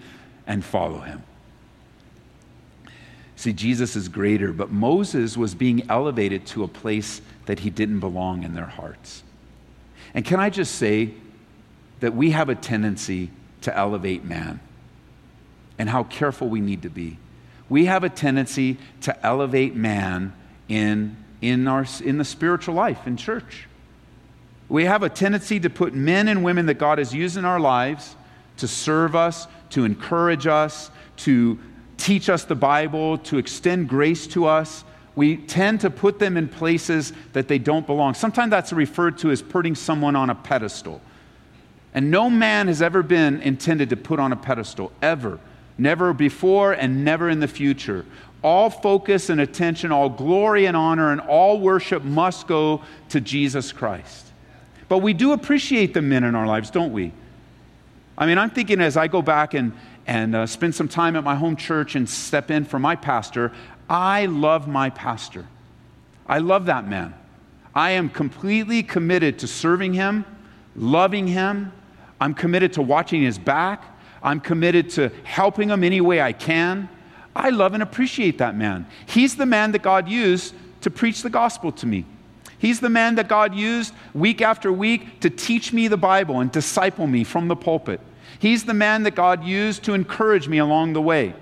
and 0.46 0.64
follow 0.64 0.98
him. 0.98 1.22
See, 3.36 3.52
Jesus 3.52 3.96
is 3.96 4.08
greater, 4.08 4.52
but 4.52 4.70
Moses 4.70 5.36
was 5.36 5.54
being 5.54 5.88
elevated 5.88 6.46
to 6.46 6.64
a 6.64 6.68
place 6.68 7.20
that 7.46 7.60
he 7.60 7.70
didn't 7.70 8.00
belong 8.00 8.44
in 8.44 8.54
their 8.54 8.66
hearts. 8.66 9.22
And 10.14 10.24
can 10.24 10.38
I 10.38 10.50
just 10.50 10.76
say, 10.76 11.14
that 12.02 12.16
we 12.16 12.32
have 12.32 12.48
a 12.48 12.54
tendency 12.56 13.30
to 13.60 13.76
elevate 13.78 14.24
man 14.24 14.58
and 15.78 15.88
how 15.88 16.02
careful 16.02 16.48
we 16.48 16.60
need 16.60 16.82
to 16.82 16.90
be. 16.90 17.16
We 17.68 17.84
have 17.84 18.02
a 18.02 18.08
tendency 18.08 18.76
to 19.02 19.24
elevate 19.24 19.76
man 19.76 20.32
in, 20.68 21.16
in, 21.40 21.68
our, 21.68 21.86
in 22.04 22.18
the 22.18 22.24
spiritual 22.24 22.74
life, 22.74 23.06
in 23.06 23.16
church. 23.16 23.68
We 24.68 24.84
have 24.86 25.04
a 25.04 25.08
tendency 25.08 25.60
to 25.60 25.70
put 25.70 25.94
men 25.94 26.26
and 26.26 26.42
women 26.42 26.66
that 26.66 26.74
God 26.74 26.98
has 26.98 27.14
used 27.14 27.36
in 27.36 27.44
our 27.44 27.60
lives 27.60 28.16
to 28.56 28.66
serve 28.66 29.14
us, 29.14 29.46
to 29.70 29.84
encourage 29.84 30.48
us, 30.48 30.90
to 31.18 31.56
teach 31.98 32.28
us 32.28 32.42
the 32.42 32.56
Bible, 32.56 33.18
to 33.18 33.38
extend 33.38 33.88
grace 33.88 34.26
to 34.28 34.46
us. 34.46 34.82
We 35.14 35.36
tend 35.36 35.82
to 35.82 35.90
put 35.90 36.18
them 36.18 36.36
in 36.36 36.48
places 36.48 37.12
that 37.32 37.46
they 37.46 37.58
don't 37.58 37.86
belong. 37.86 38.14
Sometimes 38.14 38.50
that's 38.50 38.72
referred 38.72 39.18
to 39.18 39.30
as 39.30 39.40
putting 39.40 39.76
someone 39.76 40.16
on 40.16 40.30
a 40.30 40.34
pedestal. 40.34 41.00
And 41.94 42.10
no 42.10 42.30
man 42.30 42.68
has 42.68 42.80
ever 42.80 43.02
been 43.02 43.40
intended 43.42 43.90
to 43.90 43.96
put 43.96 44.18
on 44.18 44.32
a 44.32 44.36
pedestal, 44.36 44.92
ever. 45.02 45.38
Never 45.76 46.12
before 46.12 46.72
and 46.72 47.04
never 47.04 47.28
in 47.28 47.40
the 47.40 47.48
future. 47.48 48.04
All 48.42 48.70
focus 48.70 49.30
and 49.30 49.40
attention, 49.40 49.92
all 49.92 50.08
glory 50.08 50.66
and 50.66 50.76
honor, 50.76 51.12
and 51.12 51.20
all 51.20 51.60
worship 51.60 52.02
must 52.02 52.46
go 52.46 52.82
to 53.10 53.20
Jesus 53.20 53.72
Christ. 53.72 54.26
But 54.88 54.98
we 54.98 55.12
do 55.12 55.32
appreciate 55.32 55.94
the 55.94 56.02
men 56.02 56.24
in 56.24 56.34
our 56.34 56.46
lives, 56.46 56.70
don't 56.70 56.92
we? 56.92 57.12
I 58.16 58.26
mean, 58.26 58.38
I'm 58.38 58.50
thinking 58.50 58.80
as 58.80 58.96
I 58.96 59.06
go 59.06 59.22
back 59.22 59.54
and, 59.54 59.72
and 60.06 60.34
uh, 60.34 60.46
spend 60.46 60.74
some 60.74 60.88
time 60.88 61.16
at 61.16 61.24
my 61.24 61.34
home 61.34 61.56
church 61.56 61.94
and 61.94 62.08
step 62.08 62.50
in 62.50 62.64
for 62.64 62.78
my 62.78 62.96
pastor, 62.96 63.52
I 63.88 64.26
love 64.26 64.68
my 64.68 64.90
pastor. 64.90 65.46
I 66.26 66.38
love 66.38 66.66
that 66.66 66.86
man. 66.86 67.14
I 67.74 67.92
am 67.92 68.10
completely 68.10 68.82
committed 68.82 69.38
to 69.40 69.46
serving 69.46 69.94
him, 69.94 70.24
loving 70.76 71.26
him, 71.26 71.72
I'm 72.22 72.34
committed 72.34 72.74
to 72.74 72.82
watching 72.82 73.20
his 73.20 73.36
back. 73.36 73.82
I'm 74.22 74.38
committed 74.38 74.90
to 74.90 75.08
helping 75.24 75.70
him 75.70 75.82
any 75.82 76.00
way 76.00 76.20
I 76.20 76.32
can. 76.32 76.88
I 77.34 77.50
love 77.50 77.74
and 77.74 77.82
appreciate 77.82 78.38
that 78.38 78.56
man. 78.56 78.86
He's 79.06 79.34
the 79.34 79.44
man 79.44 79.72
that 79.72 79.82
God 79.82 80.08
used 80.08 80.54
to 80.82 80.90
preach 80.90 81.22
the 81.22 81.30
gospel 81.30 81.72
to 81.72 81.84
me. 81.84 82.04
He's 82.58 82.78
the 82.78 82.88
man 82.88 83.16
that 83.16 83.26
God 83.26 83.56
used 83.56 83.92
week 84.14 84.40
after 84.40 84.72
week 84.72 85.18
to 85.18 85.30
teach 85.30 85.72
me 85.72 85.88
the 85.88 85.96
Bible 85.96 86.38
and 86.38 86.52
disciple 86.52 87.08
me 87.08 87.24
from 87.24 87.48
the 87.48 87.56
pulpit. 87.56 88.00
He's 88.38 88.62
the 88.62 88.74
man 88.74 89.02
that 89.02 89.16
God 89.16 89.42
used 89.42 89.82
to 89.82 89.94
encourage 89.94 90.46
me 90.46 90.58
along 90.58 90.92
the 90.92 91.02
way. 91.02 91.34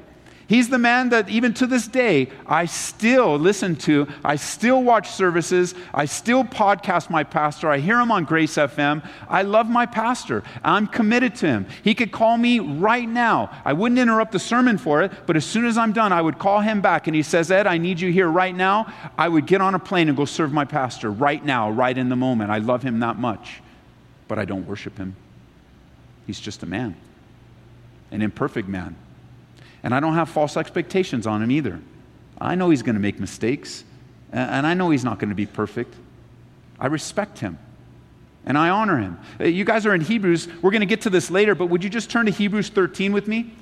He's 0.51 0.69
the 0.69 0.79
man 0.79 1.11
that 1.11 1.29
even 1.29 1.55
to 1.55 1.67
this 1.69 1.87
day 1.87 2.29
I 2.45 2.67
still 2.67 3.37
listen 3.37 3.77
to. 3.87 4.09
I 4.25 4.35
still 4.35 4.83
watch 4.83 5.09
services. 5.09 5.77
I 5.95 6.07
still 6.07 6.43
podcast 6.43 7.09
my 7.09 7.23
pastor. 7.23 7.71
I 7.71 7.79
hear 7.79 8.01
him 8.01 8.11
on 8.11 8.25
Grace 8.25 8.57
FM. 8.57 9.09
I 9.29 9.43
love 9.43 9.71
my 9.71 9.87
pastor. 9.87 10.43
I'm 10.65 10.89
committed 10.89 11.37
to 11.37 11.47
him. 11.47 11.67
He 11.85 11.95
could 11.95 12.11
call 12.11 12.37
me 12.37 12.59
right 12.59 13.09
now. 13.09 13.57
I 13.65 13.75
wouldn't 13.75 14.01
interrupt 14.01 14.33
the 14.33 14.41
sermon 14.41 14.77
for 14.77 15.03
it, 15.03 15.13
but 15.25 15.37
as 15.37 15.45
soon 15.45 15.67
as 15.67 15.79
I'm 15.79 15.93
done, 15.93 16.13
I 16.13 16.21
would 16.21 16.41
call 16.41 16.63
him 16.63 16.81
back 16.81 17.07
and 17.07 17.15
he 17.15 17.23
says, 17.23 17.53
Ed, 17.53 17.69
I 17.69 17.79
need 17.79 18.01
you 18.01 18.11
here 18.11 18.27
right 18.27 18.57
now. 18.57 18.93
I 19.17 19.29
would 19.29 19.47
get 19.47 19.61
on 19.61 19.77
a 19.77 19.79
plane 19.79 20.09
and 20.09 20.17
go 20.17 20.25
serve 20.25 20.53
my 20.53 20.65
pastor 20.65 21.13
right 21.13 21.45
now, 21.45 21.71
right 21.71 21.97
in 21.97 22.09
the 22.09 22.17
moment. 22.17 22.51
I 22.51 22.59
love 22.59 22.83
him 22.83 22.99
that 22.99 23.17
much, 23.17 23.63
but 24.27 24.41
I 24.41 24.47
don't 24.47 24.67
worship 24.67 24.99
him. 24.99 25.15
He's 26.27 26.41
just 26.41 26.65
a 26.65 26.67
man, 26.67 26.97
an 28.11 28.21
imperfect 28.21 28.67
man. 28.67 28.97
And 29.83 29.95
I 29.95 30.01
don't 30.01 30.15
have 30.15 30.29
false 30.29 30.57
expectations 30.57 31.27
on 31.27 31.43
him 31.43 31.51
either. 31.51 31.81
I 32.41 32.55
know 32.55 32.71
he's 32.71 32.83
going 32.83 32.95
to 32.95 33.01
make 33.01 33.19
mistakes, 33.21 33.85
and 34.33 34.67
I 34.67 34.75
know 34.75 34.91
he's 34.91 35.05
not 35.05 35.19
going 35.19 35.31
to 35.31 35.35
be 35.35 35.47
perfect. 35.47 35.95
I 36.79 36.87
respect 36.87 37.39
him 37.39 37.59
and 38.45 38.57
I 38.57 38.71
honor 38.71 38.99
him. 38.99 39.19
Uh, 39.39 39.45
you 39.45 39.65
guys 39.65 39.87
are 39.87 39.95
in 39.95 40.01
Hebrews. 40.01 40.49
We're 40.63 40.71
going 40.71 40.81
to 40.81 40.87
get 40.87 41.03
to 41.03 41.11
this 41.11 41.31
later, 41.31 41.55
but 41.55 41.67
would 41.67 41.85
you 41.85 41.91
just 41.91 42.11
turn 42.11 42.27
to 42.27 42.33
Hebrews 42.33 42.71
13 42.71 43.13
with 43.13 43.29
me? 43.29 43.53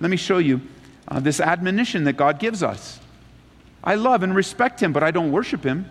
Let 0.00 0.10
me 0.10 0.16
show 0.16 0.38
you 0.38 0.60
uh, 1.08 1.20
this 1.20 1.40
admonition 1.40 2.04
that 2.04 2.14
God 2.14 2.38
gives 2.38 2.62
us. 2.62 3.00
I 3.82 3.94
love 3.94 4.22
and 4.22 4.34
respect 4.34 4.82
him, 4.82 4.92
but 4.92 5.02
I 5.02 5.10
don't 5.10 5.32
worship 5.32 5.64
him. 5.64 5.90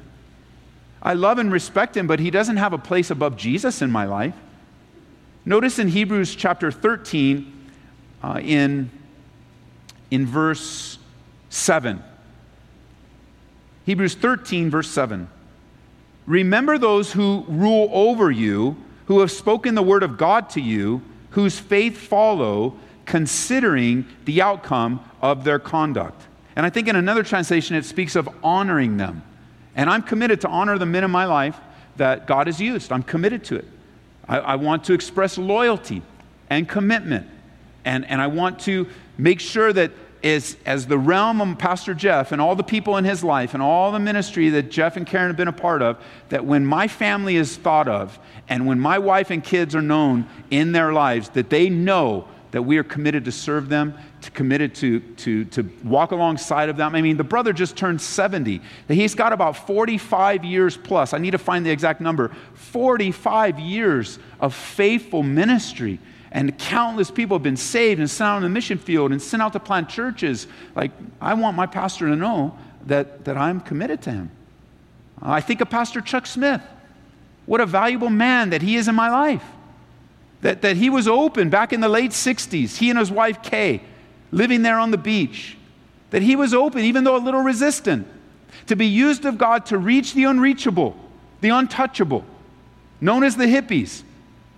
I 1.02 1.14
love 1.14 1.38
and 1.38 1.52
respect 1.52 1.96
him, 1.96 2.08
but 2.08 2.20
he 2.20 2.30
doesn't 2.30 2.58
have 2.58 2.74
a 2.74 2.78
place 2.78 3.10
above 3.10 3.38
Jesus 3.38 3.82
in 3.82 3.92
my 3.92 4.06
life. 4.06 4.36
Notice 5.46 5.80
in 5.80 5.88
Hebrews 5.88 6.36
chapter 6.36 6.72
13, 6.72 7.70
uh, 8.24 8.40
in 8.44 8.90
in 10.12 10.26
verse 10.26 10.98
7. 11.50 12.04
Hebrews 13.86 14.16
13, 14.16 14.70
verse 14.70 14.90
7. 14.90 15.30
Remember 16.26 16.78
those 16.78 17.12
who 17.12 17.46
rule 17.48 17.90
over 17.94 18.32
you, 18.32 18.76
who 19.06 19.20
have 19.20 19.32
spoken 19.32 19.76
the 19.76 19.84
word 19.84 20.04
of 20.04 20.18
God 20.18 20.50
to 20.52 20.62
you, 20.62 21.02
whose 21.32 21.60
faith 21.60 21.98
follow, 21.98 22.78
considering 23.06 24.06
the 24.26 24.42
outcome 24.42 25.04
of 25.22 25.44
their 25.44 25.60
conduct. 25.60 26.22
And 26.56 26.66
I 26.66 26.70
think 26.70 26.88
in 26.88 26.96
another 26.96 27.24
translation 27.24 27.76
it 27.76 27.86
speaks 27.86 28.16
of 28.16 28.30
honoring 28.44 28.98
them. 28.98 29.22
And 29.76 29.90
I'm 29.90 30.02
committed 30.02 30.42
to 30.42 30.48
honor 30.48 30.78
the 30.78 30.86
men 30.86 31.04
in 31.04 31.12
my 31.12 31.26
life 31.26 31.60
that 31.98 32.28
God 32.28 32.48
has 32.48 32.60
used. 32.60 32.92
I'm 32.92 33.04
committed 33.04 33.44
to 33.46 33.58
it. 33.58 33.66
I, 34.28 34.40
I 34.40 34.56
want 34.56 34.86
to 34.86 34.94
express 34.94 35.38
loyalty 35.38 36.02
and 36.50 36.68
commitment. 36.68 37.28
And, 37.84 38.06
and 38.06 38.22
I 38.22 38.28
want 38.28 38.60
to 38.62 38.88
make 39.18 39.40
sure 39.40 39.72
that 39.74 39.92
as, 40.24 40.58
as 40.66 40.88
the 40.88 40.98
realm 40.98 41.40
of 41.40 41.58
Pastor 41.60 41.94
Jeff 41.94 42.32
and 42.32 42.42
all 42.42 42.56
the 42.56 42.64
people 42.64 42.98
in 42.98 43.06
his 43.06 43.24
life 43.24 43.54
and 43.54 43.62
all 43.62 43.92
the 43.92 44.00
ministry 44.00 44.50
that 44.50 44.72
Jeff 44.72 44.98
and 44.98 45.06
Karen 45.06 45.28
have 45.28 45.38
been 45.38 45.48
a 45.48 45.54
part 45.54 45.82
of, 45.82 46.04
that 46.30 46.44
when 46.44 46.66
my 46.66 46.88
family 46.88 47.36
is 47.36 47.56
thought 47.56 47.88
of 47.88 48.18
and 48.50 48.66
when 48.66 48.80
my 48.80 48.98
wife 48.98 49.30
and 49.30 49.44
kids 49.44 49.76
are 49.76 49.84
known 49.84 50.28
in 50.50 50.72
their 50.72 50.92
lives, 50.92 51.30
that 51.30 51.50
they 51.50 51.70
know 51.70 52.28
that 52.52 52.62
we 52.62 52.78
are 52.78 52.84
committed 52.84 53.26
to 53.26 53.32
serve 53.32 53.70
them, 53.70 53.94
to 54.22 54.32
committed 54.32 54.74
to, 54.74 55.00
to, 55.00 55.44
to 55.46 55.70
walk 55.84 56.12
alongside 56.12 56.70
of 56.70 56.78
them. 56.78 56.96
I 56.96 57.02
mean, 57.02 57.18
the 57.18 57.24
brother 57.24 57.52
just 57.52 57.76
turned 57.76 58.02
70. 58.02 58.62
He's 58.88 59.14
got 59.14 59.34
about 59.34 59.68
45 59.68 60.46
years 60.46 60.78
plus. 60.78 61.14
I 61.14 61.18
need 61.18 61.32
to 61.32 61.38
find 61.38 61.66
the 61.66 61.70
exact 61.70 62.00
number 62.00 62.32
45 62.54 63.60
years 63.60 64.20
of 64.40 64.56
faithful 64.56 65.22
ministry. 65.22 66.00
And 66.36 66.60
countless 66.60 67.10
people 67.10 67.38
have 67.38 67.44
been 67.44 67.56
saved 67.56 68.02
and 68.02 68.12
sent 68.12 68.28
out 68.28 68.36
on 68.36 68.42
the 68.42 68.50
mission 68.50 68.78
field 68.78 69.14
and 69.14 69.22
sent 69.22 69.42
out 69.42 69.54
to 69.54 69.60
plant 69.60 69.88
churches. 69.88 70.48
Like, 70.76 70.92
I 71.22 71.34
want 71.34 71.56
my 71.56 71.66
pastor 71.66 72.10
to 72.10 72.16
know 72.18 72.58
that, 72.88 73.24
that 73.24 73.38
I'm 73.38 73.62
committed 73.62 74.02
to 74.02 74.12
him. 74.12 74.32
I 75.22 75.40
think 75.40 75.62
of 75.62 75.70
Pastor 75.70 76.02
Chuck 76.02 76.26
Smith. 76.28 76.62
What 77.46 77.62
a 77.62 77.66
valuable 77.66 78.10
man 78.10 78.50
that 78.50 78.62
he 78.62 78.76
is 78.76 78.90
in 78.90 78.96
my 78.96 79.10
life. 79.10 79.46
That, 80.42 80.62
that 80.64 80.76
he 80.76 80.90
was 80.90 81.08
open 81.08 81.50
back 81.50 81.72
in 81.72 81.80
the 81.80 81.88
late 81.88 82.12
60s, 82.12 82.76
he 82.76 82.90
and 82.90 83.00
his 83.00 83.10
wife 83.10 83.42
Kay, 83.42 83.82
living 84.34 84.62
there 84.62 84.78
on 84.78 84.92
the 84.92 84.98
beach. 84.98 85.56
That 86.10 86.22
he 86.22 86.36
was 86.36 86.54
open, 86.54 86.82
even 86.82 87.06
though 87.06 87.16
a 87.16 87.18
little 87.18 87.44
resistant, 87.44 88.06
to 88.68 88.76
be 88.76 88.88
used 88.88 89.24
of 89.24 89.38
God 89.38 89.68
to 89.68 89.78
reach 89.78 90.14
the 90.14 90.26
unreachable, 90.26 90.98
the 91.40 91.50
untouchable, 91.50 92.26
known 93.00 93.24
as 93.24 93.38
the 93.38 93.46
hippies, 93.46 94.04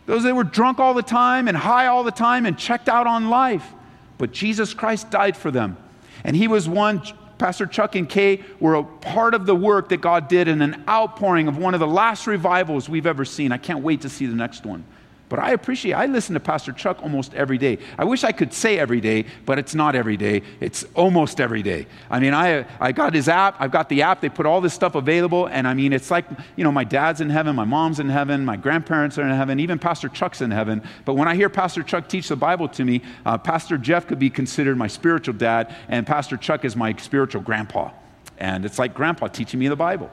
those 0.07 0.23
that 0.23 0.35
were 0.35 0.43
drunk 0.43 0.79
all 0.79 0.95
the 0.95 1.03
time 1.03 1.47
and 1.47 1.55
high 1.55 1.85
all 1.85 2.03
the 2.03 2.11
time 2.11 2.47
and 2.47 2.57
checked 2.57 2.89
out 2.89 3.05
on 3.05 3.29
life. 3.29 3.73
But 4.17 4.31
Jesus 4.31 4.73
Christ 4.73 5.11
died 5.11 5.37
for 5.37 5.51
them. 5.51 5.77
And 6.23 6.35
he 6.35 6.47
was 6.47 6.67
one, 6.67 7.03
Pastor 7.37 7.67
Chuck 7.67 7.95
and 7.95 8.09
Kay 8.09 8.43
were 8.59 8.75
a 8.75 8.83
part 8.83 9.35
of 9.35 9.45
the 9.45 9.55
work 9.55 9.89
that 9.89 10.01
God 10.01 10.27
did 10.27 10.47
in 10.47 10.61
an 10.61 10.83
outpouring 10.87 11.47
of 11.47 11.57
one 11.57 11.73
of 11.73 11.79
the 11.79 11.87
last 11.87 12.25
revivals 12.25 12.89
we've 12.89 13.05
ever 13.05 13.25
seen. 13.25 13.51
I 13.51 13.57
can't 13.57 13.83
wait 13.83 14.01
to 14.01 14.09
see 14.09 14.25
the 14.25 14.35
next 14.35 14.65
one. 14.65 14.83
But 15.29 15.39
I 15.39 15.51
appreciate, 15.51 15.93
I 15.93 16.05
listen 16.05 16.35
to 16.35 16.39
Pastor 16.39 16.71
Chuck 16.71 17.03
almost 17.03 17.33
every 17.33 17.57
day. 17.57 17.79
I 17.97 18.05
wish 18.05 18.23
I 18.23 18.31
could 18.31 18.53
say 18.53 18.79
every 18.79 19.01
day, 19.01 19.25
but 19.45 19.59
it's 19.59 19.75
not 19.75 19.93
every 19.93 20.15
day. 20.15 20.41
It's 20.61 20.85
almost 20.95 21.41
every 21.41 21.61
day. 21.61 21.85
I 22.09 22.21
mean, 22.21 22.33
I, 22.33 22.65
I 22.79 22.93
got 22.93 23.13
his 23.13 23.27
app, 23.27 23.57
I've 23.59 23.71
got 23.71 23.89
the 23.89 24.03
app, 24.03 24.21
they 24.21 24.29
put 24.29 24.45
all 24.45 24.61
this 24.61 24.73
stuff 24.73 24.95
available, 24.95 25.47
and 25.47 25.67
I 25.67 25.73
mean, 25.73 25.91
it's 25.91 26.09
like, 26.09 26.25
you 26.55 26.63
know, 26.63 26.71
my 26.71 26.85
dad's 26.85 27.19
in 27.19 27.29
heaven, 27.29 27.57
my 27.57 27.65
mom's 27.65 27.99
in 27.99 28.07
heaven, 28.07 28.45
my 28.45 28.55
grandparents 28.55 29.17
are 29.17 29.23
in 29.23 29.35
heaven, 29.35 29.59
even 29.59 29.79
Pastor 29.79 30.07
Chuck's 30.07 30.39
in 30.39 30.51
heaven. 30.51 30.81
But 31.03 31.15
when 31.15 31.27
I 31.27 31.35
hear 31.35 31.49
Pastor 31.49 31.83
Chuck 31.83 32.07
teach 32.07 32.29
the 32.29 32.37
Bible 32.37 32.69
to 32.69 32.85
me, 32.85 33.01
uh, 33.25 33.37
Pastor 33.37 33.77
Jeff 33.77 34.07
could 34.07 34.19
be 34.19 34.29
considered 34.29 34.77
my 34.77 34.87
spiritual 34.87 35.33
dad, 35.33 35.75
and 35.89 36.07
Pastor 36.07 36.37
Chuck 36.37 36.63
is 36.63 36.77
my 36.77 36.95
spiritual 36.95 37.41
grandpa. 37.41 37.91
And 38.37 38.63
it's 38.63 38.79
like 38.79 38.93
grandpa 38.93 39.27
teaching 39.27 39.59
me 39.59 39.67
the 39.67 39.75
Bible. 39.75 40.09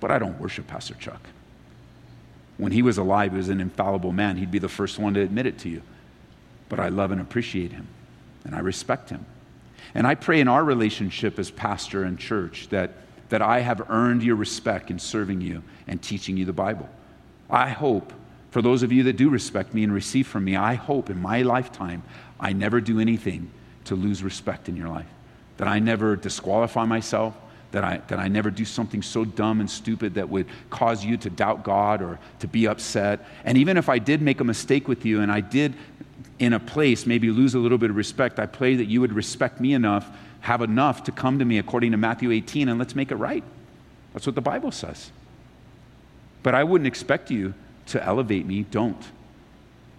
But 0.00 0.10
I 0.10 0.18
don't 0.18 0.38
worship 0.38 0.66
Pastor 0.66 0.94
Chuck. 0.94 1.20
When 2.56 2.72
he 2.72 2.82
was 2.82 2.98
alive, 2.98 3.32
he 3.32 3.38
was 3.38 3.48
an 3.48 3.60
infallible 3.60 4.12
man. 4.12 4.36
He'd 4.36 4.50
be 4.50 4.58
the 4.58 4.68
first 4.68 4.98
one 4.98 5.14
to 5.14 5.20
admit 5.20 5.46
it 5.46 5.58
to 5.60 5.68
you. 5.68 5.82
But 6.68 6.80
I 6.80 6.88
love 6.88 7.10
and 7.10 7.20
appreciate 7.20 7.72
him, 7.72 7.86
and 8.44 8.54
I 8.54 8.60
respect 8.60 9.10
him. 9.10 9.26
And 9.94 10.06
I 10.06 10.14
pray 10.14 10.40
in 10.40 10.48
our 10.48 10.64
relationship 10.64 11.38
as 11.38 11.50
pastor 11.50 12.04
and 12.04 12.18
church 12.18 12.68
that, 12.70 12.92
that 13.28 13.42
I 13.42 13.60
have 13.60 13.90
earned 13.90 14.22
your 14.22 14.36
respect 14.36 14.90
in 14.90 14.98
serving 14.98 15.40
you 15.40 15.62
and 15.86 16.02
teaching 16.02 16.36
you 16.36 16.44
the 16.44 16.52
Bible. 16.52 16.88
I 17.50 17.68
hope, 17.68 18.12
for 18.50 18.62
those 18.62 18.82
of 18.82 18.92
you 18.92 19.02
that 19.04 19.16
do 19.16 19.28
respect 19.28 19.74
me 19.74 19.84
and 19.84 19.92
receive 19.92 20.26
from 20.26 20.44
me, 20.44 20.56
I 20.56 20.74
hope 20.74 21.10
in 21.10 21.20
my 21.20 21.42
lifetime 21.42 22.02
I 22.40 22.52
never 22.52 22.80
do 22.80 22.98
anything 22.98 23.50
to 23.84 23.94
lose 23.94 24.22
respect 24.22 24.68
in 24.68 24.76
your 24.76 24.88
life, 24.88 25.08
that 25.58 25.68
I 25.68 25.78
never 25.78 26.16
disqualify 26.16 26.84
myself, 26.86 27.36
that 27.74 27.82
I, 27.82 27.96
that 28.06 28.20
I 28.20 28.28
never 28.28 28.52
do 28.52 28.64
something 28.64 29.02
so 29.02 29.24
dumb 29.24 29.58
and 29.58 29.68
stupid 29.68 30.14
that 30.14 30.28
would 30.28 30.46
cause 30.70 31.04
you 31.04 31.16
to 31.16 31.28
doubt 31.28 31.64
God 31.64 32.02
or 32.02 32.20
to 32.38 32.46
be 32.46 32.68
upset. 32.68 33.26
And 33.44 33.58
even 33.58 33.76
if 33.76 33.88
I 33.88 33.98
did 33.98 34.22
make 34.22 34.40
a 34.40 34.44
mistake 34.44 34.86
with 34.86 35.04
you 35.04 35.20
and 35.20 35.30
I 35.30 35.40
did, 35.40 35.74
in 36.38 36.52
a 36.52 36.60
place, 36.60 37.04
maybe 37.04 37.30
lose 37.30 37.54
a 37.54 37.58
little 37.58 37.78
bit 37.78 37.90
of 37.90 37.96
respect, 37.96 38.38
I 38.38 38.46
pray 38.46 38.76
that 38.76 38.84
you 38.84 39.00
would 39.00 39.12
respect 39.12 39.60
me 39.60 39.74
enough, 39.74 40.08
have 40.40 40.62
enough 40.62 41.02
to 41.04 41.12
come 41.12 41.40
to 41.40 41.44
me 41.44 41.58
according 41.58 41.90
to 41.90 41.96
Matthew 41.96 42.30
18, 42.30 42.68
and 42.68 42.78
let's 42.78 42.94
make 42.94 43.10
it 43.10 43.16
right. 43.16 43.42
That's 44.12 44.26
what 44.26 44.36
the 44.36 44.40
Bible 44.40 44.70
says. 44.70 45.10
But 46.44 46.54
I 46.54 46.62
wouldn't 46.62 46.86
expect 46.86 47.28
you 47.28 47.54
to 47.86 48.04
elevate 48.04 48.46
me. 48.46 48.62
Don't. 48.70 49.02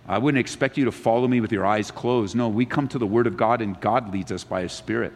I 0.07 0.17
wouldn't 0.17 0.39
expect 0.39 0.77
you 0.77 0.85
to 0.85 0.93
follow 0.93 1.27
me 1.27 1.41
with 1.41 1.51
your 1.51 1.65
eyes 1.65 1.91
closed. 1.91 2.35
No, 2.35 2.47
we 2.47 2.65
come 2.65 2.87
to 2.89 2.97
the 2.97 3.07
Word 3.07 3.27
of 3.27 3.35
God, 3.35 3.59
and 3.59 3.79
God 3.81 4.13
leads 4.13 4.31
us 4.31 4.45
by 4.45 4.61
His 4.61 4.71
Spirit. 4.71 5.11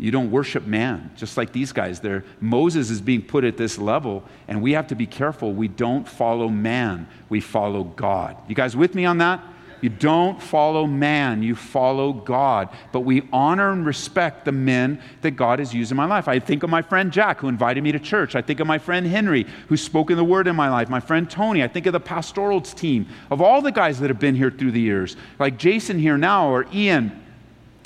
You 0.00 0.10
don't 0.10 0.30
worship 0.30 0.66
man, 0.66 1.10
just 1.14 1.36
like 1.36 1.52
these 1.52 1.72
guys. 1.72 2.00
There, 2.00 2.24
Moses 2.40 2.88
is 2.88 3.02
being 3.02 3.20
put 3.20 3.44
at 3.44 3.58
this 3.58 3.76
level, 3.76 4.24
and 4.48 4.62
we 4.62 4.72
have 4.72 4.86
to 4.86 4.94
be 4.94 5.06
careful. 5.06 5.52
We 5.52 5.68
don't 5.68 6.08
follow 6.08 6.48
man, 6.48 7.06
we 7.28 7.40
follow 7.40 7.84
God. 7.84 8.36
You 8.48 8.54
guys 8.54 8.74
with 8.74 8.94
me 8.94 9.04
on 9.04 9.18
that? 9.18 9.44
You 9.82 9.90
don't 9.90 10.42
follow 10.42 10.86
man, 10.86 11.42
you 11.42 11.54
follow 11.54 12.14
God. 12.14 12.70
But 12.92 13.00
we 13.00 13.28
honor 13.30 13.72
and 13.72 13.84
respect 13.84 14.46
the 14.46 14.52
men 14.52 15.02
that 15.20 15.32
God 15.32 15.58
has 15.58 15.74
used 15.74 15.90
in 15.90 15.98
my 15.98 16.06
life. 16.06 16.28
I 16.28 16.38
think 16.38 16.62
of 16.62 16.70
my 16.70 16.80
friend 16.80 17.12
Jack, 17.12 17.40
who 17.40 17.48
invited 17.48 17.82
me 17.84 17.92
to 17.92 17.98
church. 17.98 18.34
I 18.34 18.42
think 18.42 18.60
of 18.60 18.66
my 18.66 18.78
friend 18.78 19.06
Henry, 19.06 19.46
who's 19.68 19.82
spoken 19.82 20.16
the 20.16 20.24
word 20.24 20.46
in 20.46 20.56
my 20.56 20.70
life. 20.70 20.88
My 20.88 21.00
friend 21.00 21.30
Tony. 21.30 21.62
I 21.62 21.68
think 21.68 21.84
of 21.86 21.92
the 21.92 22.00
pastoral 22.00 22.62
team, 22.62 23.06
of 23.30 23.42
all 23.42 23.60
the 23.60 23.72
guys 23.72 24.00
that 24.00 24.08
have 24.08 24.18
been 24.18 24.34
here 24.34 24.50
through 24.50 24.72
the 24.72 24.80
years, 24.80 25.16
like 25.38 25.58
Jason 25.58 25.98
here 25.98 26.16
now, 26.18 26.48
or 26.48 26.66
Ian 26.72 27.26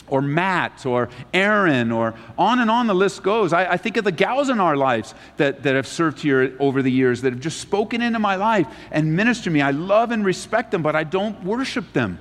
or 0.09 0.21
Matt 0.21 0.85
or 0.87 1.09
Aaron 1.33 1.91
or 1.91 2.15
on 2.37 2.59
and 2.59 2.71
on 2.71 2.87
the 2.87 2.95
list 2.95 3.23
goes. 3.23 3.53
I, 3.53 3.73
I, 3.73 3.77
think 3.77 3.97
of 3.97 4.05
the 4.05 4.13
gals 4.13 4.51
in 4.51 4.61
our 4.61 4.77
lives 4.77 5.15
that, 5.39 5.63
that 5.63 5.75
have 5.75 5.87
served 5.87 6.21
here 6.21 6.55
over 6.61 6.83
the 6.83 6.91
years 6.91 7.23
that 7.23 7.33
have 7.33 7.41
just 7.41 7.61
spoken 7.61 8.03
into 8.03 8.19
my 8.19 8.37
life 8.37 8.67
and 8.91 9.17
ministered 9.17 9.45
to 9.45 9.51
me. 9.51 9.63
I 9.63 9.71
love 9.71 10.11
and 10.11 10.25
respect 10.25 10.71
them, 10.71 10.83
but 10.83 10.95
I 10.95 11.05
don't 11.05 11.43
worship 11.45 11.93
them. 11.93 12.19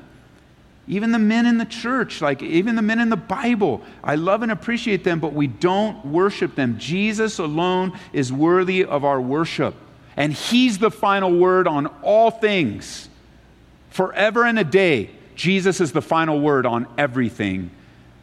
Even 0.88 1.12
the 1.12 1.20
men 1.20 1.46
in 1.46 1.58
the 1.58 1.66
church, 1.66 2.22
like 2.22 2.42
even 2.42 2.76
the 2.76 2.82
men 2.82 3.00
in 3.00 3.10
the 3.10 3.16
Bible, 3.16 3.82
I 4.04 4.16
love 4.16 4.44
and 4.44 4.52
appreciate 4.52 5.04
them, 5.04 5.20
but 5.20 5.34
we 5.34 5.48
don't 5.48 6.06
worship 6.06 6.56
them. 6.56 6.78
Jesus 6.78 7.40
alone 7.40 7.98
is 8.12 8.34
worthy 8.34 8.84
of 8.84 9.06
our 9.06 9.22
worship, 9.22 9.76
and 10.18 10.34
He's 10.34 10.80
the 10.80 10.92
final 10.92 11.32
word 11.32 11.68
on 11.70 11.88
all 12.02 12.32
things, 12.32 13.08
forever 13.92 14.46
and 14.46 14.60
a 14.60 14.66
day. 14.66 15.12
Jesus 15.36 15.82
is 15.82 15.92
the 15.92 16.02
final 16.02 16.40
word 16.40 16.66
on 16.66 16.88
everything 16.98 17.72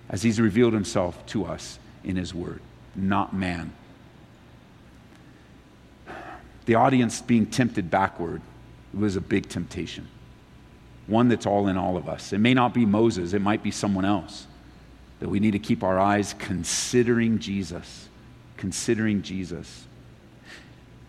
as 0.08 0.22
he's 0.22 0.40
revealed 0.40 0.72
himself 0.72 1.24
to 1.26 1.44
us 1.44 1.78
in 2.04 2.16
his 2.16 2.34
word, 2.34 2.60
not 2.94 3.34
man. 3.34 3.72
The 6.66 6.74
audience 6.74 7.20
being 7.20 7.46
tempted 7.46 7.90
backward 7.90 8.42
was 8.92 9.16
a 9.16 9.20
big 9.20 9.48
temptation, 9.48 10.08
one 11.06 11.28
that's 11.28 11.46
all 11.46 11.68
in 11.68 11.76
all 11.76 11.96
of 11.96 12.08
us. 12.08 12.32
It 12.32 12.38
may 12.38 12.54
not 12.54 12.74
be 12.74 12.84
Moses, 12.86 13.32
it 13.32 13.42
might 13.42 13.62
be 13.62 13.70
someone 13.70 14.04
else. 14.04 14.46
That 15.20 15.28
we 15.28 15.38
need 15.38 15.50
to 15.50 15.58
keep 15.58 15.82
our 15.82 15.98
eyes 15.98 16.34
considering 16.38 17.40
Jesus, 17.40 18.08
considering 18.56 19.22
Jesus. 19.22 19.86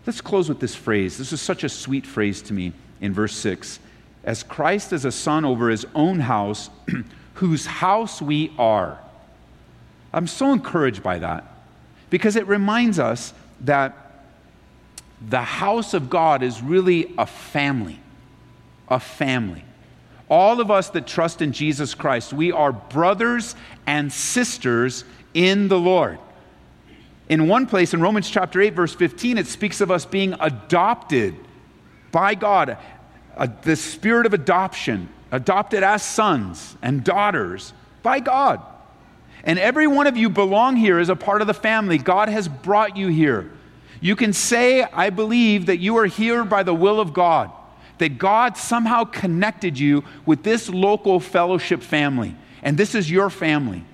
Let's 0.06 0.20
close 0.20 0.48
with 0.48 0.60
this 0.60 0.74
phrase. 0.74 1.16
This 1.16 1.32
is 1.32 1.40
such 1.40 1.64
a 1.64 1.68
sweet 1.68 2.06
phrase 2.06 2.42
to 2.42 2.52
me 2.52 2.72
in 3.00 3.12
verse 3.14 3.34
6 3.36 3.78
as 4.24 4.42
Christ 4.42 4.92
is 4.92 5.04
a 5.04 5.12
son 5.12 5.44
over 5.44 5.68
his 5.68 5.86
own 5.94 6.20
house, 6.20 6.70
whose 7.34 7.66
house 7.66 8.22
we 8.22 8.52
are. 8.58 8.98
I'm 10.12 10.26
so 10.26 10.52
encouraged 10.52 11.02
by 11.02 11.18
that 11.18 11.44
because 12.10 12.36
it 12.36 12.46
reminds 12.46 12.98
us 12.98 13.32
that 13.62 13.96
the 15.28 15.40
house 15.40 15.94
of 15.94 16.10
God 16.10 16.42
is 16.42 16.62
really 16.62 17.14
a 17.16 17.26
family. 17.26 17.98
A 18.88 19.00
family. 19.00 19.64
All 20.28 20.60
of 20.60 20.70
us 20.70 20.90
that 20.90 21.06
trust 21.06 21.42
in 21.42 21.52
Jesus 21.52 21.94
Christ, 21.94 22.32
we 22.32 22.52
are 22.52 22.72
brothers 22.72 23.54
and 23.86 24.12
sisters 24.12 25.04
in 25.34 25.68
the 25.68 25.78
Lord. 25.78 26.18
In 27.28 27.48
one 27.48 27.66
place, 27.66 27.94
in 27.94 28.00
Romans 28.00 28.28
chapter 28.28 28.60
8, 28.60 28.74
verse 28.74 28.94
15, 28.94 29.38
it 29.38 29.46
speaks 29.46 29.80
of 29.80 29.90
us 29.90 30.04
being 30.04 30.34
adopted 30.40 31.34
by 32.10 32.34
God 32.34 32.76
the 33.62 33.76
spirit 33.76 34.26
of 34.26 34.34
adoption, 34.34 35.08
adopted 35.30 35.82
as 35.82 36.02
sons 36.02 36.76
and 36.82 37.02
daughters 37.02 37.72
by 38.02 38.20
God. 38.20 38.60
And 39.44 39.58
every 39.58 39.86
one 39.86 40.06
of 40.06 40.16
you 40.16 40.28
belong 40.28 40.76
here 40.76 40.98
as 40.98 41.08
a 41.08 41.16
part 41.16 41.40
of 41.40 41.46
the 41.46 41.54
family. 41.54 41.98
God 41.98 42.28
has 42.28 42.48
brought 42.48 42.96
you 42.96 43.08
here. 43.08 43.50
You 44.00 44.16
can 44.16 44.32
say, 44.32 44.82
I 44.82 45.10
believe 45.10 45.66
that 45.66 45.78
you 45.78 45.96
are 45.98 46.06
here 46.06 46.44
by 46.44 46.62
the 46.62 46.74
will 46.74 47.00
of 47.00 47.12
God, 47.12 47.50
that 47.98 48.18
God 48.18 48.56
somehow 48.56 49.04
connected 49.04 49.78
you 49.78 50.04
with 50.26 50.42
this 50.42 50.68
local 50.68 51.20
fellowship 51.20 51.82
family, 51.82 52.36
and 52.62 52.76
this 52.76 52.94
is 52.94 53.10
your 53.10 53.30
family. 53.30 53.84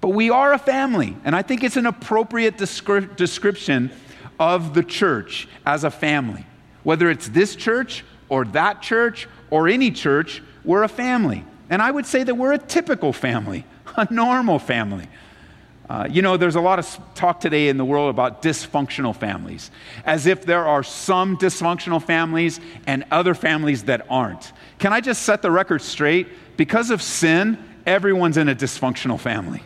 But 0.00 0.08
we 0.10 0.30
are 0.30 0.52
a 0.52 0.58
family, 0.58 1.16
and 1.24 1.34
I 1.34 1.42
think 1.42 1.64
it's 1.64 1.76
an 1.76 1.86
appropriate 1.86 2.58
descri- 2.58 3.14
description 3.16 3.90
of 4.38 4.74
the 4.74 4.82
church 4.82 5.48
as 5.64 5.84
a 5.84 5.90
family. 5.90 6.44
Whether 6.82 7.10
it's 7.10 7.28
this 7.28 7.56
church 7.56 8.04
or 8.28 8.44
that 8.46 8.82
church 8.82 9.28
or 9.50 9.68
any 9.68 9.90
church, 9.90 10.42
we're 10.64 10.82
a 10.82 10.88
family. 10.88 11.44
And 11.70 11.82
I 11.82 11.90
would 11.90 12.06
say 12.06 12.22
that 12.22 12.34
we're 12.34 12.52
a 12.52 12.58
typical 12.58 13.12
family, 13.12 13.64
a 13.96 14.12
normal 14.12 14.58
family. 14.58 15.08
Uh, 15.88 16.08
you 16.10 16.20
know, 16.20 16.36
there's 16.36 16.56
a 16.56 16.60
lot 16.60 16.80
of 16.80 17.00
talk 17.14 17.38
today 17.38 17.68
in 17.68 17.76
the 17.76 17.84
world 17.84 18.10
about 18.10 18.42
dysfunctional 18.42 19.14
families, 19.14 19.70
as 20.04 20.26
if 20.26 20.44
there 20.44 20.66
are 20.66 20.82
some 20.82 21.36
dysfunctional 21.36 22.02
families 22.02 22.58
and 22.88 23.04
other 23.12 23.34
families 23.34 23.84
that 23.84 24.04
aren't. 24.10 24.52
Can 24.80 24.92
I 24.92 25.00
just 25.00 25.22
set 25.22 25.42
the 25.42 25.50
record 25.50 25.80
straight? 25.80 26.26
because 26.56 26.90
of 26.90 27.02
sin, 27.02 27.58
everyone's 27.84 28.36
in 28.36 28.48
a 28.48 28.54
dysfunctional 28.54 29.20
family. 29.20 29.62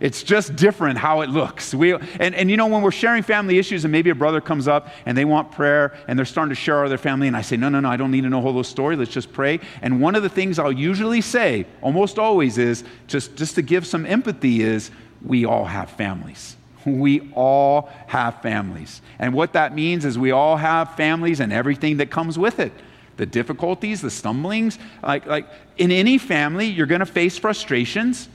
It's 0.00 0.22
just 0.22 0.56
different 0.56 0.98
how 0.98 1.20
it 1.20 1.28
looks. 1.28 1.74
We, 1.74 1.92
and, 1.92 2.34
and 2.34 2.50
you 2.50 2.56
know, 2.56 2.66
when 2.66 2.80
we're 2.80 2.90
sharing 2.90 3.22
family 3.22 3.58
issues 3.58 3.84
and 3.84 3.92
maybe 3.92 4.08
a 4.08 4.14
brother 4.14 4.40
comes 4.40 4.66
up 4.66 4.88
and 5.04 5.16
they 5.16 5.26
want 5.26 5.52
prayer 5.52 5.94
and 6.08 6.18
they're 6.18 6.26
starting 6.26 6.48
to 6.48 6.54
share 6.54 6.88
their 6.88 6.98
family, 6.98 7.28
and 7.28 7.36
I 7.36 7.42
say, 7.42 7.58
no, 7.58 7.68
no, 7.68 7.80
no, 7.80 7.90
I 7.90 7.98
don't 7.98 8.10
need 8.10 8.22
to 8.22 8.30
know 8.30 8.40
whole 8.40 8.64
story. 8.64 8.96
Let's 8.96 9.10
just 9.10 9.30
pray. 9.30 9.60
And 9.82 10.00
one 10.00 10.14
of 10.14 10.22
the 10.22 10.30
things 10.30 10.58
I'll 10.58 10.72
usually 10.72 11.20
say, 11.20 11.66
almost 11.82 12.18
always, 12.18 12.56
is 12.56 12.82
just, 13.08 13.36
just 13.36 13.56
to 13.56 13.62
give 13.62 13.86
some 13.86 14.06
empathy, 14.06 14.62
is 14.62 14.90
we 15.22 15.44
all 15.44 15.66
have 15.66 15.90
families. 15.90 16.56
We 16.86 17.30
all 17.34 17.90
have 18.06 18.40
families. 18.40 19.02
And 19.18 19.34
what 19.34 19.52
that 19.52 19.74
means 19.74 20.06
is 20.06 20.18
we 20.18 20.30
all 20.30 20.56
have 20.56 20.96
families 20.96 21.40
and 21.40 21.52
everything 21.52 21.98
that 21.98 22.10
comes 22.10 22.38
with 22.38 22.58
it 22.58 22.72
the 23.18 23.26
difficulties, 23.26 24.00
the 24.00 24.10
stumblings. 24.10 24.78
Like, 25.02 25.26
like 25.26 25.46
in 25.76 25.92
any 25.92 26.16
family, 26.16 26.64
you're 26.64 26.86
going 26.86 27.00
to 27.00 27.06
face 27.06 27.36
frustrations. 27.36 28.30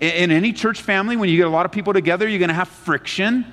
In, 0.00 0.30
any 0.30 0.52
church 0.52 0.82
family, 0.82 1.16
when 1.16 1.28
you 1.28 1.36
get 1.36 1.46
a 1.46 1.50
lot 1.50 1.66
of 1.66 1.72
people 1.72 1.92
together, 1.92 2.28
you're 2.28 2.38
going 2.38 2.48
to 2.48 2.54
have 2.54 2.68
friction 2.68 3.46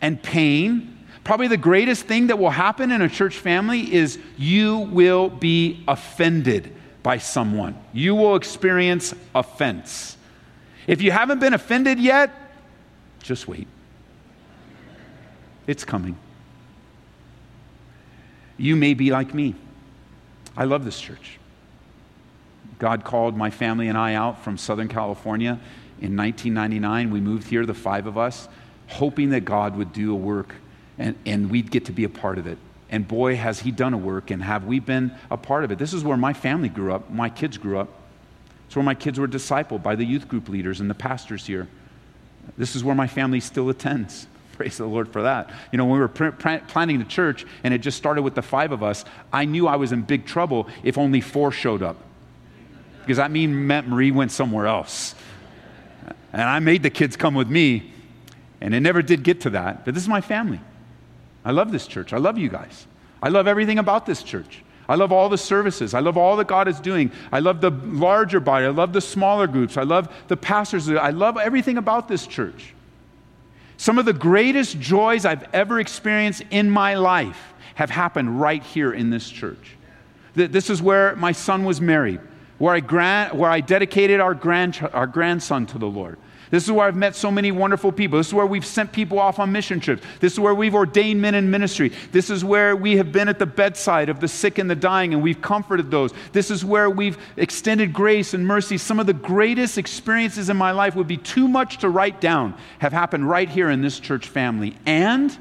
and 0.00 0.22
pain. 0.22 0.98
Probably 1.24 1.48
the 1.48 1.56
greatest 1.56 2.04
thing 2.04 2.28
that 2.28 2.38
will 2.38 2.50
happen 2.50 2.90
in 2.90 3.02
a 3.02 3.08
church 3.08 3.38
family 3.38 3.92
is 3.92 4.18
you 4.36 4.78
will 4.78 5.28
be 5.28 5.82
offended 5.88 6.74
by 7.02 7.18
someone. 7.18 7.76
You 7.92 8.14
will 8.14 8.36
experience 8.36 9.14
offense. 9.34 10.16
If 10.86 11.02
you 11.02 11.10
haven't 11.10 11.40
been 11.40 11.54
offended 11.54 11.98
yet, 11.98 12.30
just 13.22 13.48
wait. 13.48 13.66
It's 15.66 15.84
coming. 15.84 16.16
You 18.58 18.76
may 18.76 18.94
be 18.94 19.10
like 19.10 19.32
me. 19.32 19.54
I 20.56 20.64
love 20.64 20.84
this 20.84 21.00
church. 21.00 21.39
God 22.80 23.04
called 23.04 23.36
my 23.36 23.50
family 23.50 23.88
and 23.88 23.96
I 23.96 24.14
out 24.14 24.42
from 24.42 24.58
Southern 24.58 24.88
California 24.88 25.60
in 26.00 26.16
1999. 26.16 27.10
We 27.10 27.20
moved 27.20 27.46
here, 27.46 27.64
the 27.66 27.74
five 27.74 28.06
of 28.06 28.18
us, 28.18 28.48
hoping 28.88 29.30
that 29.30 29.44
God 29.44 29.76
would 29.76 29.92
do 29.92 30.12
a 30.12 30.16
work 30.16 30.54
and, 30.98 31.14
and 31.24 31.50
we'd 31.50 31.70
get 31.70 31.84
to 31.84 31.92
be 31.92 32.04
a 32.04 32.08
part 32.08 32.38
of 32.38 32.46
it. 32.46 32.58
And 32.88 33.06
boy, 33.06 33.36
has 33.36 33.60
He 33.60 33.70
done 33.70 33.94
a 33.94 33.98
work, 33.98 34.32
and 34.32 34.42
have 34.42 34.64
we 34.64 34.80
been 34.80 35.12
a 35.30 35.36
part 35.36 35.62
of 35.62 35.70
it. 35.70 35.78
This 35.78 35.92
is 35.92 36.02
where 36.02 36.16
my 36.16 36.32
family 36.32 36.68
grew 36.68 36.92
up, 36.92 37.10
my 37.10 37.28
kids 37.28 37.56
grew 37.56 37.78
up. 37.78 37.88
It's 38.66 38.74
where 38.74 38.84
my 38.84 38.94
kids 38.94 39.18
were 39.18 39.28
discipled 39.28 39.82
by 39.82 39.94
the 39.94 40.04
youth 40.04 40.26
group 40.26 40.48
leaders 40.48 40.80
and 40.80 40.88
the 40.88 40.94
pastors 40.94 41.46
here. 41.46 41.68
This 42.56 42.74
is 42.74 42.82
where 42.82 42.94
my 42.94 43.06
family 43.06 43.40
still 43.40 43.68
attends. 43.68 44.26
Praise 44.52 44.78
the 44.78 44.86
Lord 44.86 45.12
for 45.12 45.22
that. 45.22 45.50
You 45.70 45.76
know, 45.78 45.84
when 45.84 45.94
we 45.94 46.00
were 46.00 46.08
pr- 46.08 46.30
pr- 46.30 46.64
planning 46.66 46.98
the 46.98 47.04
church 47.04 47.44
and 47.62 47.74
it 47.74 47.78
just 47.78 47.98
started 47.98 48.22
with 48.22 48.34
the 48.34 48.42
five 48.42 48.72
of 48.72 48.82
us, 48.82 49.04
I 49.32 49.44
knew 49.44 49.68
I 49.68 49.76
was 49.76 49.92
in 49.92 50.02
big 50.02 50.24
trouble 50.24 50.66
if 50.82 50.98
only 50.98 51.20
four 51.20 51.52
showed 51.52 51.82
up. 51.82 51.96
Because 53.10 53.16
that 53.16 53.32
mean 53.32 53.66
meant 53.66 53.88
Marie 53.88 54.12
went 54.12 54.30
somewhere 54.30 54.68
else. 54.68 55.16
And 56.32 56.42
I 56.42 56.60
made 56.60 56.84
the 56.84 56.90
kids 56.90 57.16
come 57.16 57.34
with 57.34 57.48
me, 57.48 57.92
and 58.60 58.72
it 58.72 58.78
never 58.78 59.02
did 59.02 59.24
get 59.24 59.40
to 59.40 59.50
that. 59.50 59.84
But 59.84 59.94
this 59.94 60.04
is 60.04 60.08
my 60.08 60.20
family. 60.20 60.60
I 61.44 61.50
love 61.50 61.72
this 61.72 61.88
church. 61.88 62.12
I 62.12 62.18
love 62.18 62.38
you 62.38 62.48
guys. 62.48 62.86
I 63.20 63.28
love 63.28 63.48
everything 63.48 63.80
about 63.80 64.06
this 64.06 64.22
church. 64.22 64.62
I 64.88 64.94
love 64.94 65.10
all 65.10 65.28
the 65.28 65.36
services. 65.36 65.92
I 65.92 65.98
love 65.98 66.16
all 66.16 66.36
that 66.36 66.46
God 66.46 66.68
is 66.68 66.78
doing. 66.78 67.10
I 67.32 67.40
love 67.40 67.60
the 67.60 67.70
larger 67.70 68.38
body. 68.38 68.66
I 68.66 68.68
love 68.68 68.92
the 68.92 69.00
smaller 69.00 69.48
groups. 69.48 69.76
I 69.76 69.82
love 69.82 70.08
the 70.28 70.36
pastors. 70.36 70.88
I 70.88 71.10
love 71.10 71.36
everything 71.36 71.78
about 71.78 72.06
this 72.06 72.28
church. 72.28 72.74
Some 73.76 73.98
of 73.98 74.04
the 74.04 74.12
greatest 74.12 74.78
joys 74.78 75.24
I've 75.24 75.52
ever 75.52 75.80
experienced 75.80 76.44
in 76.52 76.70
my 76.70 76.94
life 76.94 77.54
have 77.74 77.90
happened 77.90 78.40
right 78.40 78.62
here 78.62 78.92
in 78.92 79.10
this 79.10 79.28
church. 79.28 79.76
This 80.34 80.70
is 80.70 80.80
where 80.80 81.16
my 81.16 81.32
son 81.32 81.64
was 81.64 81.80
married, 81.80 82.20
where 82.60 82.74
I, 82.74 82.80
grand, 82.80 83.38
where 83.38 83.50
I 83.50 83.60
dedicated 83.62 84.20
our, 84.20 84.34
grand, 84.34 84.86
our 84.92 85.06
grandson 85.06 85.64
to 85.68 85.78
the 85.78 85.86
Lord. 85.86 86.18
This 86.50 86.64
is 86.64 86.70
where 86.70 86.86
I've 86.86 86.96
met 86.96 87.16
so 87.16 87.30
many 87.30 87.52
wonderful 87.52 87.90
people. 87.90 88.18
This 88.18 88.26
is 88.26 88.34
where 88.34 88.44
we've 88.44 88.66
sent 88.66 88.92
people 88.92 89.18
off 89.18 89.38
on 89.38 89.50
mission 89.50 89.80
trips. 89.80 90.02
This 90.20 90.34
is 90.34 90.40
where 90.40 90.54
we've 90.54 90.74
ordained 90.74 91.22
men 91.22 91.34
in 91.34 91.50
ministry. 91.50 91.90
This 92.12 92.28
is 92.28 92.44
where 92.44 92.76
we 92.76 92.98
have 92.98 93.12
been 93.12 93.30
at 93.30 93.38
the 93.38 93.46
bedside 93.46 94.10
of 94.10 94.20
the 94.20 94.28
sick 94.28 94.58
and 94.58 94.68
the 94.68 94.74
dying 94.74 95.14
and 95.14 95.22
we've 95.22 95.40
comforted 95.40 95.90
those. 95.90 96.12
This 96.32 96.50
is 96.50 96.62
where 96.62 96.90
we've 96.90 97.16
extended 97.38 97.94
grace 97.94 98.34
and 98.34 98.46
mercy. 98.46 98.76
Some 98.76 99.00
of 99.00 99.06
the 99.06 99.14
greatest 99.14 99.78
experiences 99.78 100.50
in 100.50 100.58
my 100.58 100.72
life 100.72 100.94
would 100.96 101.08
be 101.08 101.16
too 101.16 101.48
much 101.48 101.78
to 101.78 101.88
write 101.88 102.20
down, 102.20 102.54
have 102.80 102.92
happened 102.92 103.26
right 103.26 103.48
here 103.48 103.70
in 103.70 103.80
this 103.80 103.98
church 103.98 104.28
family. 104.28 104.76
And 104.84 105.34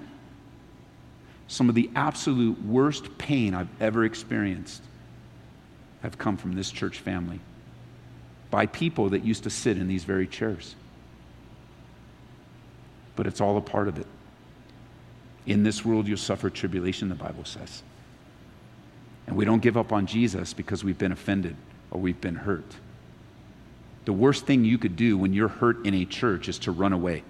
some 1.49 1.67
of 1.67 1.75
the 1.75 1.89
absolute 1.95 2.63
worst 2.63 3.17
pain 3.17 3.53
I've 3.53 3.81
ever 3.81 4.05
experienced 4.05 4.83
have 6.01 6.17
come 6.17 6.37
from 6.37 6.53
this 6.55 6.71
church 6.71 6.99
family 6.99 7.39
by 8.49 8.65
people 8.65 9.09
that 9.09 9.23
used 9.23 9.43
to 9.43 9.49
sit 9.49 9.77
in 9.77 9.87
these 9.87 10.03
very 10.03 10.27
chairs 10.27 10.75
but 13.19 13.27
it's 13.27 13.41
all 13.41 13.57
a 13.57 13.61
part 13.61 13.89
of 13.89 13.99
it. 13.99 14.07
In 15.45 15.63
this 15.63 15.83
world, 15.83 16.07
you'll 16.07 16.15
suffer 16.15 16.49
tribulation, 16.49 17.09
the 17.09 17.15
Bible 17.15 17.43
says. 17.43 17.83
And 19.27 19.35
we 19.35 19.43
don't 19.43 19.61
give 19.61 19.75
up 19.75 19.91
on 19.91 20.05
Jesus 20.05 20.53
because 20.53 20.85
we've 20.85 20.97
been 20.97 21.11
offended 21.11 21.57
or 21.91 21.99
we've 21.99 22.21
been 22.21 22.35
hurt. 22.35 22.77
The 24.05 24.13
worst 24.13 24.45
thing 24.45 24.63
you 24.63 24.77
could 24.77 24.95
do 24.95 25.17
when 25.17 25.33
you're 25.33 25.49
hurt 25.49 25.85
in 25.85 25.93
a 25.95 26.05
church 26.05 26.47
is 26.47 26.59
to 26.59 26.71
run 26.71 26.93
away 26.93 27.23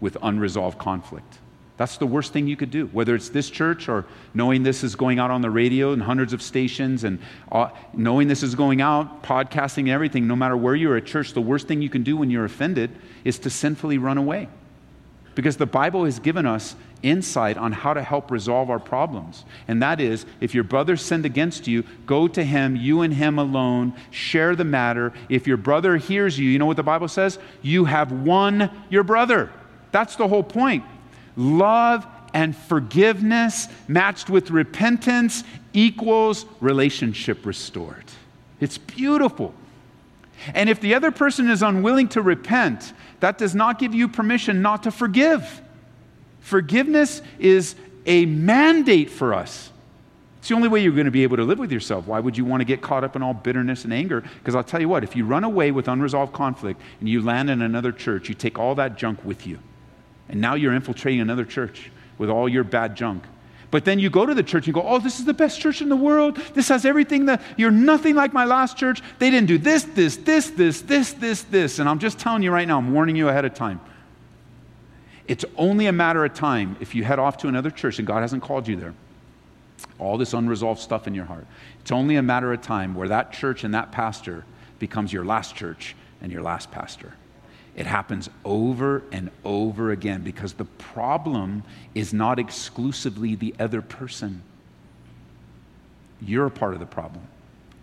with 0.00 0.16
unresolved 0.22 0.78
conflict. 0.78 1.36
That's 1.76 1.96
the 1.96 2.06
worst 2.06 2.32
thing 2.32 2.46
you 2.46 2.56
could 2.56 2.70
do, 2.70 2.86
whether 2.86 3.16
it's 3.16 3.30
this 3.30 3.50
church 3.50 3.88
or 3.88 4.06
knowing 4.32 4.62
this 4.62 4.84
is 4.84 4.94
going 4.94 5.18
out 5.18 5.32
on 5.32 5.42
the 5.42 5.50
radio 5.50 5.92
and 5.92 6.00
hundreds 6.00 6.32
of 6.32 6.40
stations 6.40 7.02
and 7.02 7.18
uh, 7.50 7.70
knowing 7.92 8.28
this 8.28 8.44
is 8.44 8.54
going 8.54 8.80
out, 8.80 9.24
podcasting 9.24 9.78
and 9.78 9.88
everything, 9.88 10.28
no 10.28 10.36
matter 10.36 10.56
where 10.56 10.76
you're 10.76 10.96
at 10.96 11.04
church, 11.04 11.32
the 11.32 11.40
worst 11.40 11.66
thing 11.66 11.82
you 11.82 11.90
can 11.90 12.04
do 12.04 12.16
when 12.16 12.30
you're 12.30 12.44
offended 12.44 12.92
is 13.24 13.40
to 13.40 13.50
sinfully 13.50 13.98
run 13.98 14.18
away 14.18 14.48
because 15.34 15.56
the 15.56 15.66
Bible 15.66 16.04
has 16.04 16.18
given 16.18 16.46
us 16.46 16.76
insight 17.02 17.58
on 17.58 17.72
how 17.72 17.92
to 17.92 18.02
help 18.02 18.30
resolve 18.30 18.70
our 18.70 18.78
problems. 18.78 19.44
And 19.68 19.82
that 19.82 20.00
is 20.00 20.24
if 20.40 20.54
your 20.54 20.64
brother 20.64 20.96
sinned 20.96 21.26
against 21.26 21.66
you, 21.66 21.84
go 22.06 22.28
to 22.28 22.42
him, 22.42 22.76
you 22.76 23.02
and 23.02 23.12
him 23.12 23.38
alone, 23.38 23.94
share 24.10 24.56
the 24.56 24.64
matter. 24.64 25.12
If 25.28 25.46
your 25.46 25.56
brother 25.56 25.96
hears 25.96 26.38
you, 26.38 26.48
you 26.48 26.58
know 26.58 26.66
what 26.66 26.76
the 26.76 26.82
Bible 26.82 27.08
says? 27.08 27.38
You 27.62 27.84
have 27.84 28.12
won 28.12 28.70
your 28.88 29.02
brother. 29.02 29.50
That's 29.92 30.16
the 30.16 30.28
whole 30.28 30.42
point. 30.42 30.84
Love 31.36 32.06
and 32.32 32.56
forgiveness 32.56 33.68
matched 33.88 34.28
with 34.28 34.50
repentance 34.50 35.44
equals 35.72 36.46
relationship 36.60 37.46
restored. 37.46 38.04
It's 38.60 38.78
beautiful. 38.78 39.54
And 40.52 40.68
if 40.68 40.80
the 40.80 40.94
other 40.94 41.10
person 41.10 41.48
is 41.48 41.62
unwilling 41.62 42.08
to 42.08 42.22
repent, 42.22 42.92
that 43.20 43.38
does 43.38 43.54
not 43.54 43.78
give 43.78 43.94
you 43.94 44.08
permission 44.08 44.62
not 44.62 44.82
to 44.82 44.90
forgive. 44.90 45.62
Forgiveness 46.40 47.22
is 47.38 47.76
a 48.04 48.26
mandate 48.26 49.10
for 49.10 49.32
us. 49.32 49.70
It's 50.38 50.48
the 50.48 50.54
only 50.56 50.68
way 50.68 50.82
you're 50.82 50.92
going 50.92 51.06
to 51.06 51.10
be 51.10 51.22
able 51.22 51.38
to 51.38 51.44
live 51.44 51.58
with 51.58 51.72
yourself. 51.72 52.06
Why 52.06 52.20
would 52.20 52.36
you 52.36 52.44
want 52.44 52.60
to 52.60 52.66
get 52.66 52.82
caught 52.82 53.02
up 53.02 53.16
in 53.16 53.22
all 53.22 53.32
bitterness 53.32 53.84
and 53.84 53.94
anger? 53.94 54.20
Because 54.20 54.54
I'll 54.54 54.62
tell 54.62 54.80
you 54.80 54.90
what, 54.90 55.02
if 55.02 55.16
you 55.16 55.24
run 55.24 55.42
away 55.42 55.70
with 55.70 55.88
unresolved 55.88 56.34
conflict 56.34 56.82
and 57.00 57.08
you 57.08 57.22
land 57.22 57.48
in 57.48 57.62
another 57.62 57.92
church, 57.92 58.28
you 58.28 58.34
take 58.34 58.58
all 58.58 58.74
that 58.74 58.98
junk 58.98 59.24
with 59.24 59.46
you. 59.46 59.58
And 60.28 60.40
now 60.40 60.54
you're 60.54 60.74
infiltrating 60.74 61.20
another 61.20 61.44
church 61.44 61.90
with 62.18 62.30
all 62.30 62.48
your 62.48 62.64
bad 62.64 62.96
junk. 62.96 63.24
But 63.70 63.84
then 63.84 63.98
you 63.98 64.08
go 64.08 64.24
to 64.24 64.34
the 64.34 64.42
church 64.42 64.66
and 64.66 64.74
go, 64.74 64.82
oh, 64.82 65.00
this 65.00 65.18
is 65.18 65.24
the 65.24 65.34
best 65.34 65.60
church 65.60 65.82
in 65.82 65.88
the 65.88 65.96
world. 65.96 66.36
This 66.54 66.68
has 66.68 66.84
everything 66.84 67.26
that 67.26 67.42
you're 67.56 67.72
nothing 67.72 68.14
like 68.14 68.32
my 68.32 68.44
last 68.44 68.76
church. 68.76 69.02
They 69.18 69.30
didn't 69.30 69.48
do 69.48 69.58
this, 69.58 69.82
this, 69.82 70.16
this, 70.16 70.50
this, 70.50 70.82
this, 70.82 71.12
this, 71.14 71.42
this. 71.42 71.78
And 71.80 71.88
I'm 71.88 71.98
just 71.98 72.18
telling 72.18 72.44
you 72.44 72.52
right 72.52 72.68
now, 72.68 72.78
I'm 72.78 72.92
warning 72.92 73.16
you 73.16 73.28
ahead 73.28 73.44
of 73.44 73.52
time. 73.54 73.80
It's 75.26 75.44
only 75.56 75.86
a 75.86 75.92
matter 75.92 76.24
of 76.24 76.34
time 76.34 76.76
if 76.80 76.94
you 76.94 77.02
head 77.02 77.18
off 77.18 77.38
to 77.38 77.48
another 77.48 77.70
church 77.70 77.98
and 77.98 78.06
God 78.06 78.20
hasn't 78.20 78.42
called 78.42 78.68
you 78.68 78.76
there. 78.76 78.94
All 79.98 80.18
this 80.18 80.34
unresolved 80.34 80.80
stuff 80.80 81.08
in 81.08 81.14
your 81.14 81.24
heart. 81.24 81.46
It's 81.80 81.90
only 81.90 82.14
a 82.14 82.22
matter 82.22 82.52
of 82.52 82.62
time 82.62 82.94
where 82.94 83.08
that 83.08 83.32
church 83.32 83.64
and 83.64 83.74
that 83.74 83.90
pastor 83.90 84.44
becomes 84.78 85.12
your 85.12 85.24
last 85.24 85.56
church 85.56 85.96
and 86.20 86.30
your 86.30 86.42
last 86.42 86.70
pastor. 86.70 87.14
It 87.76 87.86
happens 87.86 88.30
over 88.44 89.02
and 89.10 89.30
over 89.44 89.90
again 89.90 90.22
because 90.22 90.52
the 90.54 90.64
problem 90.64 91.64
is 91.94 92.12
not 92.12 92.38
exclusively 92.38 93.34
the 93.34 93.54
other 93.58 93.82
person. 93.82 94.42
You're 96.20 96.46
a 96.46 96.50
part 96.50 96.74
of 96.74 96.80
the 96.80 96.86
problem. 96.86 97.26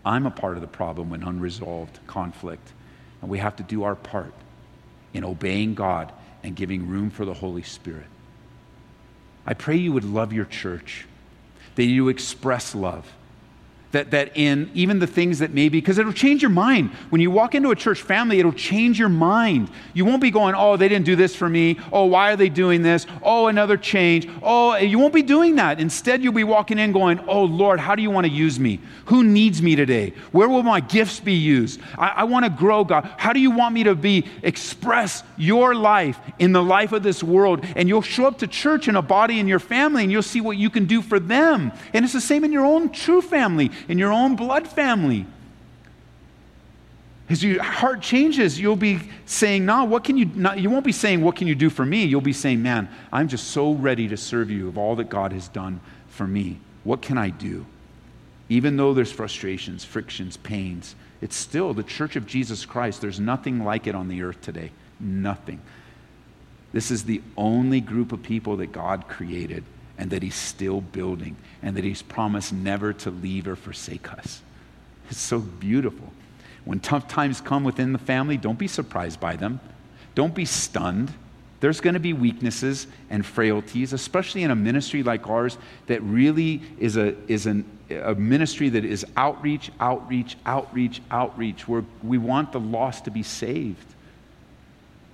I'm 0.04 0.26
a 0.26 0.30
part 0.30 0.56
of 0.56 0.62
the 0.62 0.66
problem 0.66 1.10
when 1.10 1.22
unresolved 1.22 2.00
conflict. 2.06 2.72
And 3.20 3.30
we 3.30 3.38
have 3.38 3.56
to 3.56 3.62
do 3.62 3.84
our 3.84 3.94
part 3.94 4.32
in 5.12 5.24
obeying 5.24 5.74
God 5.74 6.12
and 6.42 6.56
giving 6.56 6.88
room 6.88 7.10
for 7.10 7.24
the 7.24 7.34
Holy 7.34 7.62
Spirit. 7.62 8.06
I 9.46 9.54
pray 9.54 9.76
you 9.76 9.92
would 9.92 10.04
love 10.04 10.32
your 10.32 10.44
church, 10.44 11.06
that 11.74 11.84
you 11.84 12.08
express 12.08 12.74
love, 12.74 13.12
that, 13.92 14.10
that 14.10 14.36
in 14.36 14.70
even 14.74 14.98
the 14.98 15.06
things 15.06 15.38
that 15.38 15.52
maybe, 15.52 15.80
because 15.80 15.98
it'll 15.98 16.12
change 16.12 16.42
your 16.42 16.50
mind. 16.50 16.90
When 17.10 17.20
you 17.20 17.30
walk 17.30 17.54
into 17.54 17.70
a 17.70 17.76
church 17.76 18.02
family, 18.02 18.40
it'll 18.40 18.52
change 18.52 18.98
your 18.98 19.08
mind. 19.08 19.70
You 19.94 20.04
won't 20.04 20.20
be 20.20 20.30
going, 20.30 20.54
oh, 20.54 20.76
they 20.76 20.88
didn't 20.88 21.04
do 21.04 21.16
this 21.16 21.36
for 21.36 21.48
me. 21.48 21.78
Oh, 21.92 22.06
why 22.06 22.32
are 22.32 22.36
they 22.36 22.48
doing 22.48 22.82
this? 22.82 23.06
Oh, 23.22 23.46
another 23.46 23.76
change. 23.76 24.28
Oh, 24.42 24.76
you 24.76 24.98
won't 24.98 25.14
be 25.14 25.22
doing 25.22 25.56
that. 25.56 25.80
Instead, 25.80 26.22
you'll 26.22 26.32
be 26.32 26.44
walking 26.44 26.78
in 26.78 26.92
going, 26.92 27.20
oh, 27.28 27.44
Lord, 27.44 27.80
how 27.80 27.94
do 27.94 28.02
you 28.02 28.10
want 28.10 28.26
to 28.26 28.32
use 28.32 28.58
me? 28.58 28.80
Who 29.06 29.22
needs 29.24 29.62
me 29.62 29.76
today? 29.76 30.14
Where 30.32 30.48
will 30.48 30.62
my 30.62 30.80
gifts 30.80 31.20
be 31.20 31.34
used? 31.34 31.80
I, 31.96 32.08
I 32.16 32.24
want 32.24 32.44
to 32.44 32.50
grow, 32.50 32.84
God. 32.84 33.08
How 33.18 33.32
do 33.32 33.40
you 33.40 33.50
want 33.50 33.74
me 33.74 33.84
to 33.84 33.94
be, 33.94 34.26
express 34.42 35.22
your 35.36 35.74
life 35.74 36.18
in 36.38 36.52
the 36.52 36.62
life 36.62 36.92
of 36.92 37.02
this 37.02 37.22
world? 37.22 37.64
And 37.76 37.88
you'll 37.88 38.02
show 38.02 38.26
up 38.26 38.38
to 38.38 38.46
church 38.46 38.88
in 38.88 38.96
a 38.96 39.02
body 39.02 39.38
in 39.38 39.46
your 39.46 39.58
family 39.58 40.02
and 40.02 40.10
you'll 40.10 40.22
see 40.22 40.40
what 40.40 40.56
you 40.56 40.70
can 40.70 40.86
do 40.86 41.02
for 41.02 41.20
them. 41.20 41.72
And 41.92 42.04
it's 42.04 42.14
the 42.14 42.20
same 42.20 42.44
in 42.44 42.52
your 42.52 42.64
own 42.64 42.90
true 42.90 43.20
family 43.20 43.70
in 43.88 43.98
your 43.98 44.12
own 44.12 44.36
blood 44.36 44.66
family. 44.66 45.26
As 47.28 47.42
your 47.42 47.62
heart 47.62 48.02
changes, 48.02 48.60
you'll 48.60 48.76
be 48.76 49.00
saying, 49.24 49.64
No, 49.64 49.84
what 49.84 50.04
can 50.04 50.18
you, 50.18 50.26
not, 50.34 50.58
you 50.58 50.68
won't 50.68 50.84
be 50.84 50.92
saying, 50.92 51.22
What 51.22 51.36
can 51.36 51.46
you 51.46 51.54
do 51.54 51.70
for 51.70 51.86
me? 51.86 52.04
You'll 52.04 52.20
be 52.20 52.32
saying, 52.32 52.60
Man, 52.62 52.88
I'm 53.10 53.28
just 53.28 53.48
so 53.48 53.72
ready 53.72 54.08
to 54.08 54.16
serve 54.16 54.50
you 54.50 54.68
of 54.68 54.76
all 54.76 54.96
that 54.96 55.08
God 55.08 55.32
has 55.32 55.48
done 55.48 55.80
for 56.08 56.26
me. 56.26 56.58
What 56.84 57.00
can 57.00 57.16
I 57.16 57.30
do? 57.30 57.64
Even 58.48 58.76
though 58.76 58.92
there's 58.92 59.12
frustrations, 59.12 59.84
frictions, 59.84 60.36
pains, 60.36 60.94
it's 61.22 61.36
still 61.36 61.72
the 61.72 61.84
church 61.84 62.16
of 62.16 62.26
Jesus 62.26 62.66
Christ. 62.66 63.00
There's 63.00 63.20
nothing 63.20 63.64
like 63.64 63.86
it 63.86 63.94
on 63.94 64.08
the 64.08 64.22
earth 64.22 64.42
today. 64.42 64.72
Nothing. 65.00 65.60
This 66.72 66.90
is 66.90 67.04
the 67.04 67.22
only 67.36 67.80
group 67.80 68.12
of 68.12 68.22
people 68.22 68.56
that 68.58 68.72
God 68.72 69.08
created 69.08 69.64
and 69.98 70.10
that 70.10 70.22
He's 70.22 70.34
still 70.34 70.80
building 70.80 71.36
and 71.62 71.76
that 71.76 71.84
He's 71.84 72.02
promised 72.02 72.52
never 72.52 72.92
to 72.92 73.10
leave 73.10 73.46
or 73.46 73.56
forsake 73.56 74.12
us. 74.12 74.42
It's 75.10 75.20
so 75.20 75.40
beautiful. 75.40 76.12
When 76.64 76.80
tough 76.80 77.08
times 77.08 77.40
come 77.40 77.64
within 77.64 77.92
the 77.92 77.98
family, 77.98 78.36
don't 78.36 78.58
be 78.58 78.68
surprised 78.68 79.20
by 79.20 79.36
them. 79.36 79.60
Don't 80.14 80.34
be 80.34 80.44
stunned. 80.44 81.12
There's 81.60 81.80
going 81.80 81.94
to 81.94 82.00
be 82.00 82.12
weaknesses 82.12 82.86
and 83.08 83.24
frailties, 83.24 83.92
especially 83.92 84.42
in 84.42 84.50
a 84.50 84.56
ministry 84.56 85.02
like 85.02 85.28
ours 85.28 85.58
that 85.86 86.02
really 86.02 86.62
is, 86.78 86.96
a, 86.96 87.14
is 87.30 87.46
an, 87.46 87.64
a 87.90 88.14
ministry 88.14 88.68
that 88.70 88.84
is 88.84 89.06
outreach, 89.16 89.70
outreach, 89.78 90.36
outreach, 90.44 91.00
outreach, 91.10 91.68
where 91.68 91.84
we 92.02 92.18
want 92.18 92.52
the 92.52 92.60
lost 92.60 93.04
to 93.04 93.10
be 93.10 93.22
saved. 93.22 93.91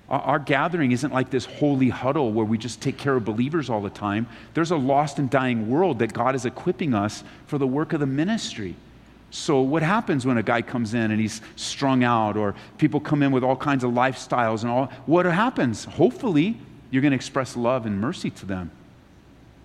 Our 0.09 0.39
gathering 0.39 0.93
isn't 0.93 1.13
like 1.13 1.29
this 1.29 1.45
holy 1.45 1.91
huddle 1.91 2.33
where 2.33 2.47
we 2.47 2.57
just 2.57 2.81
take 2.81 2.97
care 2.97 3.15
of 3.17 3.27
believers 3.27 3.69
all 3.69 3.83
the 3.83 3.91
time. 3.91 4.27
There's 4.55 4.71
a 4.71 4.77
lost 4.77 5.19
and 5.19 5.29
dying 5.29 5.69
world 5.69 5.99
that 5.99 6.15
God 6.15 6.35
is 6.35 6.47
equipping 6.47 6.95
us 6.95 7.23
for 7.47 7.59
the 7.59 7.67
work 7.67 7.93
of 7.93 8.01
the 8.01 8.07
ministry. 8.07 8.75
So, 9.31 9.61
what 9.61 9.83
happens 9.83 10.25
when 10.25 10.39
a 10.39 10.43
guy 10.43 10.63
comes 10.63 10.95
in 10.95 11.11
and 11.11 11.21
he's 11.21 11.43
strung 11.57 12.03
out, 12.03 12.39
or 12.39 12.55
people 12.79 12.99
come 12.99 13.23
in 13.23 13.33
with 13.33 13.45
all 13.45 13.57
kinds 13.57 13.85
of 13.85 13.93
lifestyles 13.93 14.63
and 14.63 14.71
all? 14.71 14.87
What 15.05 15.27
happens? 15.27 15.85
Hopefully, 15.85 16.57
you're 16.91 17.03
going 17.03 17.13
to 17.13 17.17
express 17.17 17.55
love 17.55 17.85
and 17.85 18.01
mercy 18.01 18.31
to 18.31 18.47
them. 18.47 18.71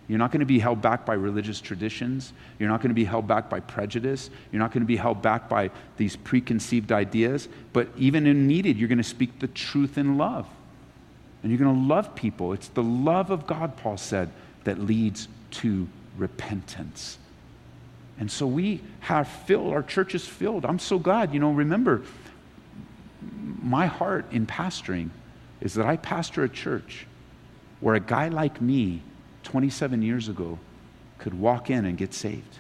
You're 0.08 0.20
not 0.20 0.32
going 0.32 0.42
to 0.42 0.46
be 0.46 0.60
held 0.60 0.82
back 0.82 1.06
by 1.06 1.14
religious 1.14 1.62
traditions. 1.62 2.34
You're 2.60 2.70
not 2.70 2.82
going 2.82 2.90
to 2.90 2.96
be 2.96 3.06
held 3.06 3.26
back 3.28 3.50
by 3.50 3.62
prejudice. 3.62 4.30
You're 4.52 4.60
not 4.60 4.72
going 4.72 4.82
to 4.82 4.88
be 4.88 4.98
held 4.98 5.22
back 5.22 5.48
by 5.48 5.72
these 5.96 6.16
preconceived 6.16 6.92
ideas. 6.92 7.48
But 7.72 7.88
even 7.98 8.28
in 8.28 8.46
needed, 8.48 8.78
you're 8.78 8.90
going 8.90 8.98
to 8.98 9.04
speak 9.04 9.40
the 9.40 9.48
truth 9.48 9.98
in 9.98 10.18
love. 10.18 10.48
And 11.42 11.52
you're 11.52 11.60
going 11.60 11.74
to 11.74 11.88
love 11.88 12.16
people. 12.16 12.54
It's 12.54 12.68
the 12.70 12.84
love 12.84 13.32
of 13.32 13.48
God, 13.48 13.78
Paul 13.78 13.98
said, 13.98 14.30
that 14.66 14.80
leads 14.80 15.28
to 15.52 15.88
repentance. 16.18 17.18
And 18.20 18.30
so 18.30 18.46
we 18.46 18.82
have 19.02 19.28
filled, 19.28 19.74
our 19.74 19.84
church 19.84 20.16
is 20.16 20.26
filled. 20.28 20.66
I'm 20.66 20.80
so 20.80 21.00
glad. 21.00 21.34
You 21.34 21.40
know, 21.40 21.52
remember, 21.52 22.04
my 23.62 23.88
heart 23.88 24.26
in 24.32 24.46
pastoring 24.46 25.10
is 25.62 25.74
that 25.76 25.86
I 25.86 25.98
pastor 25.98 26.44
a 26.44 26.50
church 26.50 27.08
where 27.80 27.96
a 27.96 28.00
guy 28.00 28.28
like 28.28 28.62
me 28.62 29.02
27 29.44 30.02
years 30.02 30.30
ago 30.30 30.58
could 31.20 31.34
walk 31.34 31.70
in 31.70 31.86
and 31.86 31.98
get 31.98 32.14
saved 32.14 32.58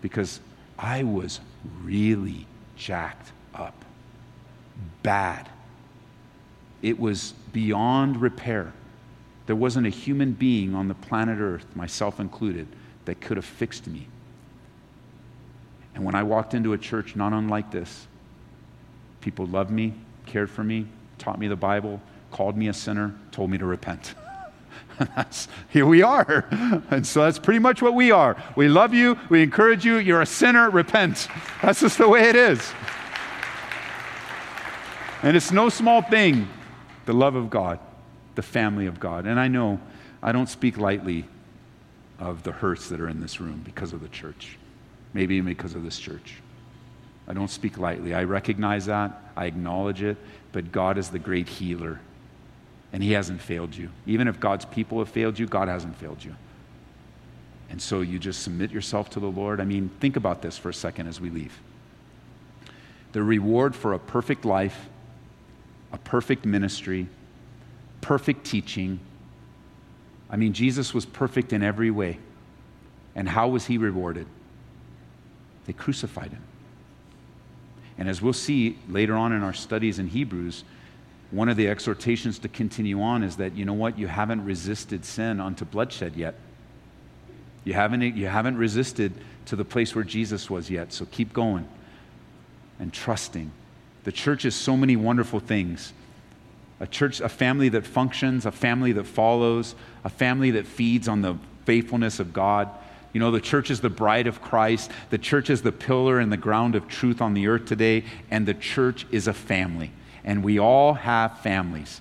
because 0.00 0.40
I 0.78 1.04
was 1.04 1.40
really 1.82 2.46
jacked 2.76 3.30
up, 3.54 3.84
bad. 5.02 5.48
It 6.82 6.98
was 6.98 7.34
beyond 7.52 8.20
repair. 8.20 8.72
There 9.46 9.56
wasn't 9.56 9.86
a 9.86 9.90
human 9.90 10.32
being 10.32 10.74
on 10.74 10.88
the 10.88 10.94
planet 10.94 11.38
Earth, 11.38 11.66
myself 11.76 12.18
included, 12.20 12.66
that 13.04 13.20
could 13.20 13.36
have 13.36 13.44
fixed 13.44 13.86
me. 13.86 14.06
And 15.94 16.04
when 16.04 16.14
I 16.14 16.22
walked 16.22 16.54
into 16.54 16.72
a 16.72 16.78
church 16.78 17.16
not 17.16 17.32
unlike 17.32 17.70
this, 17.70 18.06
people 19.20 19.46
loved 19.46 19.70
me, 19.70 19.94
cared 20.26 20.50
for 20.50 20.64
me, 20.64 20.86
taught 21.18 21.38
me 21.38 21.48
the 21.48 21.56
Bible, 21.56 22.00
called 22.30 22.56
me 22.56 22.68
a 22.68 22.72
sinner, 22.72 23.14
told 23.30 23.50
me 23.50 23.58
to 23.58 23.66
repent. 23.66 24.14
here 25.68 25.86
we 25.86 26.02
are. 26.02 26.46
And 26.90 27.06
so 27.06 27.22
that's 27.22 27.38
pretty 27.38 27.58
much 27.58 27.82
what 27.82 27.94
we 27.94 28.10
are. 28.10 28.36
We 28.56 28.68
love 28.68 28.94
you. 28.94 29.18
We 29.28 29.42
encourage 29.42 29.84
you. 29.84 29.96
You're 29.96 30.22
a 30.22 30.26
sinner. 30.26 30.70
Repent. 30.70 31.28
That's 31.62 31.80
just 31.80 31.98
the 31.98 32.08
way 32.08 32.28
it 32.28 32.36
is. 32.36 32.72
And 35.22 35.36
it's 35.36 35.52
no 35.52 35.68
small 35.68 36.02
thing 36.02 36.48
the 37.04 37.12
love 37.12 37.34
of 37.34 37.50
God, 37.50 37.80
the 38.36 38.42
family 38.42 38.86
of 38.86 39.00
God. 39.00 39.26
And 39.26 39.38
I 39.38 39.48
know 39.48 39.80
I 40.22 40.30
don't 40.32 40.48
speak 40.48 40.78
lightly 40.78 41.26
of 42.20 42.44
the 42.44 42.52
hurts 42.52 42.88
that 42.90 43.00
are 43.00 43.08
in 43.08 43.20
this 43.20 43.40
room 43.40 43.60
because 43.64 43.92
of 43.92 44.00
the 44.00 44.08
church, 44.08 44.56
maybe 45.12 45.40
because 45.40 45.74
of 45.74 45.82
this 45.82 45.98
church. 45.98 46.34
I 47.26 47.32
don't 47.32 47.50
speak 47.50 47.78
lightly. 47.78 48.14
I 48.14 48.24
recognize 48.24 48.86
that, 48.86 49.20
I 49.36 49.46
acknowledge 49.46 50.02
it, 50.02 50.16
but 50.52 50.70
God 50.70 50.96
is 50.98 51.10
the 51.10 51.18
great 51.18 51.48
healer 51.48 52.00
and 52.92 53.02
He 53.02 53.12
hasn't 53.12 53.40
failed 53.40 53.74
you. 53.74 53.90
Even 54.06 54.28
if 54.28 54.38
God's 54.38 54.64
people 54.64 54.98
have 54.98 55.08
failed 55.08 55.38
you, 55.38 55.46
God 55.46 55.68
hasn't 55.68 55.96
failed 55.96 56.22
you. 56.22 56.34
And 57.70 57.80
so 57.80 58.02
you 58.02 58.18
just 58.18 58.42
submit 58.42 58.70
yourself 58.70 59.08
to 59.10 59.20
the 59.20 59.30
Lord. 59.30 59.60
I 59.60 59.64
mean, 59.64 59.90
think 59.98 60.16
about 60.16 60.42
this 60.42 60.58
for 60.58 60.68
a 60.68 60.74
second 60.74 61.06
as 61.06 61.20
we 61.20 61.30
leave. 61.30 61.58
The 63.12 63.22
reward 63.22 63.74
for 63.74 63.94
a 63.94 63.98
perfect 63.98 64.44
life, 64.44 64.88
a 65.90 65.98
perfect 65.98 66.44
ministry, 66.44 67.06
perfect 68.02 68.44
teaching. 68.44 69.00
I 70.30 70.36
mean, 70.36 70.52
Jesus 70.52 70.92
was 70.92 71.06
perfect 71.06 71.52
in 71.52 71.62
every 71.62 71.90
way. 71.90 72.18
And 73.14 73.28
how 73.28 73.48
was 73.48 73.66
he 73.66 73.78
rewarded? 73.78 74.26
They 75.66 75.72
crucified 75.72 76.30
him. 76.30 76.42
And 77.98 78.08
as 78.08 78.20
we'll 78.20 78.32
see 78.32 78.78
later 78.88 79.14
on 79.14 79.32
in 79.32 79.42
our 79.42 79.52
studies 79.52 79.98
in 79.98 80.08
Hebrews, 80.08 80.64
one 81.32 81.48
of 81.48 81.56
the 81.56 81.66
exhortations 81.66 82.38
to 82.40 82.48
continue 82.48 83.00
on 83.00 83.22
is 83.22 83.36
that, 83.36 83.56
you 83.56 83.64
know 83.64 83.72
what, 83.72 83.98
you 83.98 84.06
haven't 84.06 84.44
resisted 84.44 85.04
sin 85.04 85.40
unto 85.40 85.64
bloodshed 85.64 86.14
yet. 86.14 86.34
You 87.64 87.72
haven't, 87.72 88.02
you 88.02 88.26
haven't 88.26 88.58
resisted 88.58 89.14
to 89.46 89.56
the 89.56 89.64
place 89.64 89.94
where 89.94 90.04
Jesus 90.04 90.50
was 90.50 90.70
yet, 90.70 90.92
so 90.92 91.06
keep 91.06 91.32
going 91.32 91.66
and 92.78 92.92
trusting. 92.92 93.50
The 94.04 94.12
church 94.12 94.44
is 94.44 94.54
so 94.54 94.76
many 94.76 94.94
wonderful 94.94 95.40
things. 95.40 95.94
A 96.80 96.86
church, 96.86 97.20
a 97.20 97.30
family 97.30 97.70
that 97.70 97.86
functions, 97.86 98.44
a 98.44 98.52
family 98.52 98.92
that 98.92 99.04
follows, 99.04 99.74
a 100.04 100.10
family 100.10 100.50
that 100.52 100.66
feeds 100.66 101.08
on 101.08 101.22
the 101.22 101.36
faithfulness 101.64 102.20
of 102.20 102.34
God. 102.34 102.68
You 103.14 103.20
know, 103.20 103.30
the 103.30 103.40
church 103.40 103.70
is 103.70 103.80
the 103.80 103.88
bride 103.88 104.26
of 104.26 104.42
Christ. 104.42 104.90
The 105.08 105.18
church 105.18 105.48
is 105.48 105.62
the 105.62 105.72
pillar 105.72 106.18
and 106.18 106.30
the 106.30 106.36
ground 106.36 106.74
of 106.74 106.88
truth 106.88 107.22
on 107.22 107.32
the 107.32 107.46
earth 107.46 107.64
today, 107.64 108.04
and 108.30 108.44
the 108.44 108.54
church 108.54 109.06
is 109.10 109.26
a 109.26 109.32
family 109.32 109.92
and 110.24 110.42
we 110.42 110.58
all 110.58 110.94
have 110.94 111.40
families. 111.40 112.00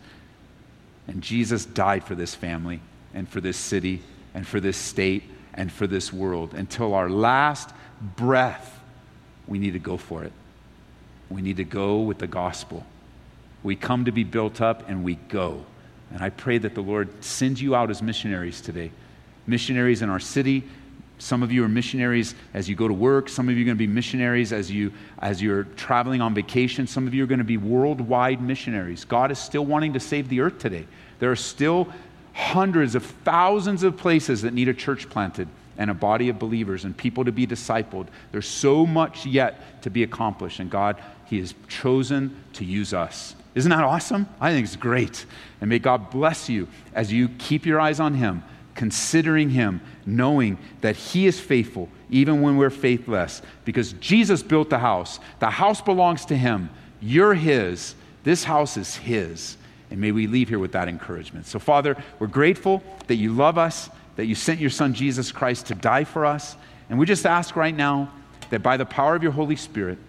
And 1.07 1.21
Jesus 1.21 1.65
died 1.65 2.03
for 2.03 2.15
this 2.15 2.35
family 2.35 2.81
and 3.13 3.27
for 3.27 3.41
this 3.41 3.57
city 3.57 4.01
and 4.33 4.47
for 4.47 4.59
this 4.59 4.77
state 4.77 5.23
and 5.53 5.71
for 5.71 5.87
this 5.87 6.13
world. 6.13 6.53
Until 6.53 6.93
our 6.93 7.09
last 7.09 7.71
breath, 8.01 8.79
we 9.47 9.59
need 9.59 9.73
to 9.73 9.79
go 9.79 9.97
for 9.97 10.23
it. 10.23 10.31
We 11.29 11.41
need 11.41 11.57
to 11.57 11.63
go 11.63 12.01
with 12.01 12.19
the 12.19 12.27
gospel. 12.27 12.85
We 13.63 13.75
come 13.75 14.05
to 14.05 14.11
be 14.11 14.23
built 14.23 14.61
up 14.61 14.87
and 14.89 15.03
we 15.03 15.15
go. 15.15 15.65
And 16.13 16.21
I 16.21 16.29
pray 16.29 16.57
that 16.57 16.75
the 16.75 16.81
Lord 16.81 17.23
sends 17.23 17.61
you 17.61 17.75
out 17.75 17.89
as 17.89 18.01
missionaries 18.01 18.61
today. 18.61 18.91
Missionaries 19.47 20.01
in 20.01 20.09
our 20.09 20.19
city, 20.19 20.63
some 21.21 21.43
of 21.43 21.51
you 21.51 21.63
are 21.63 21.69
missionaries 21.69 22.33
as 22.55 22.67
you 22.67 22.75
go 22.75 22.87
to 22.87 22.93
work. 22.95 23.29
Some 23.29 23.47
of 23.47 23.55
you 23.55 23.61
are 23.61 23.65
going 23.65 23.77
to 23.77 23.79
be 23.79 23.85
missionaries 23.85 24.51
as, 24.51 24.71
you, 24.71 24.91
as 25.19 25.39
you're 25.39 25.65
traveling 25.75 26.19
on 26.19 26.33
vacation. 26.33 26.87
Some 26.87 27.05
of 27.05 27.13
you 27.13 27.23
are 27.23 27.27
going 27.27 27.37
to 27.37 27.45
be 27.45 27.57
worldwide 27.57 28.41
missionaries. 28.41 29.05
God 29.05 29.29
is 29.29 29.37
still 29.37 29.63
wanting 29.63 29.93
to 29.93 29.99
save 29.99 30.29
the 30.29 30.41
earth 30.41 30.57
today. 30.57 30.87
There 31.19 31.29
are 31.29 31.35
still 31.35 31.93
hundreds 32.33 32.95
of 32.95 33.05
thousands 33.05 33.83
of 33.83 33.97
places 33.97 34.41
that 34.41 34.55
need 34.55 34.67
a 34.67 34.73
church 34.73 35.11
planted 35.11 35.47
and 35.77 35.91
a 35.91 35.93
body 35.93 36.29
of 36.29 36.39
believers 36.39 36.85
and 36.85 36.97
people 36.97 37.23
to 37.25 37.31
be 37.31 37.45
discipled. 37.45 38.07
There's 38.31 38.49
so 38.49 38.87
much 38.87 39.23
yet 39.23 39.83
to 39.83 39.91
be 39.91 40.01
accomplished. 40.01 40.59
And 40.59 40.71
God, 40.71 40.99
He 41.27 41.37
has 41.37 41.53
chosen 41.67 42.35
to 42.53 42.65
use 42.65 42.95
us. 42.95 43.35
Isn't 43.53 43.69
that 43.69 43.83
awesome? 43.83 44.27
I 44.39 44.53
think 44.53 44.65
it's 44.65 44.75
great. 44.75 45.27
And 45.59 45.69
may 45.69 45.77
God 45.77 46.09
bless 46.09 46.49
you 46.49 46.67
as 46.95 47.13
you 47.13 47.29
keep 47.37 47.67
your 47.67 47.79
eyes 47.79 47.99
on 47.99 48.15
Him 48.15 48.41
considering 48.81 49.51
Him, 49.51 49.79
knowing 50.07 50.57
that 50.81 50.95
He 50.95 51.27
is 51.27 51.39
faithful 51.39 51.87
even 52.09 52.41
when 52.41 52.57
we're 52.57 52.71
faithless, 52.71 53.43
because 53.63 53.93
Jesus 53.93 54.41
built 54.41 54.71
the 54.71 54.79
house. 54.79 55.19
The 55.37 55.51
house 55.51 55.81
belongs 55.81 56.25
to 56.25 56.35
Him. 56.35 56.67
You're 56.99 57.35
His. 57.35 57.93
This 58.23 58.43
house 58.43 58.77
is 58.77 58.95
His. 58.95 59.55
And 59.91 60.01
may 60.01 60.11
we 60.11 60.25
leave 60.25 60.49
here 60.49 60.57
with 60.57 60.71
that 60.71 60.87
encouragement. 60.87 61.45
So, 61.45 61.59
Father, 61.59 61.95
we're 62.17 62.25
grateful 62.25 62.81
that 63.05 63.17
you 63.17 63.31
love 63.33 63.59
us, 63.59 63.87
that 64.15 64.25
you 64.25 64.33
sent 64.33 64.59
your 64.59 64.71
Son, 64.71 64.95
Jesus 64.95 65.31
Christ, 65.31 65.67
to 65.67 65.75
die 65.75 66.03
for 66.03 66.25
us. 66.25 66.55
And 66.89 66.97
we 66.97 67.05
just 67.05 67.27
ask 67.27 67.55
right 67.55 67.75
now 67.75 68.11
that 68.49 68.63
by 68.63 68.77
the 68.77 68.85
power 68.87 69.13
of 69.13 69.21
your 69.21 69.31
Holy 69.31 69.57
Spirit, 69.57 69.99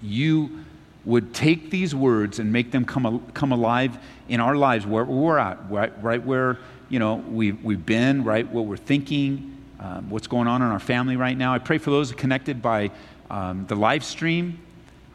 you 0.00 0.64
would 1.04 1.34
take 1.34 1.72
these 1.72 1.92
words 1.92 2.38
and 2.38 2.52
make 2.52 2.70
them 2.70 2.84
come, 2.84 3.26
come 3.34 3.50
alive 3.50 3.98
in 4.28 4.38
our 4.38 4.54
lives 4.54 4.86
where 4.86 5.04
we're 5.04 5.38
at, 5.38 5.58
right, 5.68 5.92
right 6.04 6.24
where 6.24 6.58
you 6.88 6.98
know, 6.98 7.16
we've, 7.16 7.62
we've 7.62 7.84
been, 7.84 8.24
right, 8.24 8.48
what 8.50 8.66
we're 8.66 8.76
thinking, 8.76 9.56
um, 9.80 10.10
what's 10.10 10.26
going 10.26 10.48
on 10.48 10.62
in 10.62 10.68
our 10.68 10.80
family 10.80 11.16
right 11.16 11.36
now. 11.36 11.52
I 11.54 11.58
pray 11.58 11.78
for 11.78 11.90
those 11.90 12.12
connected 12.12 12.62
by 12.62 12.90
um, 13.30 13.66
the 13.66 13.76
live 13.76 14.04
stream. 14.04 14.60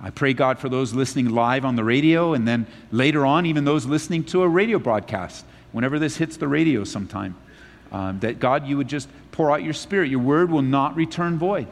I 0.01 0.09
pray, 0.09 0.33
God, 0.33 0.59
for 0.59 0.69
those 0.69 0.93
listening 0.93 1.29
live 1.29 1.65
on 1.65 1.75
the 1.75 1.83
radio, 1.83 2.33
and 2.33 2.47
then 2.47 2.67
later 2.91 3.25
on, 3.25 3.45
even 3.45 3.63
those 3.63 3.85
listening 3.85 4.23
to 4.25 4.43
a 4.43 4.47
radio 4.47 4.77
broadcast, 4.77 5.45
whenever 5.71 5.97
this 5.97 6.17
hits 6.17 6.37
the 6.37 6.47
radio 6.47 6.83
sometime, 6.83 7.35
um, 7.91 8.19
that 8.19 8.39
God, 8.39 8.67
you 8.67 8.77
would 8.77 8.87
just 8.87 9.07
pour 9.31 9.49
out 9.51 9.63
your 9.63 9.73
spirit. 9.73 10.09
Your 10.09 10.19
word 10.19 10.51
will 10.51 10.61
not 10.61 10.95
return 10.95 11.37
void. 11.37 11.67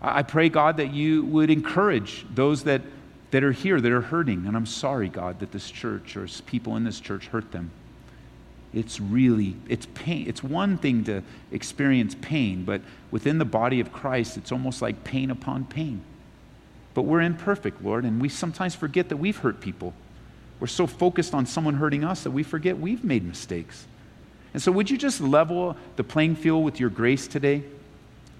I 0.00 0.22
pray, 0.22 0.48
God, 0.48 0.78
that 0.78 0.92
you 0.92 1.24
would 1.24 1.50
encourage 1.50 2.26
those 2.34 2.64
that, 2.64 2.82
that 3.30 3.44
are 3.44 3.52
here 3.52 3.80
that 3.80 3.92
are 3.92 4.00
hurting. 4.00 4.46
And 4.46 4.56
I'm 4.56 4.66
sorry, 4.66 5.08
God, 5.08 5.38
that 5.40 5.52
this 5.52 5.70
church 5.70 6.16
or 6.16 6.26
people 6.46 6.76
in 6.76 6.84
this 6.84 6.98
church 6.98 7.28
hurt 7.28 7.52
them. 7.52 7.70
It's 8.74 9.00
really, 9.00 9.56
it's 9.68 9.86
pain. 9.94 10.26
It's 10.26 10.42
one 10.42 10.78
thing 10.78 11.04
to 11.04 11.22
experience 11.50 12.16
pain, 12.20 12.64
but 12.64 12.80
within 13.10 13.38
the 13.38 13.44
body 13.44 13.80
of 13.80 13.92
Christ, 13.92 14.36
it's 14.36 14.50
almost 14.50 14.80
like 14.80 15.04
pain 15.04 15.30
upon 15.30 15.66
pain. 15.66 16.02
But 16.94 17.02
we're 17.02 17.20
imperfect, 17.20 17.82
Lord, 17.82 18.04
and 18.04 18.20
we 18.20 18.28
sometimes 18.28 18.74
forget 18.74 19.08
that 19.10 19.16
we've 19.16 19.36
hurt 19.36 19.60
people. 19.60 19.92
We're 20.60 20.66
so 20.68 20.86
focused 20.86 21.34
on 21.34 21.44
someone 21.44 21.74
hurting 21.74 22.04
us 22.04 22.22
that 22.22 22.30
we 22.30 22.42
forget 22.42 22.78
we've 22.78 23.04
made 23.04 23.24
mistakes. 23.24 23.86
And 24.54 24.62
so, 24.62 24.70
would 24.72 24.90
you 24.90 24.98
just 24.98 25.20
level 25.20 25.76
the 25.96 26.04
playing 26.04 26.36
field 26.36 26.64
with 26.64 26.78
your 26.78 26.90
grace 26.90 27.26
today? 27.26 27.64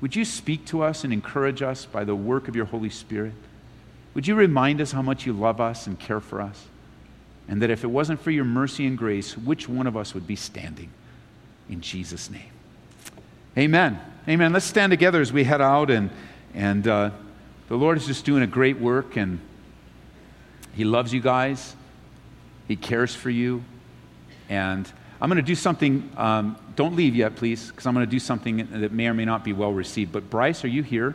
Would 0.00 0.14
you 0.14 0.24
speak 0.24 0.66
to 0.66 0.82
us 0.82 1.04
and 1.04 1.12
encourage 1.12 1.62
us 1.62 1.86
by 1.86 2.04
the 2.04 2.14
work 2.14 2.48
of 2.48 2.56
your 2.56 2.66
Holy 2.66 2.90
Spirit? 2.90 3.32
Would 4.14 4.26
you 4.26 4.34
remind 4.34 4.80
us 4.80 4.92
how 4.92 5.02
much 5.02 5.26
you 5.26 5.32
love 5.32 5.60
us 5.60 5.86
and 5.86 5.98
care 5.98 6.20
for 6.20 6.40
us? 6.40 6.66
And 7.48 7.60
that 7.62 7.70
if 7.70 7.84
it 7.84 7.88
wasn't 7.88 8.20
for 8.20 8.30
your 8.30 8.44
mercy 8.44 8.86
and 8.86 8.96
grace, 8.96 9.36
which 9.36 9.68
one 9.68 9.86
of 9.86 9.96
us 9.96 10.14
would 10.14 10.26
be 10.26 10.36
standing? 10.36 10.90
In 11.68 11.80
Jesus' 11.80 12.30
name. 12.30 12.50
Amen. 13.58 14.00
Amen. 14.28 14.52
Let's 14.52 14.64
stand 14.64 14.90
together 14.90 15.20
as 15.20 15.32
we 15.32 15.44
head 15.44 15.60
out. 15.60 15.90
And, 15.90 16.10
and 16.54 16.86
uh, 16.86 17.10
the 17.68 17.76
Lord 17.76 17.96
is 17.98 18.06
just 18.06 18.24
doing 18.24 18.42
a 18.42 18.46
great 18.46 18.78
work, 18.78 19.16
and 19.16 19.40
He 20.74 20.84
loves 20.84 21.12
you 21.12 21.20
guys, 21.20 21.74
He 22.68 22.76
cares 22.76 23.14
for 23.14 23.30
you. 23.30 23.64
And 24.48 24.90
I'm 25.20 25.28
going 25.28 25.36
to 25.36 25.42
do 25.42 25.54
something. 25.54 26.10
Um, 26.16 26.56
don't 26.76 26.96
leave 26.96 27.14
yet, 27.14 27.36
please, 27.36 27.70
because 27.70 27.86
I'm 27.86 27.94
going 27.94 28.06
to 28.06 28.10
do 28.10 28.18
something 28.18 28.68
that 28.80 28.92
may 28.92 29.06
or 29.06 29.14
may 29.14 29.24
not 29.24 29.44
be 29.44 29.52
well 29.52 29.72
received. 29.72 30.12
But 30.12 30.30
Bryce, 30.30 30.64
are 30.64 30.68
you 30.68 30.82
here? 30.82 31.14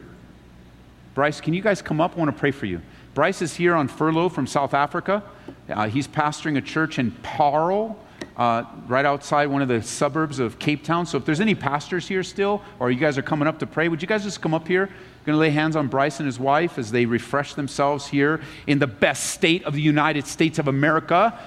Bryce, 1.14 1.42
can 1.42 1.54
you 1.54 1.62
guys 1.62 1.82
come 1.82 2.00
up? 2.00 2.16
I 2.16 2.20
want 2.20 2.32
to 2.32 2.40
pray 2.40 2.52
for 2.52 2.68
you. 2.68 2.82
Bryce 3.14 3.42
is 3.42 3.56
here 3.56 3.74
on 3.74 3.88
furlough 3.88 4.30
from 4.30 4.46
South 4.46 4.74
Africa. 4.74 5.24
Uh, 5.70 5.90
he's 5.90 6.08
pastoring 6.08 6.58
a 6.58 6.62
church 6.62 6.98
in 6.98 7.12
Paarl, 7.12 7.98
uh, 8.38 8.64
right 8.88 9.06
outside 9.06 9.48
one 9.48 9.62
of 9.62 9.68
the 9.68 9.82
suburbs 9.82 10.40
of 10.40 10.60
Cape 10.60 10.84
Town. 10.84 11.06
So 11.06 11.18
if 11.18 11.26
there's 11.26 11.42
any 11.42 11.56
pastors 11.56 12.08
here 12.08 12.24
still, 12.24 12.62
or 12.80 12.92
you 12.92 13.00
guys 13.00 13.18
are 13.18 13.24
coming 13.24 13.48
up 13.48 13.60
to 13.60 13.68
pray, 13.68 13.90
would 13.90 14.02
you 14.02 14.08
guys 14.08 14.24
just 14.24 14.42
come 14.42 14.54
up 14.54 14.68
here? 14.68 14.88
Going 15.26 15.36
to 15.36 15.40
lay 15.40 15.50
hands 15.50 15.76
on 15.76 15.88
Bryce 15.88 16.20
and 16.20 16.26
his 16.26 16.40
wife 16.40 16.78
as 16.78 16.92
they 16.92 17.06
refresh 17.06 17.56
themselves 17.56 18.08
here 18.08 18.40
in 18.66 18.80
the 18.80 18.88
best 18.88 19.32
state 19.32 19.66
of 19.66 19.74
the 19.74 19.82
United 19.82 20.26
States 20.26 20.58
of 20.58 20.68
America, 20.68 21.38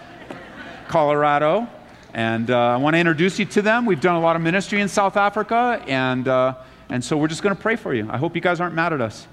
Colorado. 0.88 1.66
And 2.12 2.50
uh, 2.50 2.58
I 2.58 2.76
want 2.76 2.94
to 2.94 3.00
introduce 3.00 3.38
you 3.38 3.46
to 3.46 3.62
them. 3.62 3.86
We've 3.86 4.00
done 4.00 4.16
a 4.16 4.20
lot 4.20 4.36
of 4.36 4.42
ministry 4.42 4.80
in 4.80 4.88
South 4.88 5.16
Africa, 5.16 5.82
and, 5.86 6.26
uh, 6.26 6.56
and 6.88 7.02
so 7.02 7.16
we're 7.16 7.28
just 7.28 7.42
going 7.42 7.54
to 7.54 7.62
pray 7.62 7.76
for 7.76 7.94
you. 7.94 8.08
I 8.10 8.18
hope 8.18 8.34
you 8.34 8.42
guys 8.42 8.60
aren't 8.60 8.74
mad 8.74 8.92
at 8.92 9.00
us. 9.00 9.26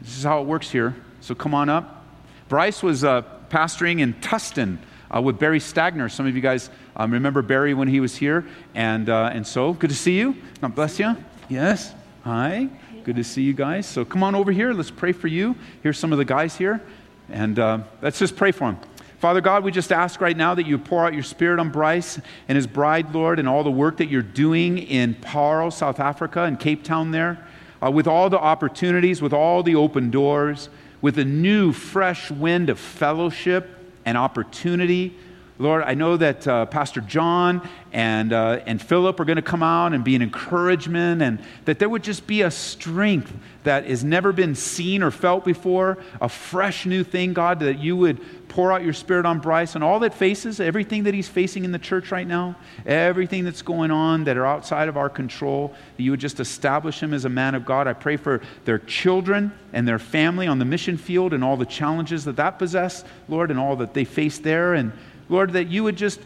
This 0.00 0.16
is 0.16 0.24
how 0.24 0.40
it 0.40 0.46
works 0.46 0.70
here. 0.70 0.96
So 1.20 1.34
come 1.34 1.54
on 1.54 1.68
up. 1.68 2.04
Bryce 2.48 2.82
was 2.82 3.04
uh, 3.04 3.22
pastoring 3.52 4.00
in 4.00 4.14
Tustin 4.14 4.78
uh, 5.14 5.20
with 5.20 5.38
Barry 5.38 5.58
Stagner. 5.58 6.10
Some 6.10 6.26
of 6.26 6.34
you 6.34 6.40
guys 6.40 6.70
um, 6.96 7.12
remember 7.12 7.42
Barry 7.42 7.74
when 7.74 7.86
he 7.86 8.00
was 8.00 8.16
here. 8.16 8.46
And, 8.74 9.10
uh, 9.10 9.30
and 9.32 9.46
so, 9.46 9.74
good 9.74 9.90
to 9.90 9.96
see 9.96 10.18
you. 10.18 10.34
God 10.62 10.74
bless 10.74 10.98
you. 10.98 11.14
Yes. 11.50 11.94
Hi. 12.24 12.70
Good 13.04 13.16
to 13.16 13.24
see 13.24 13.42
you 13.42 13.52
guys. 13.52 13.84
So 13.84 14.06
come 14.06 14.22
on 14.22 14.34
over 14.34 14.52
here. 14.52 14.72
Let's 14.72 14.90
pray 14.90 15.12
for 15.12 15.28
you. 15.28 15.54
Here's 15.82 15.98
some 15.98 16.12
of 16.12 16.18
the 16.18 16.24
guys 16.24 16.56
here. 16.56 16.80
And 17.28 17.58
uh, 17.58 17.80
let's 18.00 18.18
just 18.18 18.36
pray 18.36 18.52
for 18.52 18.72
them. 18.72 18.80
Father 19.18 19.42
God, 19.42 19.64
we 19.64 19.70
just 19.70 19.92
ask 19.92 20.20
right 20.20 20.36
now 20.36 20.54
that 20.54 20.66
you 20.66 20.78
pour 20.78 21.04
out 21.04 21.12
your 21.12 21.22
spirit 21.22 21.60
on 21.60 21.70
Bryce 21.70 22.18
and 22.48 22.56
his 22.56 22.66
bride, 22.66 23.14
Lord, 23.14 23.38
and 23.38 23.46
all 23.46 23.62
the 23.62 23.70
work 23.70 23.98
that 23.98 24.08
you're 24.08 24.22
doing 24.22 24.78
in 24.78 25.14
Paarl, 25.14 25.70
South 25.70 26.00
Africa, 26.00 26.44
and 26.44 26.58
Cape 26.58 26.84
Town 26.84 27.10
there, 27.10 27.46
uh, 27.84 27.90
with 27.90 28.06
all 28.06 28.30
the 28.30 28.38
opportunities, 28.38 29.20
with 29.20 29.32
all 29.32 29.62
the 29.62 29.74
open 29.74 30.10
doors, 30.10 30.70
with 31.02 31.18
a 31.18 31.24
new, 31.24 31.72
fresh 31.72 32.30
wind 32.30 32.70
of 32.70 32.78
fellowship 32.78 33.68
and 34.06 34.16
opportunity 34.16 35.14
Lord, 35.58 35.82
I 35.84 35.94
know 35.94 36.16
that 36.16 36.48
uh, 36.48 36.66
Pastor 36.66 37.00
John 37.00 37.68
and, 37.92 38.32
uh, 38.32 38.60
and 38.66 38.80
Philip 38.80 39.20
are 39.20 39.24
going 39.24 39.36
to 39.36 39.42
come 39.42 39.62
out 39.62 39.92
and 39.92 40.02
be 40.02 40.16
an 40.16 40.22
encouragement, 40.22 41.20
and 41.20 41.40
that 41.66 41.78
there 41.78 41.88
would 41.88 42.02
just 42.02 42.26
be 42.26 42.42
a 42.42 42.50
strength 42.50 43.32
that 43.64 43.84
has 43.86 44.02
never 44.02 44.32
been 44.32 44.54
seen 44.54 45.02
or 45.02 45.10
felt 45.10 45.44
before, 45.44 45.98
a 46.20 46.28
fresh 46.28 46.86
new 46.86 47.04
thing, 47.04 47.32
God, 47.32 47.60
that 47.60 47.78
you 47.78 47.96
would 47.96 48.48
pour 48.48 48.72
out 48.72 48.82
your 48.82 48.92
spirit 48.92 49.24
on 49.24 49.38
Bryce 49.38 49.74
and 49.74 49.84
all 49.84 50.00
that 50.00 50.14
faces, 50.14 50.58
everything 50.60 51.04
that 51.04 51.14
he's 51.14 51.28
facing 51.28 51.64
in 51.64 51.72
the 51.72 51.78
church 51.78 52.10
right 52.10 52.26
now, 52.26 52.56
everything 52.84 53.44
that's 53.44 53.62
going 53.62 53.90
on 53.90 54.24
that 54.24 54.36
are 54.36 54.44
outside 54.46 54.88
of 54.88 54.96
our 54.96 55.08
control, 55.08 55.74
that 55.96 56.02
you 56.02 56.10
would 56.10 56.20
just 56.20 56.40
establish 56.40 57.02
him 57.02 57.14
as 57.14 57.24
a 57.24 57.30
man 57.30 57.54
of 57.54 57.64
God. 57.64 57.86
I 57.86 57.92
pray 57.92 58.16
for 58.16 58.42
their 58.64 58.78
children 58.78 59.52
and 59.72 59.86
their 59.88 59.98
family 59.98 60.46
on 60.46 60.58
the 60.58 60.64
mission 60.64 60.98
field 60.98 61.32
and 61.32 61.42
all 61.42 61.56
the 61.56 61.64
challenges 61.64 62.24
that 62.24 62.36
that 62.36 62.58
possess, 62.58 63.04
Lord, 63.28 63.50
and 63.50 63.58
all 63.58 63.76
that 63.76 63.94
they 63.94 64.04
face 64.04 64.38
there. 64.38 64.74
And 64.74 64.92
Lord, 65.32 65.54
that 65.54 65.68
you 65.68 65.82
would 65.84 65.96
just 65.96 66.20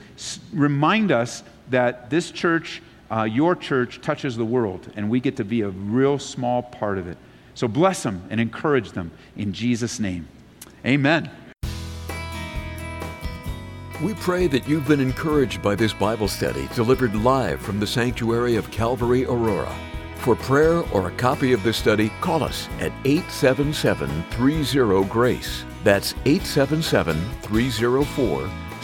remind 0.53 1.13
us 1.13 1.45
that 1.71 2.11
this 2.11 2.33
church, 2.33 2.83
uh, 3.09 3.23
your 3.23 3.55
church, 3.55 4.01
touches 4.01 4.37
the 4.37 4.45
world, 4.45 4.93
and 4.97 5.09
we 5.09 5.21
get 5.21 5.37
to 5.37 5.45
be 5.45 5.61
a 5.61 5.69
real 5.69 6.19
small 6.19 6.65
part 6.65 6.99
of 6.99 7.07
it. 7.07 7.17
So 7.55 7.69
bless 7.69 8.03
them 8.03 8.23
and 8.31 8.41
encourage 8.41 8.91
them 8.91 9.13
in 9.37 9.53
Jesus' 9.53 10.01
name. 10.01 10.27
Amen. 10.85 11.31
We 14.03 14.13
pray 14.15 14.49
that 14.49 14.69
you've 14.69 14.89
been 14.89 15.01
encouraged 15.01 15.63
by 15.63 15.77
this 15.77 15.93
Bible 15.93 16.29
study 16.29 16.69
delivered 16.75 17.15
live 17.15 17.61
from 17.61 17.79
the 17.79 17.87
sanctuary 17.87 18.57
of 18.57 18.71
Calvary 18.73 19.25
Aurora. 19.25 19.75
For 20.17 20.35
prayer 20.35 20.83
or 20.93 21.07
a 21.07 21.13
copy 21.13 21.53
of 21.53 21.63
this 21.63 21.77
study, 21.77 22.11
call 22.21 22.43
us 22.43 22.69
at 22.81 22.93
877 23.05 24.25
30 24.33 25.05
GRACE. 25.05 25.65
That's 25.85 26.13
877 26.25 27.17
304 27.43 28.51